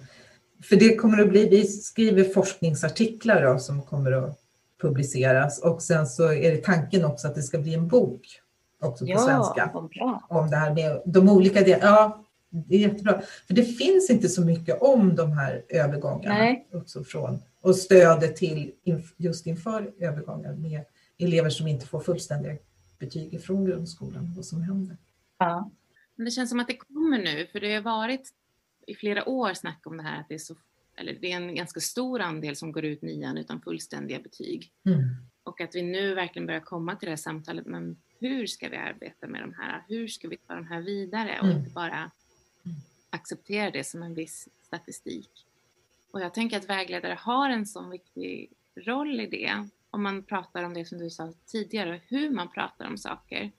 För 0.63 0.77
det 0.77 0.97
kommer 0.97 1.23
att 1.23 1.29
bli, 1.29 1.49
vi 1.49 1.65
skriver 1.65 2.25
forskningsartiklar 2.25 3.43
då, 3.43 3.59
som 3.59 3.83
kommer 3.83 4.13
att 4.13 4.39
publiceras 4.83 5.59
och 5.63 5.83
sen 5.83 6.07
så 6.07 6.33
är 6.33 6.51
det 6.51 6.65
tanken 6.65 7.05
också 7.05 7.29
att 7.29 7.35
det 7.35 7.43
ska 7.43 7.59
bli 7.59 7.75
en 7.75 7.89
bok 7.89 8.21
också 8.83 9.05
på 9.05 9.11
Ja, 9.11 9.19
svenska 9.19 9.71
bra. 9.73 10.27
om 10.29 10.51
det 10.51 10.57
här 10.57 10.75
med 10.75 11.03
de 11.05 11.29
olika 11.29 11.61
delarna. 11.61 11.85
Ja, 11.97 12.25
det 12.51 12.75
är 12.75 12.79
jättebra. 12.79 13.21
För 13.47 13.55
det 13.55 13.65
finns 13.65 14.11
inte 14.11 14.29
så 14.29 14.45
mycket 14.45 14.83
om 14.83 15.17
de 15.17 15.33
här 15.33 15.65
övergångarna 15.69 16.35
Nej. 16.35 16.69
också 16.73 17.05
från 17.05 17.39
och 17.61 17.77
stödet 17.77 18.37
till 18.37 18.73
just 19.17 19.47
inför 19.47 19.93
övergångar 19.99 20.55
med 20.55 20.85
elever 21.19 21.51
som 21.51 21.67
inte 21.67 21.87
får 21.87 22.01
fullständiga 22.01 22.57
betyg 22.99 23.43
från 23.43 23.65
grundskolan, 23.65 24.33
vad 24.37 24.45
som 24.45 24.63
händer. 24.63 24.97
Ja. 25.39 25.71
Men 26.17 26.25
det 26.25 26.31
känns 26.31 26.51
som 26.51 26.61
att 26.61 26.69
det 26.69 26.77
kommer 26.77 27.19
nu, 27.19 27.47
för 27.53 27.61
det 27.61 27.75
har 27.75 27.83
varit 27.83 28.29
i 28.87 28.95
flera 28.95 29.29
år 29.29 29.55
snack 29.55 29.87
om 29.87 29.97
det 29.97 30.03
här 30.03 30.21
att 30.21 30.29
det 30.29 30.35
är 30.35 30.39
så, 30.39 30.55
eller 30.97 31.19
det 31.21 31.33
är 31.33 31.37
en 31.37 31.55
ganska 31.55 31.81
stor 31.81 32.21
andel 32.21 32.57
som 32.57 32.73
går 32.73 32.85
ut 32.85 33.03
nian 33.03 33.39
utan 33.39 33.61
fullständiga 33.61 34.19
betyg. 34.21 34.73
Mm. 34.87 35.01
Och 35.43 35.61
att 35.61 35.75
vi 35.75 35.83
nu 35.83 36.15
verkligen 36.15 36.47
börjar 36.47 36.61
komma 36.61 36.97
till 36.97 37.07
det 37.07 37.11
här 37.11 37.17
samtalet, 37.17 37.67
men 37.67 37.97
hur 38.21 38.47
ska 38.47 38.69
vi 38.69 38.77
arbeta 38.77 39.27
med 39.27 39.41
de 39.43 39.55
här? 39.55 39.85
Hur 39.89 40.09
ska 40.09 40.29
vi 40.29 40.37
ta 40.37 40.55
de 40.55 40.67
här 40.67 40.81
vidare 40.81 41.39
och 41.41 41.47
Mm. 41.47 41.59
inte 41.59 41.71
bara 41.71 42.11
acceptera 43.11 43.71
det 43.71 43.85
som 43.85 44.03
en 44.03 44.15
viss 44.15 44.49
statistik? 44.63 45.31
Och 46.11 46.21
jag 46.21 46.35
tänker 46.35 46.57
att 46.57 46.69
vägledare 46.69 47.19
har 47.21 47.51
en 47.51 47.67
sån 47.67 47.91
viktig 47.91 48.51
roll 48.77 49.21
i 49.21 49.27
det. 49.27 49.69
Om 49.91 50.03
man 50.03 50.23
pratar 50.23 50.65
om 50.65 50.75
det 50.75 50.85
som 50.85 50.99
du 50.99 51.11
sa 51.11 51.33
tidigare, 51.47 52.01
hur 52.07 52.31
man 52.31 52.49
pratar 52.51 52.87
om 52.87 52.97
saker. 52.99 53.51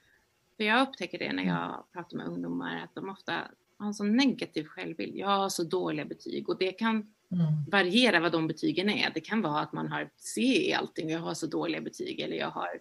För 0.58 0.64
jag 0.64 0.88
upptäcker 0.88 1.20
det 1.20 1.34
när 1.34 1.44
jag 1.44 1.84
pratar 1.94 2.18
med 2.18 2.28
ungdomar, 2.28 2.84
att 2.84 2.96
de 2.96 3.10
ofta 3.10 3.34
har 3.78 3.88
en 3.88 3.94
sån 3.94 4.16
negativ 4.18 4.66
självbild. 4.66 5.16
Jag 5.16 5.28
har 5.28 5.50
så 5.50 5.64
dåliga 5.64 6.06
betyg 6.06 6.50
och 6.50 6.58
det 6.58 6.72
kan 6.72 7.14
Mm. 7.34 7.46
variera 7.72 8.20
vad 8.20 8.32
de 8.32 8.48
betygen 8.48 8.90
är. 8.90 9.12
Det 9.14 9.20
kan 9.22 9.42
vara 9.42 9.60
att 9.60 9.74
man 9.74 9.88
har 9.88 10.10
C 10.18 10.42
i 10.42 10.74
allting 10.74 11.06
och 11.06 11.12
jag 11.12 11.20
har 11.20 11.34
så 11.34 11.48
dåliga 11.48 11.82
betyg 11.82 12.20
eller 12.20 12.36
jag 12.36 12.50
har 12.50 12.80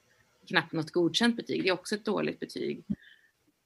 knappt 0.49 0.73
något 0.73 0.91
godkänt 0.91 1.37
betyg. 1.37 1.63
Det 1.63 1.69
är 1.69 1.73
också 1.73 1.95
ett 1.95 2.05
dåligt 2.05 2.41
betyg. 2.41 2.85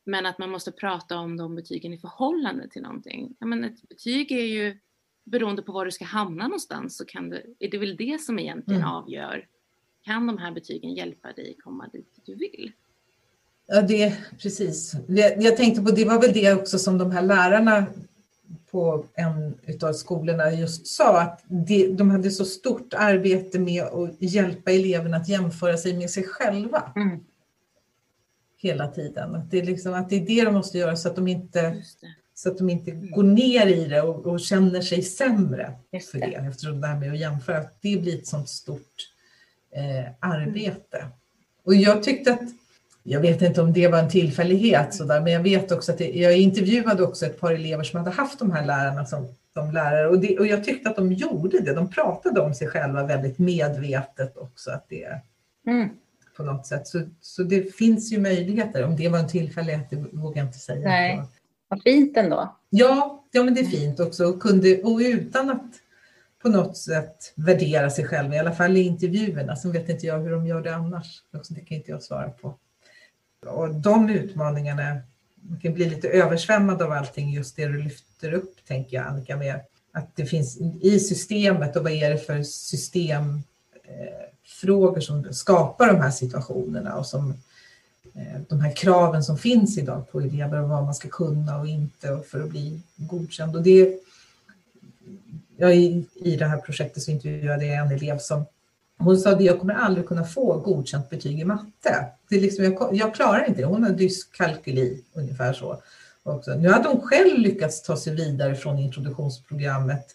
Men 0.04 0.26
att 0.26 0.38
man 0.38 0.50
måste 0.50 0.72
prata 0.72 1.18
om 1.18 1.36
de 1.36 1.54
betygen 1.54 1.92
i 1.92 1.98
förhållande 1.98 2.68
till 2.68 2.82
någonting. 2.82 3.36
Ja, 3.38 3.46
men 3.46 3.64
ett 3.64 3.88
betyg 3.88 4.32
är 4.32 4.44
ju 4.44 4.78
beroende 5.24 5.62
på 5.62 5.72
var 5.72 5.84
du 5.84 5.90
ska 5.90 6.04
hamna 6.04 6.44
någonstans 6.44 6.96
så 6.96 7.04
kan 7.04 7.30
det, 7.30 7.42
är 7.58 7.70
det 7.70 7.78
väl 7.78 7.96
det 7.96 8.20
som 8.20 8.38
egentligen 8.38 8.80
Mm. 8.82 8.92
avgör. 8.94 9.46
Kan 10.04 10.26
de 10.26 10.38
här 10.38 10.52
betygen 10.52 10.94
hjälpa 10.94 11.32
dig 11.32 11.56
komma 11.64 11.88
dit 11.92 12.18
du 12.26 12.34
vill? 12.34 12.72
Ja, 13.66 13.82
det 13.82 14.16
precis. 14.38 14.92
Jag, 15.38 15.56
tänkte 15.56 15.82
på, 15.82 15.90
det 15.90 16.04
var 16.04 16.20
väl 16.20 16.32
det 16.32 16.52
också 16.52 16.78
som 16.78 16.98
de 16.98 17.10
här 17.10 17.22
lärarna 17.22 17.86
på 18.70 19.06
en 19.14 19.54
utav 19.66 19.92
skolorna 19.92 20.52
just 20.52 20.86
sa, 20.86 21.20
att 21.20 21.44
de, 21.48 21.88
de 21.96 22.10
hade 22.10 22.30
så 22.30 22.44
stort 22.44 22.94
arbete 22.94 23.58
med 23.58 23.82
att 23.82 24.16
hjälpa 24.18 24.70
eleverna 24.72 25.16
att 25.16 25.28
jämföra 25.28 25.76
sig 25.76 25.96
med 25.96 26.10
sig 26.10 26.24
själva 26.24 26.92
Mm. 26.96 27.24
Hela 28.64 28.88
tiden. 28.88 29.34
Att 29.34 29.50
det, 29.50 29.58
är 29.58 29.62
liksom, 29.62 29.94
att 29.94 30.10
det 30.10 30.16
är 30.16 30.26
det 30.26 30.44
de 30.44 30.54
måste 30.54 30.78
göra 30.78 30.96
så 30.96 31.08
att 31.08 31.16
de 31.16 31.28
inte, 31.28 31.82
så 32.34 32.50
att 32.50 32.58
de 32.58 32.70
inte 32.70 32.90
går 32.90 33.22
ner 33.22 33.66
i 33.66 33.84
det 33.84 34.02
och, 34.02 34.26
och 34.26 34.40
känner 34.40 34.80
sig 34.80 35.02
sämre 35.02 35.72
Just 35.92 36.10
för 36.10 36.18
det. 36.18 36.26
det. 36.26 36.48
Eftersom 36.48 36.80
det 36.80 36.86
här 36.86 36.98
med 36.98 37.12
att 37.12 37.18
jämföra, 37.18 37.58
att 37.58 37.78
det 37.80 37.96
blir 37.96 38.18
ett 38.18 38.26
sånt 38.26 38.48
stort 38.48 39.10
eh, 39.74 40.12
arbete. 40.20 41.06
Och 41.64 41.74
jag 41.74 42.02
tyckte 42.02 42.32
att, 42.32 42.40
jag 43.02 43.20
vet 43.20 43.42
inte 43.42 43.62
om 43.62 43.72
det 43.72 43.88
var 43.88 43.98
en 43.98 44.10
tillfällighet 44.10 44.94
sådär, 44.94 45.20
men 45.20 45.32
jag 45.32 45.40
vet 45.42 45.72
också 45.72 45.92
att 45.92 45.98
det, 45.98 46.10
jag 46.10 46.38
intervjuade 46.38 47.02
också 47.02 47.26
ett 47.26 47.40
par 47.40 47.52
elever 47.52 47.84
som 47.84 47.98
hade 47.98 48.10
haft 48.10 48.38
de 48.38 48.50
här 48.50 48.66
lärarna 48.66 49.06
som 49.06 49.26
de 49.54 49.70
lärare 49.70 50.08
och, 50.08 50.18
det, 50.18 50.38
och 50.38 50.46
jag 50.46 50.64
tyckte 50.64 50.90
att 50.90 50.96
de 50.96 51.12
gjorde 51.12 51.60
det. 51.60 51.74
De 51.74 51.90
pratade 51.90 52.40
om 52.40 52.54
sig 52.54 52.68
själva 52.68 53.06
väldigt 53.06 53.38
medvetet 53.38 54.36
också. 54.36 54.70
Att 54.70 54.86
det, 54.88 55.20
Mm. 55.66 55.88
På 56.36 56.42
något 56.42 56.66
sätt. 56.66 56.86
Så, 56.86 57.02
så 57.20 57.42
det 57.42 57.74
finns 57.76 58.12
ju 58.12 58.20
möjligheter. 58.20 58.84
Om 58.84 58.96
det 58.96 59.08
var 59.08 59.18
en 59.18 59.28
tillfällighet, 59.28 59.90
det 59.90 59.96
vågar 59.96 60.38
jag 60.42 60.48
inte 60.48 60.58
säga. 60.58 60.88
Nej. 60.88 61.22
Vad 61.68 61.82
fint 61.82 62.16
ändå. 62.16 62.56
Ja, 62.70 63.24
ja 63.32 63.44
men 63.44 63.54
det 63.54 63.60
är 63.60 63.64
fint 63.64 64.00
också. 64.00 64.24
Och, 64.24 64.42
kunde, 64.42 64.82
och 64.82 64.98
utan 64.98 65.50
att 65.50 65.72
på 66.42 66.48
något 66.48 66.76
sätt 66.76 67.32
värdera 67.34 67.90
sig 67.90 68.04
själv, 68.04 68.34
i 68.34 68.38
alla 68.38 68.52
fall 68.52 68.76
i 68.76 68.80
intervjuerna. 68.80 69.56
Sen 69.56 69.72
vet 69.72 69.88
inte 69.88 70.06
jag 70.06 70.20
hur 70.20 70.30
de 70.30 70.46
gör 70.46 70.62
det 70.62 70.74
annars. 70.74 71.22
Det 71.48 71.60
kan 71.60 71.76
inte 71.78 71.90
jag 71.90 72.02
svara 72.02 72.30
på. 72.30 72.54
Och 73.46 73.74
de 73.74 74.10
utmaningarna, 74.10 75.00
man 75.34 75.60
kan 75.60 75.74
bli 75.74 75.90
lite 75.90 76.08
översvämmad 76.08 76.82
av 76.82 76.92
allting, 76.92 77.30
just 77.30 77.56
det 77.56 77.66
du 77.66 77.82
lyfter 77.82 78.32
upp, 78.32 78.66
tänker 78.66 78.96
jag 78.96 79.06
Annika, 79.06 79.36
med 79.36 79.60
att 79.92 80.16
det 80.16 80.26
finns 80.26 80.60
i 80.80 81.00
systemet 81.00 81.76
och 81.76 81.82
vad 81.82 81.92
är 81.92 82.10
det 82.10 82.18
för 82.18 82.42
systemfrågor 82.42 83.44
eh, 83.84 84.33
frågor 84.60 85.00
som 85.00 85.32
skapar 85.32 85.86
de 85.86 86.00
här 86.00 86.10
situationerna 86.10 86.96
och 86.96 87.06
som 87.06 87.30
eh, 88.14 88.40
de 88.48 88.60
här 88.60 88.76
kraven 88.76 89.22
som 89.22 89.38
finns 89.38 89.78
idag 89.78 90.10
på 90.10 90.20
elever 90.20 90.62
och 90.62 90.68
vad 90.68 90.84
man 90.84 90.94
ska 90.94 91.08
kunna 91.08 91.60
och 91.60 91.66
inte 91.66 92.20
för 92.30 92.40
att 92.40 92.50
bli 92.50 92.80
godkänd. 92.96 93.56
Och 93.56 93.62
det, 93.62 94.00
jag, 95.56 95.76
i, 95.76 96.06
I 96.14 96.36
det 96.36 96.46
här 96.46 96.58
projektet 96.58 97.02
så 97.02 97.10
intervjuade 97.10 97.66
jag 97.66 97.86
en 97.86 97.92
elev 97.92 98.18
som 98.18 98.44
hon 98.98 99.18
sa 99.18 99.30
att 99.30 99.44
jag 99.44 99.60
kommer 99.60 99.74
aldrig 99.74 100.06
kunna 100.06 100.24
få 100.24 100.58
godkänt 100.58 101.10
betyg 101.10 101.40
i 101.40 101.44
matte. 101.44 102.06
Det 102.28 102.36
är 102.36 102.40
liksom, 102.40 102.64
jag, 102.64 102.88
jag 102.92 103.14
klarar 103.14 103.48
inte 103.48 103.60
det. 103.60 103.66
Hon 103.66 103.82
har 103.82 103.90
dyskalkyli, 103.90 105.02
ungefär 105.12 105.52
så. 105.52 105.82
Också. 106.22 106.54
Nu 106.54 106.68
hade 106.68 106.88
hon 106.88 107.00
själv 107.00 107.38
lyckats 107.38 107.82
ta 107.82 107.96
sig 107.96 108.14
vidare 108.14 108.54
från 108.54 108.78
introduktionsprogrammet 108.78 110.06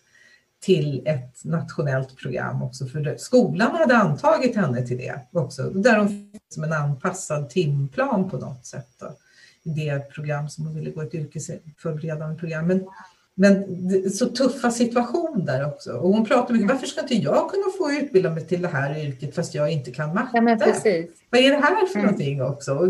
till 0.62 1.02
ett 1.06 1.44
nationellt 1.46 2.18
program 2.18 2.64
också. 2.64 2.86
För 2.86 3.16
skolan 3.18 3.76
hade 3.76 3.98
antagit 3.98 4.56
henne 4.56 4.88
till 4.88 4.98
det 4.98 5.20
också. 5.32 5.64
Där 5.70 5.98
hon 5.98 6.08
fick 6.08 6.42
som 6.50 6.64
en 6.64 6.74
anpassad 6.74 7.50
timplan 7.50 8.30
på 8.30 8.38
något 8.38 8.66
sätt. 8.66 8.88
Då, 9.00 9.12
I 9.64 9.70
det 9.70 10.10
program 10.10 10.50
som 10.50 10.66
hon 10.66 10.76
ville 10.76 10.90
gå 10.92 11.02
ett 11.02 11.14
yrkesförberedande 11.14 12.40
program. 12.40 12.68
Men, 12.68 12.86
men 13.36 13.66
så 14.12 14.26
tuffa 14.26 14.72
situation 14.72 15.46
där 15.46 15.66
också. 15.68 15.92
Och 15.94 16.10
hon 16.10 16.26
pratade 16.26 16.54
mycket, 16.54 16.70
varför 16.70 16.88
ska 16.88 17.02
inte 17.02 17.16
jag 17.16 17.50
kunna 17.52 17.66
få 17.78 17.92
utbilda 17.92 18.30
mig 18.30 18.48
till 18.48 18.62
det 18.62 18.68
här 18.68 19.06
yrket 19.06 19.36
fast 19.36 19.56
jag 19.56 19.72
inte 19.72 19.92
kan 19.92 20.14
matte? 20.14 20.30
Ja, 20.34 20.42
men 20.42 20.60
precis. 20.60 21.10
Vad 21.30 21.42
är 21.42 21.50
det 21.50 21.56
här 21.58 21.86
för 21.86 22.00
Mm. 22.00 22.06
någonting 22.06 22.42
också? 22.42 22.74
Och, 22.74 22.88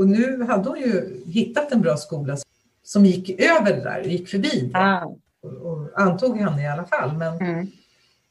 och 0.00 0.08
nu 0.08 0.42
hade 0.42 0.68
hon 0.68 0.78
ju 0.78 1.22
hittat 1.26 1.72
en 1.72 1.80
bra 1.80 1.96
skola 1.96 2.36
som 2.84 3.04
gick 3.06 3.40
över 3.40 3.76
det 3.76 3.82
där, 3.82 4.02
gick 4.02 4.28
förbi 4.28 4.70
det 4.72 4.78
Ah, 4.78 5.14
och, 5.54 6.00
antog 6.00 6.38
henne 6.38 6.62
i 6.62 6.66
alla 6.66 6.84
fall. 6.84 7.16
Men, 7.16 7.34
mm. 7.40 7.66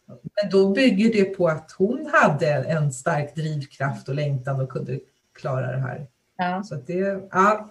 men 0.07 0.49
då 0.51 0.69
bygger 0.69 1.13
det 1.13 1.25
på 1.25 1.47
att 1.47 1.71
hon 1.77 2.09
hade 2.13 2.47
en 2.47 2.91
stark 2.91 3.35
drivkraft 3.35 4.09
och 4.09 4.15
längtan 4.15 4.61
och 4.61 4.69
kunde 4.69 4.99
klara 5.33 5.71
det 5.71 5.77
här. 5.77 6.07
ja. 6.37 6.63
Så 6.63 6.75
det, 6.75 7.27
ja, 7.31 7.69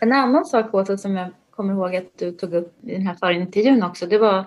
En 0.00 0.12
annan 0.12 0.44
sak 0.44 0.74
Åsa 0.74 0.98
som 0.98 1.16
jag 1.16 1.30
kommer 1.50 1.74
ihåg 1.74 1.96
att 1.96 2.18
du 2.18 2.32
tog 2.32 2.54
upp 2.54 2.84
i 2.84 2.92
den 2.92 3.06
här 3.06 3.14
förintervjun 3.14 3.82
också, 3.82 4.06
det 4.06 4.18
var 4.18 4.44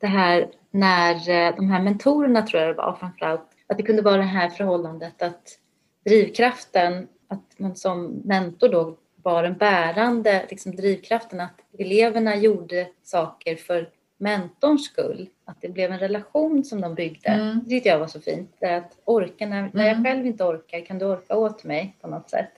det 0.00 0.06
här 0.06 0.50
när 0.70 1.14
eh, 1.14 1.56
de 1.56 1.70
här 1.70 1.82
mentorerna 1.82 2.42
tror 2.42 2.62
jag 2.62 2.70
det 2.70 2.82
var 2.82 2.96
framförallt, 3.00 3.48
att 3.66 3.76
det 3.76 3.82
kunde 3.82 4.02
vara 4.02 4.16
det 4.16 4.22
här 4.22 4.48
förhållandet 4.48 5.22
att 5.22 5.58
drivkraften, 6.04 7.08
att 7.28 7.58
man 7.58 7.76
som 7.76 8.22
mentor 8.24 8.68
då 8.68 8.96
var 9.26 9.42
den 9.42 9.54
bärande 9.54 10.42
liksom, 10.50 10.76
drivkraften 10.76 11.40
att 11.40 11.60
eleverna 11.78 12.36
gjorde 12.36 12.88
saker 13.02 13.56
för 13.56 13.88
mentorns 14.18 14.84
skull. 14.84 15.28
Att 15.44 15.56
det 15.60 15.68
blev 15.68 15.92
en 15.92 15.98
relation 15.98 16.64
som 16.64 16.80
de 16.80 16.94
byggde. 16.94 17.28
Mm. 17.28 17.60
Det 17.64 17.70
tyckte 17.70 17.88
jag 17.88 17.98
var 17.98 18.06
så 18.06 18.20
fint. 18.20 18.50
Det 18.60 18.66
är 18.66 18.76
att 18.78 18.92
orka, 19.04 19.46
när, 19.46 19.70
när 19.72 19.86
jag 19.86 19.92
Mm. 19.96 20.04
själv 20.04 20.26
inte 20.26 20.44
orkar 20.44 20.86
kan 20.86 20.98
du 20.98 21.04
orka 21.04 21.36
åt 21.36 21.64
mig 21.64 21.96
på 22.00 22.08
något 22.08 22.30
sätt. 22.30 22.50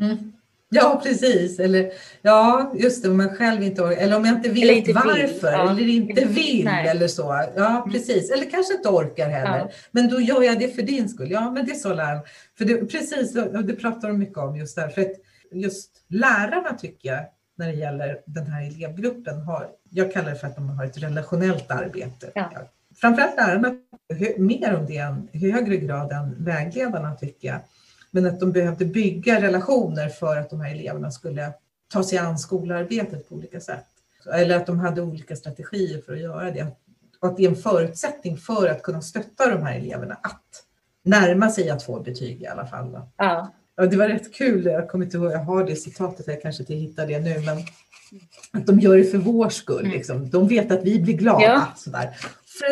Mm. 0.00 0.32
Ja, 0.68 1.00
precis. 1.04 1.58
Eller, 1.60 1.92
ja, 2.22 2.72
just 2.74 3.02
det, 3.02 3.10
om 3.10 3.16
man 3.16 3.36
själv 3.36 3.62
inte 3.62 3.82
orkar. 3.82 4.02
Eller 4.02 4.16
om 4.16 4.24
jag 4.24 4.36
inte 4.36 4.48
vet 4.48 4.76
inte 4.76 4.86
vill. 4.92 4.94
varför. 4.94 5.52
Ja. 5.52 5.70
Eller 5.70 5.88
inte 5.88 6.24
vill 6.24 6.64
Nej. 6.64 6.88
eller 6.88 7.08
så. 7.08 7.48
Ja, 7.56 7.88
precis. 7.92 8.30
Eller 8.30 8.50
kanske 8.50 8.74
inte 8.74 8.88
orkar 8.88 9.28
heller. 9.28 9.58
Ja. 9.58 9.70
Men 9.90 10.08
då 10.08 10.20
gör 10.20 10.42
jag 10.42 10.58
det 10.58 10.68
för 10.68 10.82
din 10.82 11.08
skull. 11.08 11.30
Ja, 11.30 11.50
men 11.50 11.66
det 11.66 11.72
är 11.72 11.76
så 11.76 11.94
läraren. 11.94 12.20
För 12.58 12.64
det, 12.64 12.86
precis, 12.86 13.36
och 13.36 13.64
det 13.64 13.74
pratar 13.74 14.08
de 14.08 14.18
mycket 14.18 14.38
om 14.38 14.56
just 14.56 14.76
där. 14.76 14.88
För 14.88 15.00
att 15.00 15.12
just 15.52 15.90
lärarna 16.08 16.74
tycker 16.78 17.08
jag, 17.08 17.24
när 17.56 17.66
det 17.66 17.74
gäller 17.74 18.20
den 18.26 18.46
här 18.46 18.66
elevgruppen, 18.66 19.40
har, 19.40 19.68
jag 19.90 20.12
kallar 20.12 20.30
det 20.30 20.36
för 20.36 20.46
att 20.46 20.56
de 20.56 20.68
har 20.68 20.84
ett 20.84 20.98
relationellt 20.98 21.70
arbete. 21.70 22.30
Ja. 22.34 22.50
Framförallt 23.00 23.36
lärarna, 23.36 23.74
mer 24.38 24.74
om 24.74 24.86
det 24.86 24.96
än, 24.96 25.28
i 25.32 25.50
högre 25.50 25.76
grad 25.76 26.12
än 26.12 26.44
vägledarna 26.44 27.14
tycker 27.14 27.48
jag. 27.48 27.60
Men 28.10 28.26
att 28.26 28.40
de 28.40 28.52
behövde 28.52 28.84
bygga 28.84 29.42
relationer 29.42 30.08
för 30.08 30.36
att 30.36 30.50
de 30.50 30.60
här 30.60 30.70
eleverna 30.70 31.10
skulle 31.10 31.52
ta 31.92 32.02
sig 32.02 32.18
an 32.18 32.38
skolarbetet 32.38 33.28
på 33.28 33.34
olika 33.34 33.60
sätt. 33.60 33.86
Eller 34.34 34.56
att 34.56 34.66
de 34.66 34.80
hade 34.80 35.02
olika 35.02 35.36
strategier 35.36 36.02
för 36.06 36.12
att 36.12 36.20
göra 36.20 36.50
det. 36.50 36.66
Och 37.20 37.28
att 37.28 37.36
det 37.36 37.44
är 37.44 37.48
en 37.48 37.56
förutsättning 37.56 38.36
för 38.36 38.68
att 38.68 38.82
kunna 38.82 39.02
stötta 39.02 39.50
de 39.54 39.62
här 39.62 39.76
eleverna 39.76 40.14
att 40.14 40.64
närma 41.02 41.50
sig 41.50 41.70
att 41.70 41.82
få 41.82 42.00
betyg 42.00 42.42
i 42.42 42.46
alla 42.46 42.66
fall. 42.66 43.00
Ja, 43.16 43.52
Ja, 43.80 43.86
det 43.86 43.96
var 43.96 44.08
rätt 44.08 44.34
kul, 44.34 44.64
jag 44.64 44.88
kommer 44.88 45.04
inte 45.04 45.16
ihåg, 45.16 45.32
jag 45.32 45.38
har 45.38 45.64
det 45.64 45.76
citatet, 45.76 46.26
jag 46.26 46.42
kanske 46.42 46.62
inte 46.62 46.74
hittar 46.74 47.06
det 47.06 47.18
nu, 47.20 47.34
men 47.46 47.58
att 48.52 48.66
de 48.66 48.78
gör 48.80 48.96
det 48.96 49.04
för 49.04 49.18
vår 49.18 49.48
skull. 49.48 49.80
Mm. 49.84 49.92
Liksom. 49.92 50.30
De 50.30 50.48
vet 50.48 50.70
att 50.72 50.84
vi 50.84 51.00
blir 51.00 51.14
glada. 51.14 51.42
Ja. 51.44 51.66
Sådär. 51.76 52.16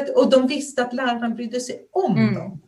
Att, 0.01 0.17
och 0.17 0.31
de 0.31 0.47
visste 0.47 0.83
att 0.83 0.93
lärarna 0.93 1.29
brydde 1.31 1.61
sig 1.61 1.77
om 1.93 2.17
Mm. 2.17 2.35
dem. 2.35 2.61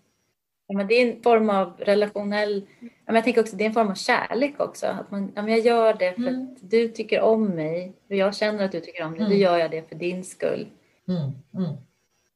Ja, 0.66 0.76
men 0.76 0.86
det 0.86 0.95
är 0.95 1.12
en 1.16 1.22
form 1.22 1.51
av 1.51 1.72
relationell... 1.78 2.62
Ja, 2.80 2.88
men 3.07 3.14
jag 3.14 3.24
tänker 3.24 3.41
också 3.41 3.57
det 3.57 3.64
är 3.64 3.68
en 3.68 3.74
form 3.74 3.88
av 3.88 3.95
kärlek 3.95 4.55
också. 4.61 4.86
Att 4.86 5.11
man, 5.11 5.32
ja, 5.34 5.43
men 5.43 5.51
jag 5.51 5.61
gör 5.61 5.95
det 5.95 6.12
för 6.14 6.22
Mm. 6.28 6.43
att 6.43 6.70
du 6.70 6.88
tycker 6.88 7.20
om 7.20 7.47
mig. 7.49 7.93
Och 8.11 8.16
jag 8.16 8.36
känner 8.36 8.64
att 8.64 8.72
du 8.72 8.80
tycker 8.80 9.05
om 9.05 9.11
mig. 9.11 9.20
Då 9.20 9.26
Mm. 9.26 9.38
gör 9.38 9.59
jag 9.59 9.70
det 9.70 9.88
för 9.88 9.95
din 9.97 10.24
skull. 10.24 10.66
Mm, 11.09 11.20
mm. 11.64 11.76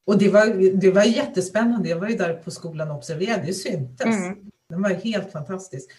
Och 0.07 0.19
det 0.19 0.29
var, 0.29 0.47
det 0.81 0.91
var 0.91 1.05
jättespännande. 1.05 1.89
Jag 1.89 1.97
var 1.97 2.09
ju 2.09 2.17
där 2.17 2.35
på 2.35 2.51
skolan 2.51 2.91
och 2.91 2.97
observerade. 2.97 3.43
Det 3.47 3.53
syntes. 3.53 4.07
Mm. 4.07 4.51
Den 4.75 4.83
var 4.83 4.91
helt 4.91 5.33
fantastisk. 5.33 5.91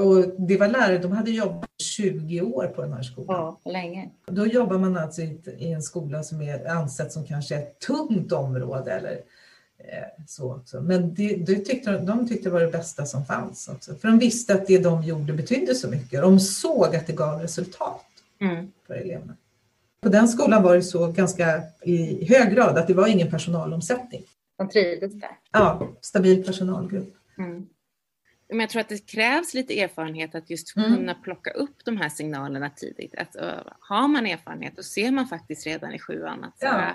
Och 0.00 0.40
det 0.46 0.56
var 0.56 0.68
lärare, 0.68 0.98
de 0.98 1.12
hade 1.12 1.30
jobbat 1.30 1.70
20 1.82 2.40
år 2.40 2.66
på 2.66 2.82
den 2.82 2.92
här 2.92 3.02
skolan. 3.02 3.36
Ja, 3.64 3.70
länge. 3.72 4.10
Då 4.26 4.46
jobbar 4.46 4.78
man 4.78 4.96
alltså 4.96 5.22
i, 5.22 5.40
en 5.72 5.82
skola 5.82 6.22
som 6.22 6.40
är 6.42 6.66
ansett 6.70 7.12
som 7.12 7.24
kanske 7.26 7.56
ett 7.56 7.78
tungt 7.78 8.32
område 8.32 8.92
eller 8.92 9.12
eh, 9.78 10.24
så 10.26 10.54
också. 10.56 10.80
Men 10.80 11.14
det, 11.14 11.36
det 11.36 11.56
tyckte, 11.56 11.90
de- 11.92 12.06
de 12.06 12.28
tyckte 12.28 12.48
det 12.48 12.52
var 12.52 12.60
det 12.60 12.70
bästa 12.70 13.06
som 13.06 13.24
fanns 13.24 13.68
också. 13.68 13.94
För 13.94 14.08
de 14.08 14.18
visste 14.18 14.54
att 14.54 14.66
det 14.66 14.78
de 14.78 15.02
gjorde 15.02 15.32
betydde 15.32 15.74
så 15.74 15.88
mycket. 15.88 16.20
De 16.22 16.40
såg 16.40 16.96
att 16.96 17.06
det 17.06 17.12
gav 17.12 17.40
resultat 17.40 18.04
Mm. 18.40 18.72
för 18.86 18.94
eleverna. 18.94 19.36
På 20.02 20.08
den 20.08 20.28
skolan 20.28 20.62
var 20.62 20.74
det 20.74 20.82
så 20.82 21.06
ganska 21.06 21.62
i 21.82 22.24
hög 22.34 22.54
grad 22.54 22.78
att 22.78 22.86
det 22.86 22.94
var 22.94 23.06
ingen 23.06 23.30
personalomsättning. 23.30 24.22
De 24.58 24.68
trivdes 24.68 25.12
där. 25.12 25.30
Ja, 25.52 25.88
stabil 26.00 26.44
personalgrupp. 26.44 27.14
Mm. 27.38 27.66
Men 28.52 28.60
jag 28.60 28.70
tror 28.70 28.80
att 28.80 28.88
det 28.88 29.06
krävs 29.06 29.54
lite 29.54 29.80
erfarenhet 29.80 30.34
att 30.34 30.50
just 30.50 30.76
Mm. 30.76 30.96
kunna 30.96 31.14
plocka 31.14 31.50
upp 31.50 31.84
de 31.84 31.96
här 31.96 32.08
signalerna 32.08 32.70
tidigt. 32.70 33.14
Att, 33.14 33.36
uh, 33.36 33.72
har 33.80 34.08
man 34.08 34.26
erfarenhet 34.26 34.76
då 34.76 34.82
ser 34.82 35.10
man 35.10 35.26
faktiskt 35.26 35.66
redan 35.66 35.92
i 35.92 35.98
sjuan 35.98 36.44
att, 36.44 36.54
Ja. 36.60 36.68
här, 36.68 36.90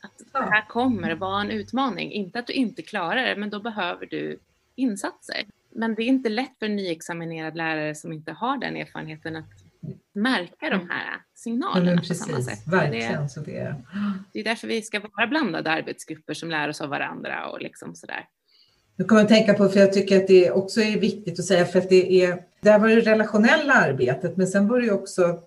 att 0.00 0.22
Ja. 0.32 0.40
det 0.40 0.50
här 0.50 0.64
kommer 0.68 1.14
vara 1.14 1.40
en 1.40 1.50
utmaning. 1.50 2.12
Inte 2.12 2.38
att 2.38 2.46
du 2.46 2.52
inte 2.52 2.82
klarar 2.82 3.26
det, 3.26 3.36
men 3.36 3.50
då 3.50 3.60
behöver 3.60 4.06
du 4.06 4.38
insatser. 4.74 5.44
Men 5.70 5.94
det 5.94 6.02
är 6.02 6.06
inte 6.06 6.28
lätt 6.28 6.58
för 6.58 6.66
en 6.66 6.76
nyexaminerad 6.76 7.56
lärare 7.56 7.94
som 7.94 8.12
inte 8.12 8.32
har 8.32 8.56
den 8.58 8.76
erfarenheten 8.76 9.36
att 9.36 9.44
märka 10.12 10.70
de 10.70 10.88
här 10.90 11.22
signalerna 11.34 11.86
men 11.90 11.98
på 11.98 12.04
samma 12.04 12.36
precis, 12.36 12.50
sätt. 12.58 12.64
Det, 12.70 12.76
verkligen. 12.76 13.28
Så 13.28 13.40
det, 13.40 13.74
det 14.32 14.40
är 14.40 14.44
därför 14.44 14.68
vi 14.68 14.82
ska 14.82 15.00
vara 15.00 15.26
blandade 15.26 15.70
arbetsgrupper 15.70 16.34
som 16.34 16.50
lär 16.50 16.68
oss 16.68 16.80
av 16.80 16.88
varandra 16.88 17.46
och 17.48 17.60
liksom 17.60 17.94
sådär. 17.94 18.26
Nu 19.00 19.06
kommer 19.06 19.20
jag 19.20 19.26
att 19.26 19.32
tänka 19.32 19.54
på, 19.54 19.68
för 19.68 19.80
jag 19.80 19.92
tycker 19.92 20.16
att 20.16 20.26
det 20.26 20.50
också 20.50 20.80
är 20.80 20.98
viktigt 20.98 21.38
att 21.38 21.44
säga, 21.44 21.66
för 21.66 21.78
att 21.78 21.88
det 21.88 22.24
är, 22.24 22.42
där 22.60 22.78
var 22.78 22.88
det 22.88 23.00
relationella 23.00 23.72
arbetet, 23.74 24.36
men 24.36 24.46
sen 24.46 24.68
var 24.68 24.78
det 24.78 24.84
ju 24.84 24.92
också, 24.92 25.38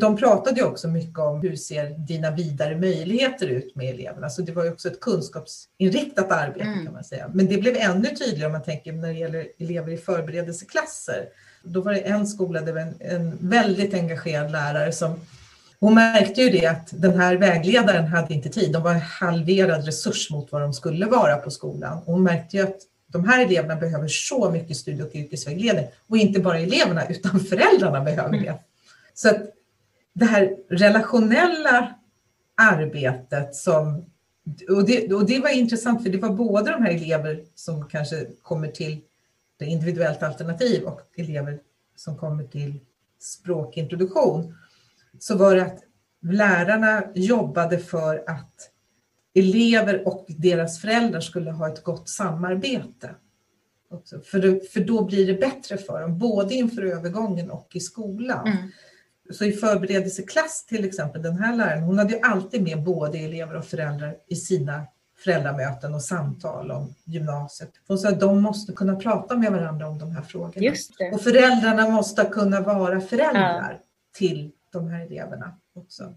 de 0.00 0.16
pratade 0.16 0.60
ju 0.60 0.66
också 0.66 0.88
mycket 0.88 1.18
om 1.18 1.40
hur 1.40 1.56
ser 1.56 1.90
dina 1.90 2.30
vidare 2.30 2.76
möjligheter 2.76 3.46
ut 3.46 3.76
med 3.76 3.94
eleverna, 3.94 4.30
så 4.30 4.42
det 4.42 4.52
var 4.52 4.64
ju 4.64 4.70
också 4.70 4.88
ett 4.88 5.00
kunskapsinriktat 5.00 6.30
arbete 6.30 6.60
Mm. 6.60 6.84
kan 6.84 6.94
man 6.94 7.04
säga. 7.04 7.30
Men 7.34 7.46
det 7.46 7.56
blev 7.56 7.76
ännu 7.76 8.08
tydligare 8.08 8.46
om 8.46 8.52
man 8.52 8.62
tänker 8.62 8.92
när 8.92 9.08
det 9.08 9.18
gäller 9.18 9.48
elever 9.58 9.92
i 9.92 9.96
förberedelseklasser. 9.96 11.28
Då 11.62 11.80
var 11.80 11.92
det 11.92 12.00
en 12.00 12.26
skola, 12.26 12.60
var 12.60 12.80
en, 12.80 12.94
en 13.00 13.38
väldigt 13.40 13.94
engagerad 13.94 14.52
lärare 14.52 14.92
som 14.92 15.20
hon 15.80 15.94
märkte 15.94 16.42
ju 16.42 16.50
det 16.50 16.66
att 16.66 16.88
den 16.92 17.20
här 17.20 17.36
vägledaren 17.36 18.06
hade 18.06 18.34
inte 18.34 18.48
tid. 18.48 18.72
De 18.72 18.82
var 18.82 18.92
en 18.92 19.00
halverad 19.00 19.84
resurs 19.86 20.30
mot 20.30 20.52
vad 20.52 20.62
de 20.62 20.72
skulle 20.72 21.06
vara 21.06 21.36
på 21.36 21.50
skolan. 21.50 21.98
Och 21.98 22.12
hon 22.12 22.22
märkte 22.22 22.56
ju 22.56 22.62
att 22.62 22.76
de 23.06 23.28
här 23.28 23.44
eleverna 23.44 23.76
behöver 23.76 24.08
så 24.08 24.50
mycket 24.50 24.76
studie 24.76 25.02
och 25.02 25.14
yrkesvägledning. 25.14 25.86
Och 26.08 26.16
inte 26.16 26.40
bara 26.40 26.58
eleverna 26.58 27.06
utan 27.06 27.40
föräldrarna 27.40 28.00
behöver 28.00 28.38
det. 28.38 28.58
Så 29.14 29.28
att 29.28 29.42
det 30.12 30.24
här 30.24 30.56
relationella 30.68 31.94
arbetet 32.54 33.54
som 33.54 34.04
och 34.68 34.84
det, 34.86 35.12
och 35.12 35.26
det 35.26 35.38
var 35.38 35.48
intressant 35.48 36.02
för 36.02 36.10
det 36.10 36.18
var 36.18 36.30
både 36.30 36.70
de 36.70 36.82
här 36.82 36.90
elever 36.90 37.44
som 37.54 37.88
kanske 37.88 38.26
kommer 38.42 38.68
till 38.68 39.00
det 39.58 39.64
individuellt 39.64 40.22
alternativ 40.22 40.82
och 40.82 41.00
elever 41.16 41.58
som 41.96 42.16
kommer 42.16 42.44
till 42.44 42.80
språkintroduktion 43.20 44.54
så 45.18 45.36
var 45.36 45.54
det 45.54 45.62
att 45.62 45.78
lärarna 46.22 47.04
jobbade 47.14 47.78
för 47.78 48.24
att 48.26 48.70
elever 49.34 50.08
och 50.08 50.26
deras 50.28 50.80
föräldrar 50.80 51.20
skulle 51.20 51.50
ha 51.50 51.68
ett 51.68 51.84
gott 51.84 52.08
samarbete. 52.08 53.10
Också. 53.90 54.20
För, 54.20 54.38
det, 54.38 54.72
för 54.72 54.80
då 54.80 55.04
blir 55.04 55.26
det 55.26 55.34
bättre 55.34 55.76
för 55.76 56.00
dem, 56.00 56.18
både 56.18 56.54
inför 56.54 56.82
övergången 56.82 57.50
och 57.50 57.68
i 57.72 57.80
skolan. 57.80 58.46
Mm. 58.46 58.70
Så 59.30 59.44
i 59.44 59.52
förberedelseklass 59.52 60.66
till 60.66 60.84
exempel, 60.84 61.22
den 61.22 61.36
här 61.36 61.56
läraren, 61.56 61.82
hon 61.82 61.98
hade 61.98 62.14
ju 62.14 62.20
alltid 62.20 62.62
med 62.62 62.82
både 62.82 63.18
elever 63.18 63.56
och 63.56 63.64
föräldrar 63.64 64.16
i 64.28 64.36
sina 64.36 64.86
föräldramöten 65.24 65.94
och 65.94 66.02
samtal 66.02 66.70
om 66.70 66.94
gymnasiet. 67.04 67.70
Hon 67.88 67.98
sa 67.98 68.08
att 68.08 68.20
de 68.20 68.42
måste 68.42 68.72
kunna 68.72 68.96
prata 68.96 69.36
med 69.36 69.52
varandra 69.52 69.88
om 69.88 69.98
de 69.98 70.10
här 70.10 70.22
frågorna. 70.22 70.74
Och 71.12 71.20
föräldrarna 71.20 71.88
måste 71.88 72.24
kunna 72.24 72.60
vara 72.60 73.00
föräldrar 73.00 73.80
till 74.14 74.52
de 74.70 74.88
här 74.88 75.06
eleverna 75.06 75.60
också. 75.72 76.14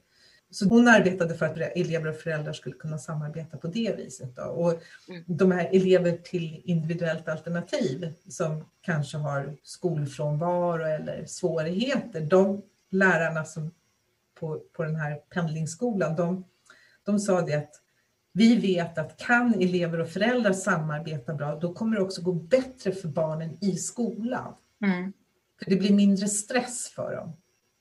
Så 0.52 0.70
hon 0.70 0.88
arbetade 0.88 1.36
för 1.36 1.46
att 1.46 1.58
elever 1.58 2.08
och 2.10 2.16
föräldrar 2.16 2.54
skulle 2.54 2.76
kunna 2.76 2.98
samarbeta 2.98 3.58
på 3.58 3.68
det 3.68 3.96
viset. 3.98 4.36
Då. 4.36 4.44
Och 4.44 4.74
Mm. 5.10 5.24
de 5.28 5.52
här 5.52 5.70
elever 5.72 6.18
till 6.18 6.62
individuellt 6.66 7.28
alternativ 7.30 8.14
som 8.30 8.66
kanske 8.82 9.18
har 9.18 9.58
skolfrånvaro 9.64 10.84
eller 10.84 11.26
svårigheter, 11.26 12.22
de 12.22 12.62
lärarna 12.90 13.46
som 13.46 13.72
på, 14.40 14.60
på 14.74 14.84
den 14.84 14.96
här 14.96 15.16
pendlingsskolan, 15.16 16.16
de, 16.16 16.46
de 17.06 17.20
sa 17.20 17.42
det 17.42 17.54
att 17.54 17.80
vi 18.32 18.56
vet 18.60 18.98
att 18.98 19.18
kan 19.18 19.54
elever 19.54 20.00
och 20.00 20.10
föräldrar 20.10 20.54
samarbeta 20.54 21.34
bra, 21.34 21.56
då 21.60 21.74
kommer 21.74 21.98
det 21.98 22.04
också 22.04 22.22
gå 22.22 22.34
bättre 22.34 22.92
för 22.92 23.08
barnen 23.08 23.58
i 23.64 23.76
skolan. 23.76 24.56
Mm. 24.82 25.14
För 25.64 25.70
det 25.70 25.76
blir 25.76 25.94
mindre 25.94 26.28
stress 26.28 26.88
för 26.96 27.16
dem. 27.16 27.34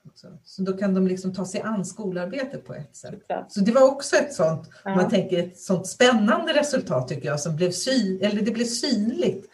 Också. 0.09 0.27
Så 0.45 0.63
då 0.63 0.73
kan 0.73 0.95
de 0.95 1.07
liksom 1.07 1.35
ta 1.35 1.45
sig 1.45 1.61
an 1.61 1.85
skolarbetet 1.85 2.65
på 2.65 2.75
ett 2.75 2.97
sätt. 2.97 3.11
Såklart. 3.11 3.53
Så 3.53 3.61
det 3.61 3.73
var 3.73 3.89
också 3.93 4.17
ett 4.17 4.33
sånt, 4.33 4.71
Ja. 4.85 4.95
man 4.95 5.11
tänker 5.11 5.39
ett 5.39 5.59
sånt 5.59 5.87
spännande 5.87 6.53
resultat 6.53 7.09
tycker 7.09 7.29
jag, 7.29 7.41
som 7.41 7.57
blev, 7.57 7.71
sy 7.71 8.21
eller 8.21 8.43
det 8.43 8.51
blev 8.51 8.65
synligt 8.65 9.49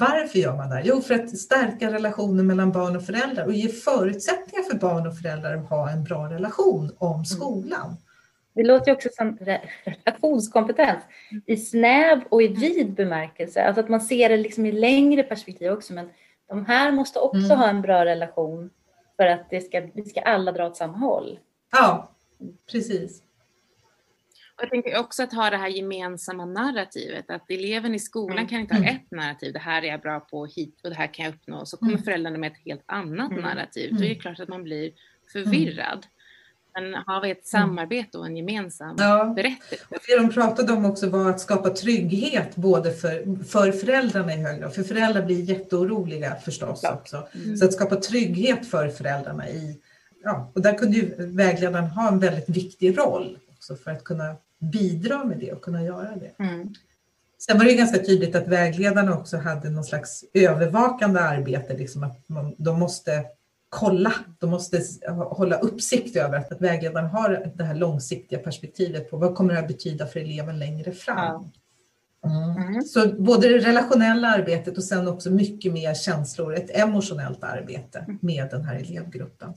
Varför 0.00 0.38
gör 0.38 0.56
man 0.56 0.70
det? 0.70 0.82
Jo, 0.84 1.00
för 1.00 1.14
att 1.14 1.38
stärka 1.38 1.92
relationen 1.92 2.46
mellan 2.46 2.72
barn 2.72 2.96
och 2.96 3.06
föräldrar 3.06 3.46
och 3.46 3.52
ge 3.52 3.68
förutsättningar 3.68 4.62
för 4.70 4.78
barn 4.78 5.06
och 5.06 5.18
föräldrar 5.18 5.56
att 5.56 5.68
ha 5.68 5.90
en 5.90 6.04
bra 6.04 6.30
relation 6.30 6.90
om 6.98 7.14
mm. 7.14 7.24
skolan. 7.24 7.96
Det 8.54 8.62
låter 8.62 8.90
ju 8.90 8.94
också 8.94 9.08
som 9.12 9.38
relationskompetens 9.84 11.02
i 11.46 11.56
snäv 11.56 12.20
och 12.28 12.42
i 12.42 12.48
vid 12.48 12.94
bemärkelse. 12.94 13.64
Alltså 13.64 13.80
att 13.80 13.88
man 13.88 14.00
ser 14.00 14.28
det 14.28 14.36
liksom 14.36 14.66
i 14.66 14.72
längre 14.72 15.22
perspektiv 15.22 15.72
också. 15.72 15.92
Men 15.92 16.10
de 16.48 16.66
här 16.66 16.92
måste 16.92 17.18
också 17.18 17.44
mm. 17.44 17.58
ha 17.58 17.68
en 17.68 17.82
bra 17.82 18.04
relation 18.04 18.70
för 19.16 19.26
att 19.26 19.50
det 19.50 19.60
ska, 19.60 19.80
vi 19.94 20.04
ska 20.04 20.20
alla 20.20 20.52
dra 20.52 20.66
åt 20.66 20.76
samma 20.76 20.98
håll. 20.98 21.38
Ja, 21.72 22.10
precis. 22.72 23.22
Och 24.56 24.62
jag 24.62 24.70
tänker 24.70 24.98
också 24.98 25.22
att 25.22 25.32
ha 25.32 25.50
det 25.50 25.56
här 25.56 25.68
gemensamma 25.68 26.44
narrativet, 26.44 27.30
att 27.30 27.50
eleven 27.50 27.94
i 27.94 27.98
skolan 27.98 28.38
mm. 28.38 28.48
kan 28.48 28.60
inte 28.60 28.74
ha 28.74 28.82
mm. 28.82 28.96
ett 28.96 29.10
narrativ, 29.10 29.52
det 29.52 29.58
här 29.58 29.82
är 29.82 29.86
jag 29.86 30.00
bra 30.00 30.20
på 30.20 30.46
hit 30.46 30.80
och 30.84 30.90
det 30.90 30.96
här 30.96 31.14
kan 31.14 31.24
jag 31.24 31.34
uppnå, 31.34 31.66
så 31.66 31.76
kommer 31.76 31.92
mm. 31.92 32.04
föräldrarna 32.04 32.38
med 32.38 32.52
ett 32.52 32.58
helt 32.64 32.84
annat 32.86 33.30
mm. 33.30 33.42
narrativ. 33.42 33.90
Då 33.90 33.96
är 33.96 34.00
det 34.00 34.06
mm. 34.06 34.20
klart 34.20 34.40
att 34.40 34.48
man 34.48 34.62
blir 34.62 34.92
förvirrad. 35.32 36.06
Men 36.74 36.94
har 36.94 37.20
vi 37.20 37.30
ett 37.30 37.46
samarbete 37.46 38.18
och 38.18 38.26
en 38.26 38.36
gemensam 38.36 38.96
ja. 38.98 39.32
berättelse? 39.36 39.84
Det 40.06 40.16
de 40.16 40.30
pratade 40.30 40.72
om 40.72 40.84
också 40.84 41.08
var 41.08 41.30
att 41.30 41.40
skapa 41.40 41.70
trygghet 41.70 42.56
både 42.56 42.92
för, 42.92 43.44
för 43.44 43.72
föräldrarna 43.72 44.34
i 44.34 44.36
hög 44.36 44.60
grad. 44.60 44.74
För 44.74 44.82
föräldrar 44.82 45.22
blir 45.22 45.40
jätteoroliga 45.40 46.36
förstås 46.36 46.80
Klart. 46.80 47.00
också. 47.00 47.28
Mm. 47.34 47.56
Så 47.56 47.64
att 47.64 47.72
skapa 47.72 47.96
trygghet 47.96 48.66
för 48.66 48.88
föräldrarna 48.88 49.48
i, 49.48 49.80
ja, 50.24 50.52
och 50.54 50.62
där 50.62 50.78
kunde 50.78 50.96
ju 50.96 51.14
vägledaren 51.18 51.86
ha 51.86 52.08
en 52.08 52.18
väldigt 52.18 52.48
viktig 52.48 52.98
roll 52.98 53.38
också 53.48 53.76
för 53.76 53.90
att 53.90 54.04
kunna 54.04 54.36
bidra 54.58 55.24
med 55.24 55.38
det 55.38 55.52
och 55.52 55.62
kunna 55.62 55.82
göra 55.82 56.16
det. 56.16 56.44
Mm. 56.44 56.74
Sen 57.38 57.58
var 57.58 57.64
det 57.64 57.74
ganska 57.74 57.98
tydligt 57.98 58.34
att 58.34 58.48
vägledarna 58.48 59.18
också 59.18 59.36
hade 59.36 59.70
någon 59.70 59.84
slags 59.84 60.24
övervakande 60.34 61.20
arbete, 61.20 61.76
liksom 61.76 62.04
att 62.04 62.28
man, 62.28 62.54
de 62.58 62.78
måste 62.78 63.24
kolla, 63.74 64.12
de 64.38 64.50
måste 64.50 64.82
hålla 65.30 65.58
uppsikt 65.58 66.16
över 66.16 66.38
att 66.38 66.60
vägledaren 66.60 67.08
har 67.08 67.52
det 67.54 67.64
här 67.64 67.74
långsiktiga 67.74 68.38
perspektivet 68.38 69.10
på 69.10 69.16
vad 69.16 69.34
kommer 69.34 69.54
det 69.54 69.60
att 69.60 69.68
betyda 69.68 70.06
för 70.06 70.20
eleven 70.20 70.58
längre 70.58 70.92
fram. 70.92 71.50
Mm. 72.26 72.68
mm. 72.68 72.82
Så 72.82 73.08
både 73.18 73.48
det 73.48 73.58
relationella 73.58 74.28
arbetet 74.28 74.76
och 74.76 74.84
sen 74.84 75.08
också 75.08 75.30
mycket 75.30 75.72
mer 75.72 75.94
känslor, 75.94 76.54
ett 76.54 76.70
emotionellt 76.70 77.44
arbete 77.44 77.98
mm. 77.98 78.18
med 78.22 78.48
den 78.50 78.64
här 78.64 78.74
elevgruppen. 78.74 79.54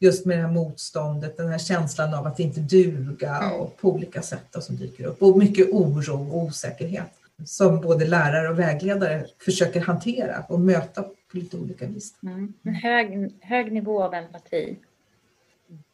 Just 0.00 0.26
med 0.26 0.38
det 0.38 0.42
här 0.42 0.52
motståndet, 0.52 1.36
den 1.36 1.48
här 1.48 1.58
känslan 1.58 2.14
av 2.14 2.26
att 2.26 2.40
inte 2.40 2.60
duga 2.60 3.36
mm. 3.36 3.60
och 3.60 3.76
på 3.76 3.90
olika 3.90 4.22
sätt 4.22 4.56
som 4.60 4.76
dyker 4.76 5.04
upp 5.04 5.22
och 5.22 5.38
mycket 5.38 5.68
oro 5.72 6.30
och 6.30 6.42
osäkerhet 6.42 7.12
som 7.44 7.80
både 7.80 8.06
lärare 8.06 8.48
och 8.48 8.58
vägledare 8.58 9.26
försöker 9.44 9.80
hantera 9.80 10.44
och 10.48 10.60
möta 10.60 11.02
på 11.02 11.36
lite 11.36 11.56
olika 11.56 11.86
vis. 11.86 12.14
Mm. 12.22 12.52
En 12.62 12.74
hög, 12.74 13.34
hög 13.40 13.72
nivå 13.72 14.02
av 14.02 14.14
empati. 14.14 14.76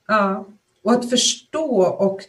Ja, 0.08 0.46
och 0.82 0.92
att 0.92 1.10
förstå 1.10 1.82
och 1.82 2.20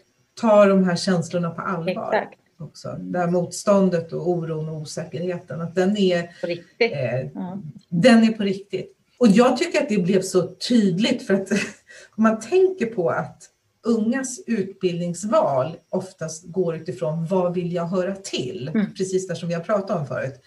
ta 0.42 0.66
de 0.66 0.84
här 0.84 0.96
känslorna 0.96 1.50
på 1.50 1.62
allvar. 1.62 2.14
Exakt. 2.14 2.40
Också. 2.60 2.98
Det 3.00 3.20
här 3.20 3.28
motståndet 3.28 4.14
och 4.14 4.30
oron 4.30 4.70
och 4.70 4.76
osäkerheten, 4.76 5.62
att 5.62 5.76
den 5.76 5.98
är 5.98 6.42
på 6.42 6.48
riktigt. 6.48 6.92
Eh, 6.92 7.30
ja. 7.34 7.62
Den 7.90 8.24
är 8.24 8.32
på 8.32 8.44
riktigt. 8.44 8.98
Och 9.18 9.28
jag 9.28 9.58
tycker 9.58 9.82
att 9.82 9.90
det 9.90 9.98
blev 9.98 10.22
så 10.22 10.48
tydligt 10.48 11.28
för 11.28 11.34
att 11.34 11.52
om 12.16 12.24
man 12.24 12.40
tänker 12.40 12.86
på 12.86 13.10
att 13.10 13.50
ungas 13.84 14.40
utbildningsval 14.48 15.76
oftast 15.90 16.44
går 16.46 16.76
utifrån 16.76 17.26
vad 17.26 17.54
vill 17.54 17.74
jag 17.74 17.86
höra 17.86 18.16
till? 18.16 18.72
Mm. 18.74 18.94
Precis 18.94 19.28
där 19.28 19.36
som 19.36 19.50
vi 19.50 19.56
har 19.56 19.62
pratat 19.62 20.00
om 20.00 20.08
förut 20.08 20.42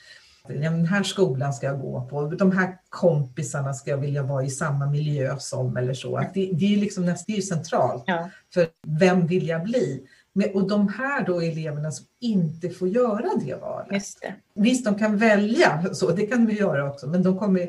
den 0.48 0.86
här 0.86 1.02
skolan 1.02 1.52
ska 1.52 1.66
jag 1.66 1.80
gå 1.80 2.06
på, 2.10 2.26
de 2.26 2.52
här 2.52 2.78
kompisarna 2.88 3.74
ska 3.74 3.90
jag 3.90 3.98
vilja 3.98 4.22
vara 4.22 4.44
i 4.44 4.50
samma 4.50 4.86
miljö 4.86 5.36
som 5.38 5.76
eller 5.76 5.94
så. 5.94 6.16
Att 6.16 6.34
det, 6.34 6.50
det 6.52 6.74
är 6.74 6.76
liksom 6.76 7.04
nästan 7.04 7.42
centralt 7.42 8.04
ja. 8.06 8.30
för 8.54 8.66
vem 8.86 9.26
vill 9.26 9.48
jag 9.48 9.62
bli? 9.62 10.06
Och 10.54 10.68
de 10.68 10.88
här 10.88 11.24
då 11.26 11.40
eleverna 11.40 11.90
som 11.90 12.06
inte 12.20 12.70
får 12.70 12.88
göra 12.88 13.30
det 13.44 13.54
valet. 13.54 13.92
Just 13.92 14.20
det. 14.20 14.34
Visst, 14.54 14.84
de 14.84 14.94
kan 14.94 15.16
välja, 15.16 15.94
så 15.94 16.10
det 16.10 16.26
kan 16.26 16.46
vi 16.46 16.58
göra 16.58 16.90
också, 16.90 17.06
men 17.06 17.22
de 17.22 17.38
kommer 17.38 17.68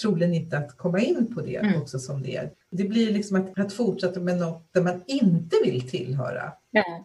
troligen 0.00 0.34
inte 0.34 0.58
att 0.58 0.76
komma 0.76 1.00
in 1.00 1.34
på 1.34 1.40
det 1.40 1.56
mm. 1.56 1.82
också 1.82 1.98
som 1.98 2.22
det 2.22 2.36
är. 2.36 2.50
Det 2.70 2.84
blir 2.84 3.12
liksom 3.12 3.36
att, 3.36 3.58
att 3.58 3.72
fortsätta 3.72 4.20
med 4.20 4.36
något 4.36 4.68
där 4.72 4.82
man 4.82 5.02
inte 5.06 5.56
vill 5.64 5.90
tillhöra. 5.90 6.52
Ja. 6.70 7.04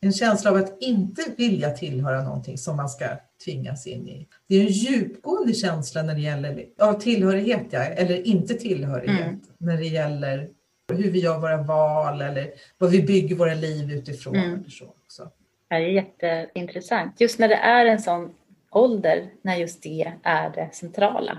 en 0.00 0.12
känsla 0.12 0.50
av 0.50 0.56
att 0.56 0.82
inte 0.82 1.22
vilja 1.36 1.70
tillhöra 1.70 2.22
någonting 2.22 2.58
som 2.58 2.76
man 2.76 2.88
ska 2.88 3.06
tvingas 3.44 3.86
in 3.86 4.08
i. 4.08 4.28
Det 4.48 4.56
är 4.56 4.60
en 4.60 4.72
djupgående 4.72 5.52
känsla 5.52 6.02
när 6.02 6.14
det 6.14 6.20
gäller 6.20 6.66
ja, 6.76 6.94
tillhörighet, 6.94 7.66
ja, 7.70 7.80
eller 7.80 8.26
inte 8.26 8.54
tillhörighet, 8.54 9.26
mm. 9.26 9.40
när 9.58 9.76
det 9.76 9.86
gäller 9.86 10.48
hur 10.92 11.10
vi 11.10 11.20
gör 11.20 11.38
våra 11.38 11.62
val 11.62 12.22
eller 12.22 12.50
vad 12.78 12.90
vi 12.90 13.02
bygger 13.02 13.36
våra 13.36 13.54
liv 13.54 13.92
utifrån. 13.92 14.36
Mm. 14.36 14.54
Eller 14.54 14.70
så 14.70 14.84
också. 14.84 15.30
Det 15.68 15.74
är 15.74 15.80
jätteintressant. 15.80 17.20
Just 17.20 17.38
när 17.38 17.48
det 17.48 17.54
är 17.54 17.86
en 17.86 17.98
sån 17.98 18.34
ålder 18.70 19.30
när 19.42 19.56
just 19.56 19.82
det 19.82 20.12
är 20.22 20.50
det 20.50 20.70
centrala. 20.72 21.38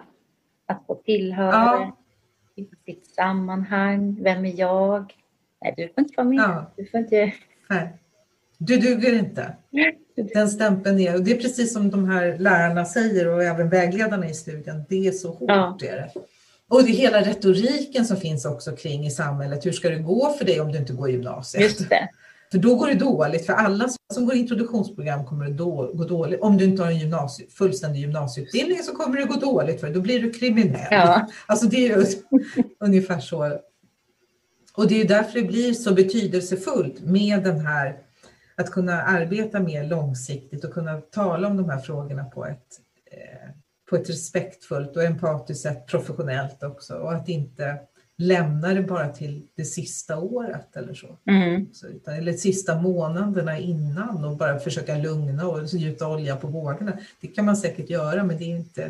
Att 0.69 0.83
få 0.87 0.95
tillhöra 0.95 1.51
ja. 1.51 1.97
i 2.55 2.67
sitt 2.85 3.07
sammanhang. 3.07 4.23
Vem 4.23 4.45
är 4.45 4.59
jag? 4.59 5.13
Nej, 5.61 5.73
du 5.77 5.87
får 5.87 5.99
inte 5.99 6.13
vara 6.17 6.27
med. 6.27 6.39
Ja. 6.39 6.71
Du 6.75 6.85
får 6.85 6.99
inte... 6.99 7.33
Nej. 7.69 7.93
Du 8.57 8.77
duger 8.77 9.13
inte. 9.13 9.55
Den 10.33 10.49
stämpeln 10.49 10.99
är, 10.99 11.15
och 11.15 11.23
det 11.23 11.31
är 11.31 11.35
precis 11.35 11.73
som 11.73 11.89
de 11.89 12.09
här 12.09 12.37
lärarna 12.37 12.85
säger 12.85 13.27
och 13.27 13.43
även 13.43 13.69
vägledarna 13.69 14.29
i 14.29 14.33
studien, 14.33 14.85
det 14.89 15.07
är 15.07 15.11
så 15.11 15.29
hårt. 15.31 15.49
Ja. 15.49 15.77
Är 15.81 15.95
det. 15.95 16.11
Och 16.67 16.83
det 16.83 16.89
är 16.89 16.93
hela 16.93 17.21
retoriken 17.21 18.05
som 18.05 18.17
finns 18.17 18.45
också 18.45 18.75
kring 18.75 19.05
i 19.05 19.11
samhället. 19.11 19.65
Hur 19.65 19.71
ska 19.71 19.89
det 19.89 19.99
gå 19.99 20.33
för 20.37 20.45
dig 20.45 20.61
om 20.61 20.71
du 20.71 20.77
inte 20.77 20.93
går 20.93 21.09
gymnasiet? 21.09 21.63
Just 21.63 21.89
det. 21.89 22.09
För 22.51 22.57
då 22.57 22.75
går 22.75 22.87
det 22.87 22.93
dåligt. 22.93 23.45
För 23.45 23.53
alla 23.53 23.89
som 24.13 24.25
går 24.25 24.35
introduktionsprogram 24.35 25.25
kommer 25.25 25.45
det 25.45 25.53
då, 25.53 25.91
gå 25.93 26.03
dåligt. 26.03 26.41
Om 26.41 26.57
du 26.57 26.65
inte 26.65 26.83
har 26.83 26.91
en 26.91 26.97
gymnasie, 26.97 27.47
fullständig 27.49 27.99
gymnasieutbildning 27.99 28.77
så 28.83 28.95
kommer 28.95 29.17
det 29.17 29.23
gå 29.23 29.35
dåligt 29.35 29.79
för 29.79 29.87
dig. 29.87 29.95
Då 29.95 30.01
blir 30.01 30.21
du 30.21 30.31
kriminell. 30.31 30.87
Ja. 30.91 31.27
Alltså 31.45 31.67
det 31.67 31.77
är 31.77 31.97
ju 31.97 32.05
ungefär 32.79 33.19
så. 33.19 33.59
Och 34.73 34.87
det 34.87 35.01
är 35.01 35.07
därför 35.07 35.39
det 35.41 35.47
blir 35.47 35.73
så 35.73 35.93
betydelsefullt 35.93 37.01
med 37.01 37.43
den 37.43 37.59
här 37.59 37.97
att 38.55 38.71
kunna 38.71 39.01
arbeta 39.01 39.59
mer 39.59 39.83
långsiktigt 39.83 40.63
och 40.63 40.73
kunna 40.73 41.01
tala 41.01 41.47
om 41.47 41.57
de 41.57 41.69
här 41.69 41.79
frågorna 41.79 42.25
på 42.25 42.45
ett, 42.45 42.79
eh, 43.11 43.49
på 43.89 43.95
ett 43.95 44.09
respektfullt 44.09 44.95
och 44.95 45.03
empatiskt 45.03 45.63
sätt, 45.63 45.87
professionellt 45.87 46.63
också 46.63 46.95
och 46.95 47.13
att 47.13 47.29
inte 47.29 47.79
lämna 48.21 48.73
det 48.73 48.81
bara 48.81 49.09
till 49.09 49.47
det 49.55 49.65
sista 49.65 50.17
året 50.17 50.75
eller 50.75 50.93
så. 50.93 51.17
Mm. 51.25 51.73
så 51.73 51.87
utan, 51.87 52.13
eller 52.13 52.33
sista 52.33 52.81
månaderna 52.81 53.57
innan 53.57 54.25
och 54.25 54.37
bara 54.37 54.59
försöka 54.59 54.97
lugna 54.97 55.47
och 55.47 55.65
gjuta 55.65 56.07
olja 56.07 56.35
på 56.35 56.47
vågorna. 56.47 56.97
Det 57.21 57.27
kan 57.27 57.45
man 57.45 57.57
säkert 57.57 57.89
göra 57.89 58.23
men 58.23 58.37
det 58.37 58.43
är 58.43 58.55
inte, 58.57 58.81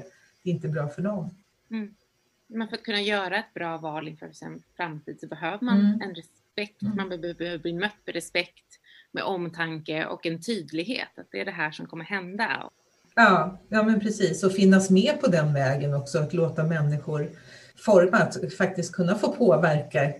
det 0.43 0.49
är 0.49 0.53
inte 0.53 0.67
bra 0.67 0.87
för 0.87 1.01
dem. 1.01 1.35
Mm. 1.71 1.95
Men 2.47 2.67
för 2.67 2.75
att 2.75 2.83
kunna 2.83 3.01
göra 3.01 3.37
ett 3.37 3.53
bra 3.53 3.77
val 3.77 4.07
inför 4.07 4.31
sin 4.31 4.63
framtid 4.75 5.19
så 5.19 5.27
behöver 5.27 5.65
man 5.65 5.79
mm. 5.79 6.01
en 6.01 6.15
respekt, 6.15 6.81
mm. 6.81 6.95
man 6.95 7.09
behöver 7.09 7.57
bli 7.57 7.73
mött 7.73 8.05
med 8.05 8.15
respekt 8.15 8.79
med 9.11 9.23
omtanke 9.23 10.05
och 10.05 10.25
en 10.25 10.41
tydlighet 10.41 11.19
att 11.19 11.27
det 11.31 11.41
är 11.41 11.45
det 11.45 11.51
här 11.51 11.71
som 11.71 11.85
kommer 11.85 12.05
hända. 12.05 12.69
Ja, 13.15 13.59
ja 13.69 13.83
men 13.83 13.99
precis 13.99 14.43
och 14.43 14.51
finnas 14.51 14.89
med 14.89 15.21
på 15.21 15.27
den 15.27 15.53
vägen 15.53 15.93
också 15.93 16.19
att 16.19 16.33
låta 16.33 16.63
människor 16.63 17.29
forma, 17.79 18.17
att 18.17 18.53
faktiskt 18.57 18.93
kunna 18.93 19.15
få 19.15 19.31
påverka 19.31 20.13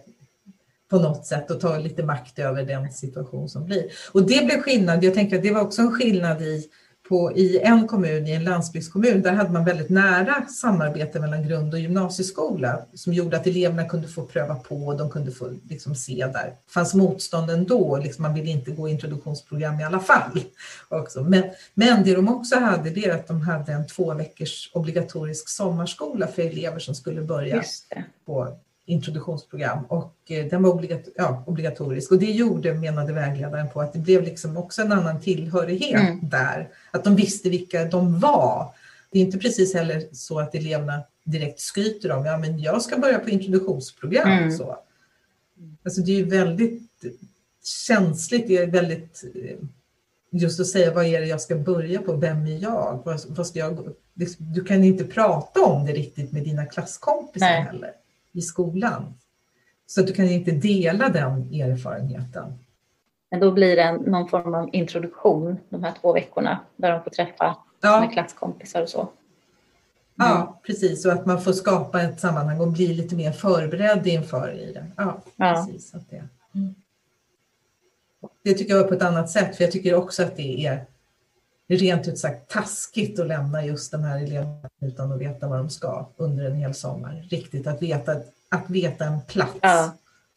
på 0.89 0.99
något 0.99 1.25
sätt 1.25 1.51
och 1.51 1.59
ta 1.59 1.77
lite 1.77 2.03
makt 2.03 2.39
över 2.39 2.63
den 2.63 2.91
situation 2.91 3.49
som 3.49 3.65
blir. 3.65 3.91
Och 4.11 4.27
det 4.27 4.45
blev 4.45 4.61
skillnad, 4.61 5.03
jag 5.03 5.13
tänker 5.13 5.37
att 5.37 5.43
det 5.43 5.51
var 5.51 5.61
också 5.61 5.81
en 5.81 5.91
skillnad 5.91 6.41
i 6.41 6.69
på, 7.09 7.31
i 7.31 7.59
en 7.59 7.87
kommun, 7.87 8.27
i 8.27 8.31
en 8.31 8.43
landsbygdskommun, 8.43 9.21
där 9.21 9.33
hade 9.33 9.49
man 9.49 9.65
väldigt 9.65 9.89
nära 9.89 10.45
samarbete 10.47 11.19
mellan 11.19 11.47
grund 11.47 11.73
och 11.73 11.79
gymnasieskola 11.79 12.79
som 12.93 13.13
gjorde 13.13 13.37
att 13.37 13.47
eleverna 13.47 13.89
kunde 13.89 14.07
få 14.07 14.23
pröva 14.23 14.55
på 14.55 14.75
och 14.75 14.97
de 14.97 15.09
kunde 15.09 15.31
få 15.31 15.49
liksom, 15.69 15.95
se 15.95 16.25
där. 16.33 16.45
Det 16.45 16.73
fanns 16.73 16.93
motstånd 16.93 17.49
ändå, 17.49 17.97
liksom, 17.97 18.23
man 18.23 18.33
ville 18.33 18.49
inte 18.49 18.71
gå 18.71 18.87
introduktionsprogram 18.87 19.79
i 19.79 19.83
alla 19.83 19.99
fall. 19.99 20.39
Också. 20.89 21.23
Men, 21.23 21.43
men 21.73 22.03
det 22.03 22.15
de 22.15 22.29
också 22.29 22.59
hade 22.59 22.89
det 22.89 23.05
är 23.05 23.15
att 23.15 23.27
de 23.27 23.41
hade 23.41 23.71
en 23.71 23.87
två 23.87 24.13
veckors 24.13 24.71
obligatorisk 24.73 25.49
sommarskola 25.49 26.27
för 26.27 26.41
elever 26.41 26.79
som 26.79 26.95
skulle 26.95 27.21
börja 27.21 27.63
på 28.25 28.57
introduktionsprogram 28.89 29.85
och 29.85 30.15
eh, 30.27 30.45
den 30.45 30.63
var 30.63 30.71
obligat 30.71 31.07
ja, 31.15 31.43
obligatorisk 31.47 32.11
och 32.11 32.19
det 32.19 32.31
gjorde, 32.31 32.73
menade 32.73 33.13
vägledaren 33.13 33.69
på, 33.69 33.81
att 33.81 33.93
det 33.93 33.99
blev 33.99 34.23
liksom 34.23 34.57
också 34.57 34.81
en 34.81 34.91
annan 34.91 35.21
tillhörighet 35.21 36.01
mm. 36.01 36.29
där. 36.29 36.69
Att 36.91 37.03
de 37.03 37.15
visste 37.15 37.49
vilka 37.49 37.85
de 37.85 38.19
var. 38.19 38.73
Det 39.11 39.19
är 39.19 39.21
inte 39.21 39.37
precis 39.37 39.73
heller 39.73 40.03
så 40.11 40.39
att 40.39 40.55
eleverna 40.55 41.01
direkt 41.23 41.59
skryter 41.59 42.11
om, 42.11 42.25
ja 42.25 42.37
men 42.37 42.59
jag 42.59 42.81
ska 42.81 42.97
börja 42.97 43.19
på 43.19 43.29
introduktionsprogram. 43.29 44.31
Mm. 44.31 44.51
Så. 44.51 44.77
Alltså 45.83 46.01
det 46.01 46.11
är 46.11 46.17
ju 46.17 46.25
väldigt 46.25 46.89
känsligt, 47.63 48.47
det 48.47 48.57
är 48.57 48.67
väldigt 48.67 49.23
eh, 49.35 49.57
just 50.31 50.59
att 50.59 50.67
säga 50.67 50.93
vad 50.93 51.05
är 51.05 51.21
det 51.21 51.27
jag 51.27 51.41
ska 51.41 51.55
börja 51.55 52.01
på, 52.01 52.15
vem 52.15 52.45
är 52.45 52.57
jag, 52.57 53.01
vad, 53.05 53.21
vad 53.27 53.47
ska 53.47 53.59
jag 53.59 53.93
du 54.37 54.63
kan 54.63 54.83
inte 54.83 55.03
prata 55.03 55.65
om 55.65 55.85
det 55.85 55.93
riktigt 55.93 56.31
med 56.31 56.43
dina 56.43 56.65
klasskompisar 56.65 57.47
Nej. 57.47 57.61
heller 57.61 57.91
i 58.31 58.41
skolan. 58.41 59.13
Så 59.85 60.01
att 60.01 60.07
du 60.07 60.13
kan 60.13 60.25
inte 60.25 60.51
dela 60.51 61.09
den 61.09 61.53
erfarenheten. 61.53 62.53
Men 63.31 63.39
då 63.39 63.51
blir 63.51 63.75
det 63.75 63.91
någon 63.91 64.29
form 64.29 64.53
av 64.53 64.69
introduktion 64.73 65.57
de 65.69 65.83
här 65.83 65.93
två 66.01 66.13
veckorna 66.13 66.59
där 66.75 66.91
de 66.91 67.03
får 67.03 67.11
träffa 67.11 67.55
Ja, 67.81 68.01
sina 68.01 68.13
klasskompisar 68.13 68.81
och 68.81 68.89
så. 68.89 69.07
ja, 70.15 70.59
precis. 70.65 71.05
Och 71.05 71.11
att 71.13 71.25
man 71.25 71.41
får 71.41 71.53
skapa 71.53 72.01
ett 72.01 72.19
sammanhang 72.19 72.59
och 72.59 72.67
bli 72.71 72.87
lite 72.93 73.15
mer 73.15 73.31
förberedd 73.31 74.07
inför 74.07 74.51
i 74.59 74.73
det. 74.73 74.85
Ja, 74.97 75.21
Ja. 75.35 75.65
precis. 75.67 75.93
Att 75.95 76.09
det. 76.09 76.23
Mm. 76.55 76.75
det 78.43 78.53
tycker 78.53 78.73
jag 78.73 78.83
är 78.83 78.87
på 78.87 78.93
ett 78.93 79.01
annat 79.01 79.29
sätt, 79.29 79.55
för 79.55 79.63
jag 79.63 79.71
tycker 79.71 79.95
också 79.95 80.23
att 80.23 80.35
det 80.35 80.65
är 80.65 80.85
rent 81.77 82.07
ut 82.07 82.17
sagt 82.19 82.49
taskigt 82.51 83.19
att 83.19 83.27
lämna 83.27 83.65
just 83.65 83.91
de 83.91 84.03
här 84.03 84.23
eleverna 84.23 84.69
utan 84.81 85.11
att 85.11 85.19
veta 85.19 85.47
vad 85.47 85.57
de 85.59 85.69
ska 85.69 86.09
under 86.17 86.45
en 86.45 86.55
hel 86.55 86.73
sommar. 86.73 87.27
Riktigt 87.29 87.67
att 87.67 87.81
veta, 87.81 88.11
att 88.49 88.69
veta 88.69 89.05
en 89.05 89.21
plats, 89.21 89.57
Ja. 89.61 89.91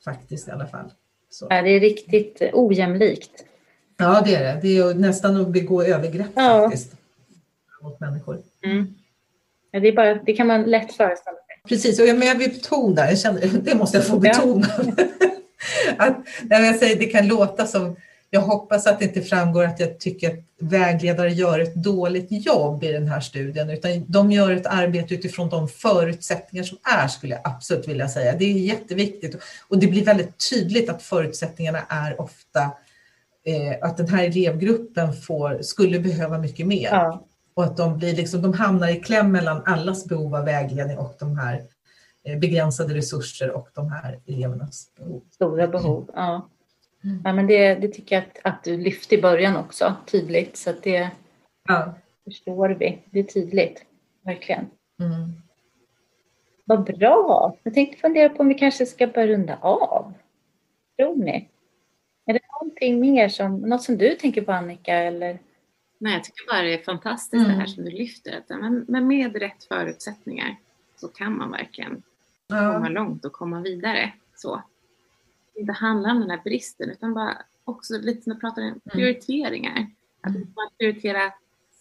faktiskt 0.05 0.49
i 0.49 0.51
alla 0.51 0.67
fall. 0.67 0.93
Så. 1.31 1.47
Ja, 1.51 1.63
det 1.63 1.71
är 1.71 1.81
riktigt 1.81 2.43
ojämlikt. 2.53 3.31
Ja, 3.97 4.23
det 4.25 4.35
är 4.35 4.55
det. 4.55 4.61
Det 4.63 4.69
är 4.69 4.73
ju 4.73 4.95
nästan 4.95 5.37
att 5.41 5.49
begå 5.49 5.83
övergrepp 5.83 6.27
Ja. 6.35 6.63
faktiskt 6.63 6.93
mot 7.83 8.01
människor. 8.01 8.43
Mm. 8.65 8.95
Ja, 9.71 9.81
det, 9.81 9.89
är 9.89 9.93
bara, 9.93 10.15
det 10.15 10.33
kan 10.33 10.47
man 10.47 10.63
lätt 10.63 10.93
föreställa 10.93 11.37
sig. 11.37 11.63
Precis, 11.69 12.01
och 12.01 12.07
jag, 12.07 12.19
men 12.19 12.29
jag 12.29 12.35
vill 12.35 12.51
betona, 12.51 13.01
jag 13.09 13.19
känner, 13.19 13.41
det 13.65 13.75
måste 13.75 13.97
jag 13.99 14.07
få 14.07 14.15
Ja. 14.17 14.19
betona. 14.21 14.67
att, 15.99 16.17
när 16.43 16.61
jag 16.61 16.77
säger 16.77 16.97
det 16.99 17.07
kan 17.07 17.27
låta 17.29 17.67
som, 17.67 17.97
jag 18.35 18.41
hoppas 18.41 18.87
att 18.87 18.99
det 18.99 19.05
inte 19.05 19.23
framgår 19.23 19.65
att 19.65 19.81
jag 19.81 19.99
tycker 19.99 20.31
att 20.31 20.39
vägledare 20.59 21.31
gör 21.33 21.59
ett 21.59 21.75
dåligt 21.75 22.27
jobb 22.31 22.85
i 22.85 22.93
den 22.93 23.09
här 23.09 23.21
studien, 23.21 23.71
utan 23.71 24.05
de 24.09 24.33
gör 24.33 24.51
ett 24.51 24.67
arbete 24.67 25.15
utifrån 25.15 25.49
de 25.49 25.69
förutsättningar 25.69 26.65
som 26.65 26.79
är, 26.83 27.09
skulle 27.09 27.35
jag 27.35 27.41
absolut 27.45 27.89
vilja 27.89 28.09
säga. 28.09 28.37
Det 28.39 28.45
är 28.45 28.53
jätteviktigt 28.53 29.43
och 29.69 29.79
det 29.79 29.87
blir 29.87 30.05
väldigt 30.05 30.51
tydligt 30.51 30.91
att 30.91 31.03
förutsättningarna 31.03 31.79
är 31.89 32.21
ofta 32.21 32.61
eh, 33.45 33.89
att 33.89 33.97
den 33.97 34.09
här 34.09 34.25
elevgruppen 34.25 35.13
får, 35.13 35.63
skulle 35.63 36.01
behöva 36.01 36.39
mycket 36.39 36.67
mer. 36.67 36.89
Ja, 36.93 37.27
Och 37.55 37.65
att 37.65 37.77
de, 37.77 37.99
blir 37.99 38.17
liksom, 38.17 38.43
de 38.43 38.53
hamnar 38.53 38.89
i 38.89 39.01
kläm 39.01 39.33
mellan 39.33 39.63
allas 39.65 40.05
behov 40.05 40.35
av 40.35 40.45
vägledning 40.45 40.99
och 40.99 41.15
de 41.19 41.39
här 41.39 41.63
eh, 42.25 42.39
begränsade 42.39 42.95
resurser 42.95 43.51
och 43.51 43.69
de 43.75 43.93
här 43.93 44.21
elevernas 44.27 44.87
behov. 44.99 45.23
stora 45.35 45.69
behov. 45.69 46.11
Ja. 46.15 46.49
Mm. 47.05 47.23
Ja, 47.25 47.33
men 47.33 47.47
det, 47.47 47.75
det 47.75 47.89
tycker 47.89 48.17
jag 48.17 48.25
att, 48.25 48.39
att 48.55 48.65
du 48.65 48.77
lyfte 48.77 49.15
i 49.15 49.23
början 49.23 49.57
också 49.57 49.95
tydligt. 50.07 50.57
Så 50.57 50.71
att 50.71 50.83
det 50.83 51.11
Ja. 51.69 51.95
förstår 52.25 52.69
vi. 52.69 52.99
Det 53.11 53.19
är 53.19 53.25
tydligt. 53.25 53.85
Verkligen. 54.25 54.67
Mm. 55.01 55.33
Vad 56.65 56.85
bra! 56.85 57.57
Jag 57.63 57.75
tänkte 57.75 58.01
fundera 58.01 58.29
på 58.29 58.39
om 58.43 58.49
vi 58.49 58.55
kanske 58.55 58.87
ska 58.87 59.07
börja 59.07 59.27
runda 59.27 59.57
av. 59.61 60.13
Tror 60.99 61.17
ni? 61.17 61.49
Är 62.27 62.33
det 62.33 62.41
någonting 62.61 63.01
mer 63.01 63.29
som, 63.29 63.57
något 63.57 63.83
som 63.83 63.99
du 63.99 64.15
tänker 64.15 64.43
på 64.43 64.53
Annika? 64.53 64.95
Eller? 64.95 65.39
Nej, 65.99 66.13
jag 66.13 66.25
tycker 66.25 66.47
bara 66.53 66.63
det 66.63 66.75
är 66.75 66.83
fantastiskt 66.85 67.45
det 67.45 67.51
Mm. 67.51 67.59
här 67.61 67.67
som 67.67 67.85
du 67.85 67.91
lyfter. 67.91 68.39
Att, 68.39 68.61
men, 68.61 68.85
men 68.89 69.07
med 69.07 69.37
rätt 69.37 69.65
förutsättningar 69.65 70.57
så 70.97 71.09
kan 71.09 71.39
man 71.39 71.51
verkligen 71.51 72.03
komma 72.49 72.81
Ja. 72.85 72.89
långt 72.89 73.25
och 73.25 73.33
komma 73.33 73.61
vidare. 73.61 74.13
Så. 74.37 74.63
Inte 75.57 75.73
handlar 75.73 76.11
om 76.11 76.21
den 76.21 76.31
här 76.31 76.41
bristen 76.45 76.91
utan 76.91 77.15
bara 77.15 77.39
också 77.65 77.95
lite 77.99 78.23
som 78.23 78.33
du 78.35 78.41
pratar 78.41 78.63
om 78.63 78.81
prioriteringar. 78.93 79.87
Att 80.23 80.31
Mm. 80.31 80.43
inte 80.43 80.53
bara 80.55 80.71
prioritera 80.79 81.33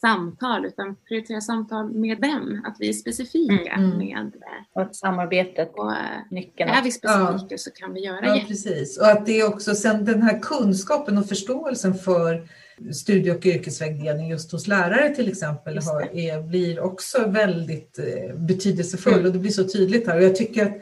samtal 0.02 0.66
utan 0.66 0.96
prioritera 1.08 1.42
samtal 1.42 1.92
med 1.94 2.22
dem. 2.22 2.62
Att 2.66 2.76
vi 2.80 2.90
är 2.90 2.94
specifika 2.94 3.72
Mm. 3.72 3.98
med 3.98 4.32
det. 4.34 4.66
Och 4.74 4.82
att 4.82 4.96
samarbetet, 4.96 5.72
Och 5.76 5.92
nyckeln. 6.30 6.70
är 6.70 6.84
vi 6.84 6.92
specifika 6.92 7.58
så 7.58 7.72
kan 7.72 7.94
vi 7.94 8.00
göra 8.06 8.26
ja, 8.38 8.44
precis. 8.48 8.98
Och 9.00 9.08
att 9.08 9.26
det 9.26 9.40
är 9.40 9.48
också 9.48 9.76
sen 9.76 10.06
den 10.06 10.22
här 10.22 10.40
kunskapen 10.40 11.18
och 11.18 11.26
förståelsen 11.30 11.94
för 11.96 12.48
studie 12.94 13.32
och 13.32 13.46
yrkesvägledning 13.46 14.30
just 14.30 14.52
hos 14.52 14.68
lärare 14.68 15.16
till 15.16 15.30
exempel 15.30 15.78
har, 15.78 16.02
är, 16.18 16.42
blir 16.44 16.80
också 16.80 17.28
väldigt 17.28 18.00
eh, 18.00 18.36
betydelsefull 18.36 19.14
Mm. 19.14 19.26
och 19.26 19.32
det 19.34 19.40
blir 19.40 19.52
så 19.52 19.64
tydligt 19.64 20.08
här. 20.08 20.18
Och 20.18 20.24
jag 20.24 20.36
tycker 20.36 20.66
att 20.66 20.82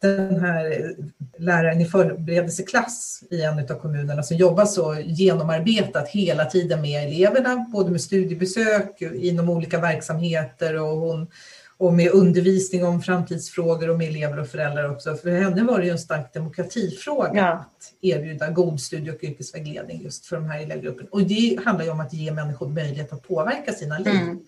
den 0.00 0.40
här 0.40 0.94
läraren 1.38 1.80
i 1.80 1.84
förberedelseklass 1.84 3.22
i 3.30 3.42
en 3.42 3.58
av 3.58 3.80
kommunerna 3.80 4.22
som 4.22 4.36
jobbar 4.36 4.64
så 4.64 4.96
genomarbetat 5.04 6.08
hela 6.08 6.44
tiden 6.44 6.80
med 6.80 7.04
eleverna, 7.04 7.66
både 7.72 7.90
med 7.90 8.00
studiebesök 8.00 9.02
inom 9.02 9.50
olika 9.50 9.80
verksamheter 9.80 10.80
och, 10.80 10.96
hon, 10.96 11.26
och 11.76 11.92
med 11.92 12.10
undervisning 12.10 12.84
om 12.84 13.02
framtidsfrågor 13.02 13.90
och 13.90 13.98
med 13.98 14.08
elever 14.08 14.38
och 14.40 14.48
föräldrar 14.48 14.90
också. 14.90 15.14
För 15.14 15.30
henne 15.30 15.62
var 15.62 15.78
det 15.78 15.84
ju 15.84 15.90
en 15.90 15.98
stark 15.98 16.34
demokratifråga 16.34 17.30
Ja. 17.34 17.52
att 17.52 17.92
erbjuda 18.00 18.50
god 18.50 18.80
studie 18.80 19.10
och 19.10 19.24
yrkesvägledning 19.24 20.02
just 20.02 20.26
för 20.26 20.36
de 20.36 20.44
här 20.46 20.60
elevgruppen. 20.62 21.06
Och 21.10 21.22
det 21.22 21.58
handlar 21.64 21.84
ju 21.84 21.90
om 21.90 22.00
att 22.00 22.12
ge 22.12 22.32
människor 22.32 22.68
möjlighet 22.68 23.12
att 23.12 23.28
påverka 23.28 23.72
sina 23.72 23.98
liv. 23.98 24.14
Mm. 24.14 24.40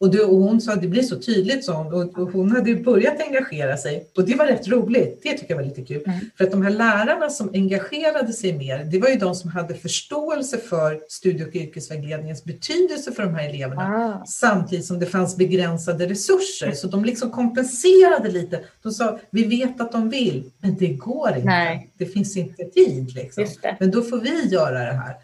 Och, 0.00 0.10
det, 0.10 0.22
och 0.22 0.36
hon 0.36 0.60
sa 0.60 0.72
att 0.72 0.82
det 0.82 0.88
blir 0.88 1.02
så 1.02 1.18
tydligt, 1.18 1.64
så 1.64 1.72
hon, 1.72 1.94
och, 1.94 2.18
och 2.18 2.32
hon 2.32 2.50
hade 2.50 2.74
börjat 2.74 3.20
engagera 3.20 3.76
sig 3.76 4.10
och 4.16 4.24
det 4.24 4.34
var 4.34 4.46
rätt 4.46 4.68
roligt. 4.68 5.20
Det 5.22 5.30
tycker 5.30 5.46
jag 5.48 5.56
var 5.56 5.64
lite 5.64 5.82
kul. 5.82 6.02
Mm. 6.06 6.18
För 6.36 6.44
att 6.44 6.50
de 6.50 6.62
här 6.62 6.70
lärarna 6.70 7.30
som 7.30 7.50
engagerade 7.52 8.32
sig 8.32 8.52
mer, 8.52 8.84
det 8.84 8.98
var 8.98 9.08
ju 9.08 9.16
de 9.16 9.34
som 9.34 9.50
hade 9.50 9.74
förståelse 9.74 10.58
för 10.58 11.00
studie 11.08 11.44
och 11.44 11.54
yrkesvägledningens 11.54 12.44
betydelse 12.44 13.12
för 13.12 13.22
de 13.22 13.34
här 13.34 13.48
eleverna. 13.48 13.82
Ah, 13.82 14.26
Samtidigt 14.26 14.84
som 14.86 14.98
det 14.98 15.06
fanns 15.06 15.36
begränsade 15.36 16.06
resurser, 16.06 16.72
så 16.72 16.88
de 16.88 17.04
liksom 17.04 17.30
kompenserade 17.30 18.30
lite. 18.30 18.60
De 18.82 18.92
sa, 18.92 19.18
vi 19.30 19.44
vet 19.44 19.80
att 19.80 19.92
de 19.92 20.10
vill, 20.10 20.50
men 20.60 20.76
det 20.76 20.88
går 20.88 21.28
inte. 21.28 21.46
Nej. 21.46 21.90
Det 21.98 22.06
finns 22.06 22.36
inte 22.36 22.64
tid. 22.64 23.14
Liksom. 23.14 23.46
Men 23.80 23.90
då 23.90 24.02
får 24.02 24.20
vi 24.20 24.48
göra 24.48 24.78
det 24.78 24.92
här. 24.92 25.14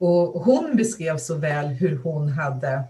Och 0.00 0.44
hon 0.44 0.76
beskrev 0.76 1.18
så 1.18 1.34
väl 1.34 1.66
hur 1.66 1.96
hon 1.96 2.28
hade 2.28 2.84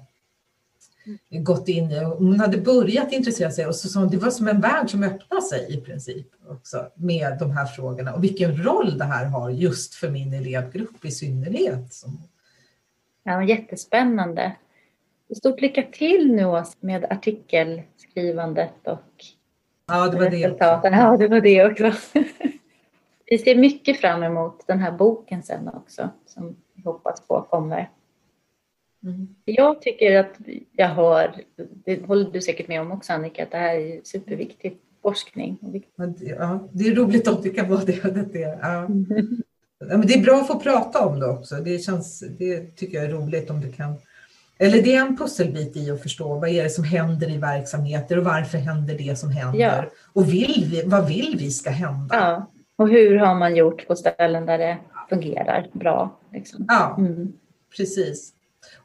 gått 1.30 1.68
in 1.68 1.90
i, 1.90 2.04
hon 2.04 2.40
hade 2.40 2.58
börjat 2.58 3.12
intressera 3.12 3.50
sig 3.50 3.66
och 3.66 3.74
så 3.74 3.98
hon, 3.98 4.08
det 4.08 4.16
var 4.16 4.30
som 4.30 4.48
en 4.48 4.60
värld 4.60 4.90
som 4.90 5.02
öppnade 5.02 5.42
sig 5.42 5.74
i 5.74 5.80
princip 5.80 6.26
också 6.48 6.88
med 6.94 7.38
de 7.38 7.50
här 7.50 7.66
frågorna 7.66 8.14
och 8.14 8.24
vilken 8.24 8.64
roll 8.64 8.98
det 8.98 9.04
här 9.04 9.24
har 9.24 9.50
just 9.50 9.94
för 9.94 10.10
min 10.10 10.34
elevgrupp 10.34 11.04
i 11.04 11.10
synnerhet. 11.10 11.94
Ja, 13.22 13.44
jättespännande. 13.44 14.56
Stort 15.36 15.60
lycka 15.60 15.82
till 15.92 16.34
nu 16.34 16.44
Åsa, 16.44 16.76
med 16.80 17.04
artikelskrivandet 17.04 18.86
och 18.86 19.24
ja, 19.86 20.08
det 20.08 20.16
var 20.18 20.30
det. 20.30 20.36
resultaten. 20.36 20.92
Ja, 20.92 21.16
det 21.16 21.28
var 21.28 21.40
det 21.40 21.64
också. 21.64 21.92
Vi 23.30 23.38
ser 23.38 23.56
mycket 23.56 24.00
fram 24.00 24.22
emot 24.22 24.66
den 24.66 24.78
här 24.78 24.92
boken 24.92 25.42
sen 25.42 25.68
också 25.68 26.08
som 26.26 26.56
vi 26.74 26.82
hoppas 26.82 27.26
på 27.26 27.42
kommer. 27.42 27.90
Mm. 29.04 29.28
Jag 29.44 29.82
tycker 29.82 30.16
att 30.20 30.32
jag 30.72 30.88
hör, 30.88 31.34
det 31.84 32.06
håller 32.06 32.30
du 32.30 32.40
säkert 32.40 32.68
med 32.68 32.80
om 32.80 32.92
också 32.92 33.12
Annika, 33.12 33.42
att 33.42 33.50
det 33.50 33.56
här 33.58 33.74
är 33.76 34.00
superviktig 34.04 34.76
forskning. 35.02 35.58
Ja, 36.20 36.68
det 36.72 36.88
är 36.88 36.94
roligt 36.94 37.28
om 37.28 37.42
det 37.42 37.50
kan 37.50 37.68
vara 37.68 37.84
det. 37.84 38.02
det, 38.02 38.22
det 38.32 38.38
ja. 38.38 38.88
Ja, 39.80 39.96
men 39.98 40.06
det 40.06 40.14
är 40.14 40.22
bra 40.22 40.34
att 40.40 40.46
få 40.46 40.60
prata 40.60 41.06
om 41.06 41.20
det 41.20 41.26
också. 41.26 41.54
Det, 41.54 41.78
känns, 41.78 42.24
det 42.38 42.76
tycker 42.76 42.96
jag 42.96 43.04
är 43.06 43.10
roligt 43.10 43.50
om 43.50 43.60
det 43.60 43.72
kan... 43.72 43.94
Eller 44.58 44.82
det 44.82 44.94
är 44.94 45.00
en 45.06 45.16
pusselbit 45.16 45.76
i 45.76 45.90
att 45.90 46.02
förstå 46.02 46.28
vad 46.38 46.48
är 46.50 46.62
det 46.64 46.70
som 46.70 46.84
händer 46.84 47.30
i 47.30 47.38
verksamheter 47.38 48.18
och 48.18 48.24
varför 48.24 48.58
händer 48.58 48.94
det 48.98 49.18
som 49.18 49.30
händer. 49.30 49.58
Ja. 49.60 49.84
Och 50.12 50.32
vill 50.32 50.66
vi, 50.70 50.82
vad 50.86 51.08
vill 51.08 51.36
vi 51.38 51.50
ska 51.50 51.70
hända? 51.70 52.14
Ja, 52.16 52.50
och 52.76 52.88
hur 52.88 53.16
har 53.16 53.34
man 53.34 53.56
gjort 53.56 53.86
på 53.86 53.96
ställen 53.96 54.46
där 54.46 54.58
det 54.58 54.78
fungerar 55.08 55.70
bra? 55.72 56.18
Liksom. 56.32 56.64
Ja, 56.68 56.96
Mm. 56.98 57.32
precis. 57.76 58.32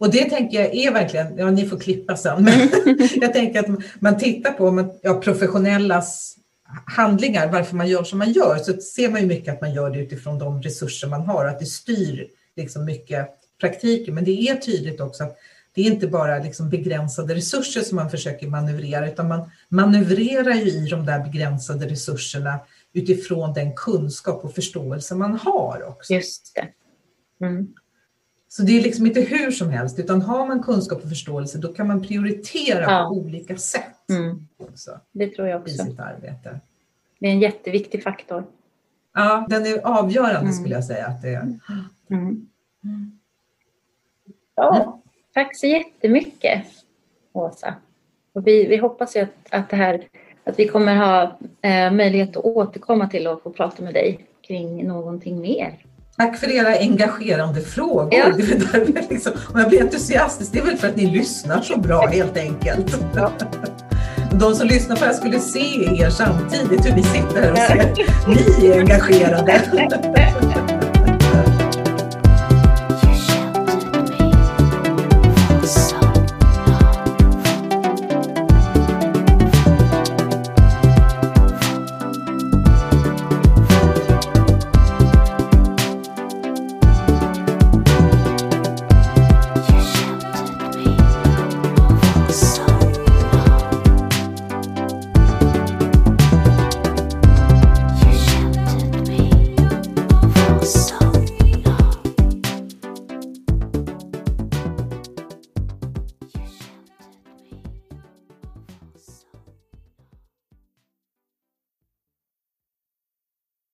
Och 0.03 0.11
det 0.11 0.29
tänker 0.29 0.61
jag 0.61 0.75
är 0.75 0.91
verkligen, 0.91 1.37
ja 1.37 1.51
ni 1.51 1.65
får 1.65 1.79
klippa 1.79 2.15
sen, 2.15 2.43
men 2.43 2.69
jag 3.21 3.33
tänker 3.33 3.59
att 3.59 4.01
man 4.01 4.17
tittar 4.17 4.51
på 4.51 4.71
man, 4.71 4.91
ja, 5.01 5.13
professionellas 5.13 6.37
handlingar, 6.85 7.51
varför 7.51 7.75
man 7.75 7.87
gör 7.87 8.03
som 8.03 8.19
man 8.19 8.31
gör, 8.31 8.57
så 8.57 8.73
ser 8.73 9.09
man 9.09 9.21
ju 9.21 9.27
mycket 9.27 9.53
att 9.53 9.61
man 9.61 9.73
gör 9.73 9.89
det 9.89 9.99
utifrån 9.99 10.39
de 10.39 10.61
resurser 10.61 11.07
man 11.07 11.21
har, 11.21 11.45
att 11.45 11.59
det 11.59 11.65
styr 11.65 12.27
liksom 12.55 12.85
mycket 12.85 13.29
praktiken. 13.59 14.15
Men 14.15 14.23
det 14.23 14.49
är 14.49 14.55
tydligt 14.55 15.01
också 15.01 15.23
att 15.23 15.37
det 15.73 15.81
är 15.81 15.85
inte 15.85 16.07
bara 16.07 16.39
liksom 16.39 16.69
begränsade 16.69 17.35
resurser 17.35 17.81
som 17.81 17.95
man 17.95 18.09
försöker 18.09 18.47
manövrera, 18.47 19.07
utan 19.07 19.27
man 19.27 19.51
manövrerar 19.69 20.53
ju 20.53 20.71
i 20.71 20.87
de 20.89 21.05
där 21.05 21.19
begränsade 21.19 21.87
resurserna 21.87 22.59
utifrån 22.93 23.53
den 23.53 23.73
kunskap 23.75 24.45
och 24.45 24.55
förståelse 24.55 25.15
man 25.15 25.33
har 25.33 25.83
också. 25.87 26.13
Just 26.13 26.55
det. 26.55 26.67
Mm. 27.45 27.73
Så 28.55 28.63
det 28.63 28.77
är 28.79 28.81
liksom 28.81 29.05
inte 29.05 29.21
hur 29.21 29.51
som 29.51 29.69
helst, 29.69 29.99
utan 29.99 30.21
har 30.21 30.47
man 30.47 30.63
kunskap 30.63 31.03
och 31.03 31.09
förståelse 31.09 31.57
då 31.57 31.73
kan 31.73 31.87
man 31.87 32.01
prioritera 32.01 32.81
Ja. 32.81 33.05
på 33.09 33.15
olika 33.15 33.57
sätt 33.57 34.09
Mm. 34.09 34.47
Det 35.11 35.27
tror 35.29 35.47
jag 35.47 35.59
i 35.59 35.63
också. 35.63 35.85
sitt 35.85 35.99
arbete. 35.99 36.59
Det 37.19 37.27
är 37.27 37.31
en 37.31 37.39
jätteviktig 37.39 38.03
faktor. 38.03 38.43
Ja, 39.13 39.47
den 39.49 39.65
är 39.65 39.79
avgörande 39.99 40.39
Mm. 40.39 40.53
skulle 40.53 40.75
jag 40.75 40.85
säga 40.85 41.07
att 41.07 41.21
det 41.21 41.29
är. 41.29 41.59
Mm. 42.09 42.47
Ja, 44.55 45.01
tack 45.33 45.57
så 45.57 45.67
jättemycket. 45.67 46.63
Åsa. 47.31 47.75
Och 48.33 48.47
vi, 48.47 48.65
vi 48.67 48.77
hoppas 48.77 49.15
ju 49.15 49.19
att, 49.19 49.29
att, 49.49 49.69
det 49.69 49.75
här, 49.75 50.07
att 50.43 50.59
vi 50.59 50.67
kommer 50.67 50.95
ha 50.95 51.37
eh, 51.61 51.91
möjlighet 51.91 52.29
att 52.37 52.45
återkomma 52.45 53.07
till 53.09 53.27
och 53.27 53.41
få 53.43 53.49
prata 53.51 53.83
med 53.83 53.93
dig 53.93 54.25
kring 54.41 54.87
någonting 54.87 55.41
mer. 55.41 55.85
Tack 56.17 56.37
för 56.37 56.51
era 56.51 56.77
engagerande 56.77 57.61
frågor. 57.61 58.13
Ja. 58.13 58.25
Det 58.37 58.97
är 58.99 59.09
liksom, 59.09 59.31
om 59.53 59.59
jag 59.59 59.69
blir 59.69 59.81
entusiastisk, 59.81 60.51
det 60.53 60.59
är 60.59 60.63
väl 60.63 60.77
för 60.77 60.87
att 60.87 60.95
ni 60.95 61.05
lyssnar 61.05 61.61
så 61.61 61.77
bra 61.77 62.07
helt 62.07 62.37
enkelt. 62.37 62.97
Ja. 63.15 63.31
De 64.39 64.55
som 64.55 64.67
lyssnar 64.67 64.95
på 64.95 64.99
det 64.99 65.07
här 65.07 65.13
skulle 65.13 65.39
se 65.39 65.99
er 66.01 66.09
samtidigt 66.09 66.85
hur 66.85 66.95
ni 66.95 67.03
sitter 67.03 67.41
här 67.41 67.51
och 67.51 67.57
ser. 67.57 67.95
Ni 68.27 68.67
är 68.67 68.79
engagerade. 68.79 69.61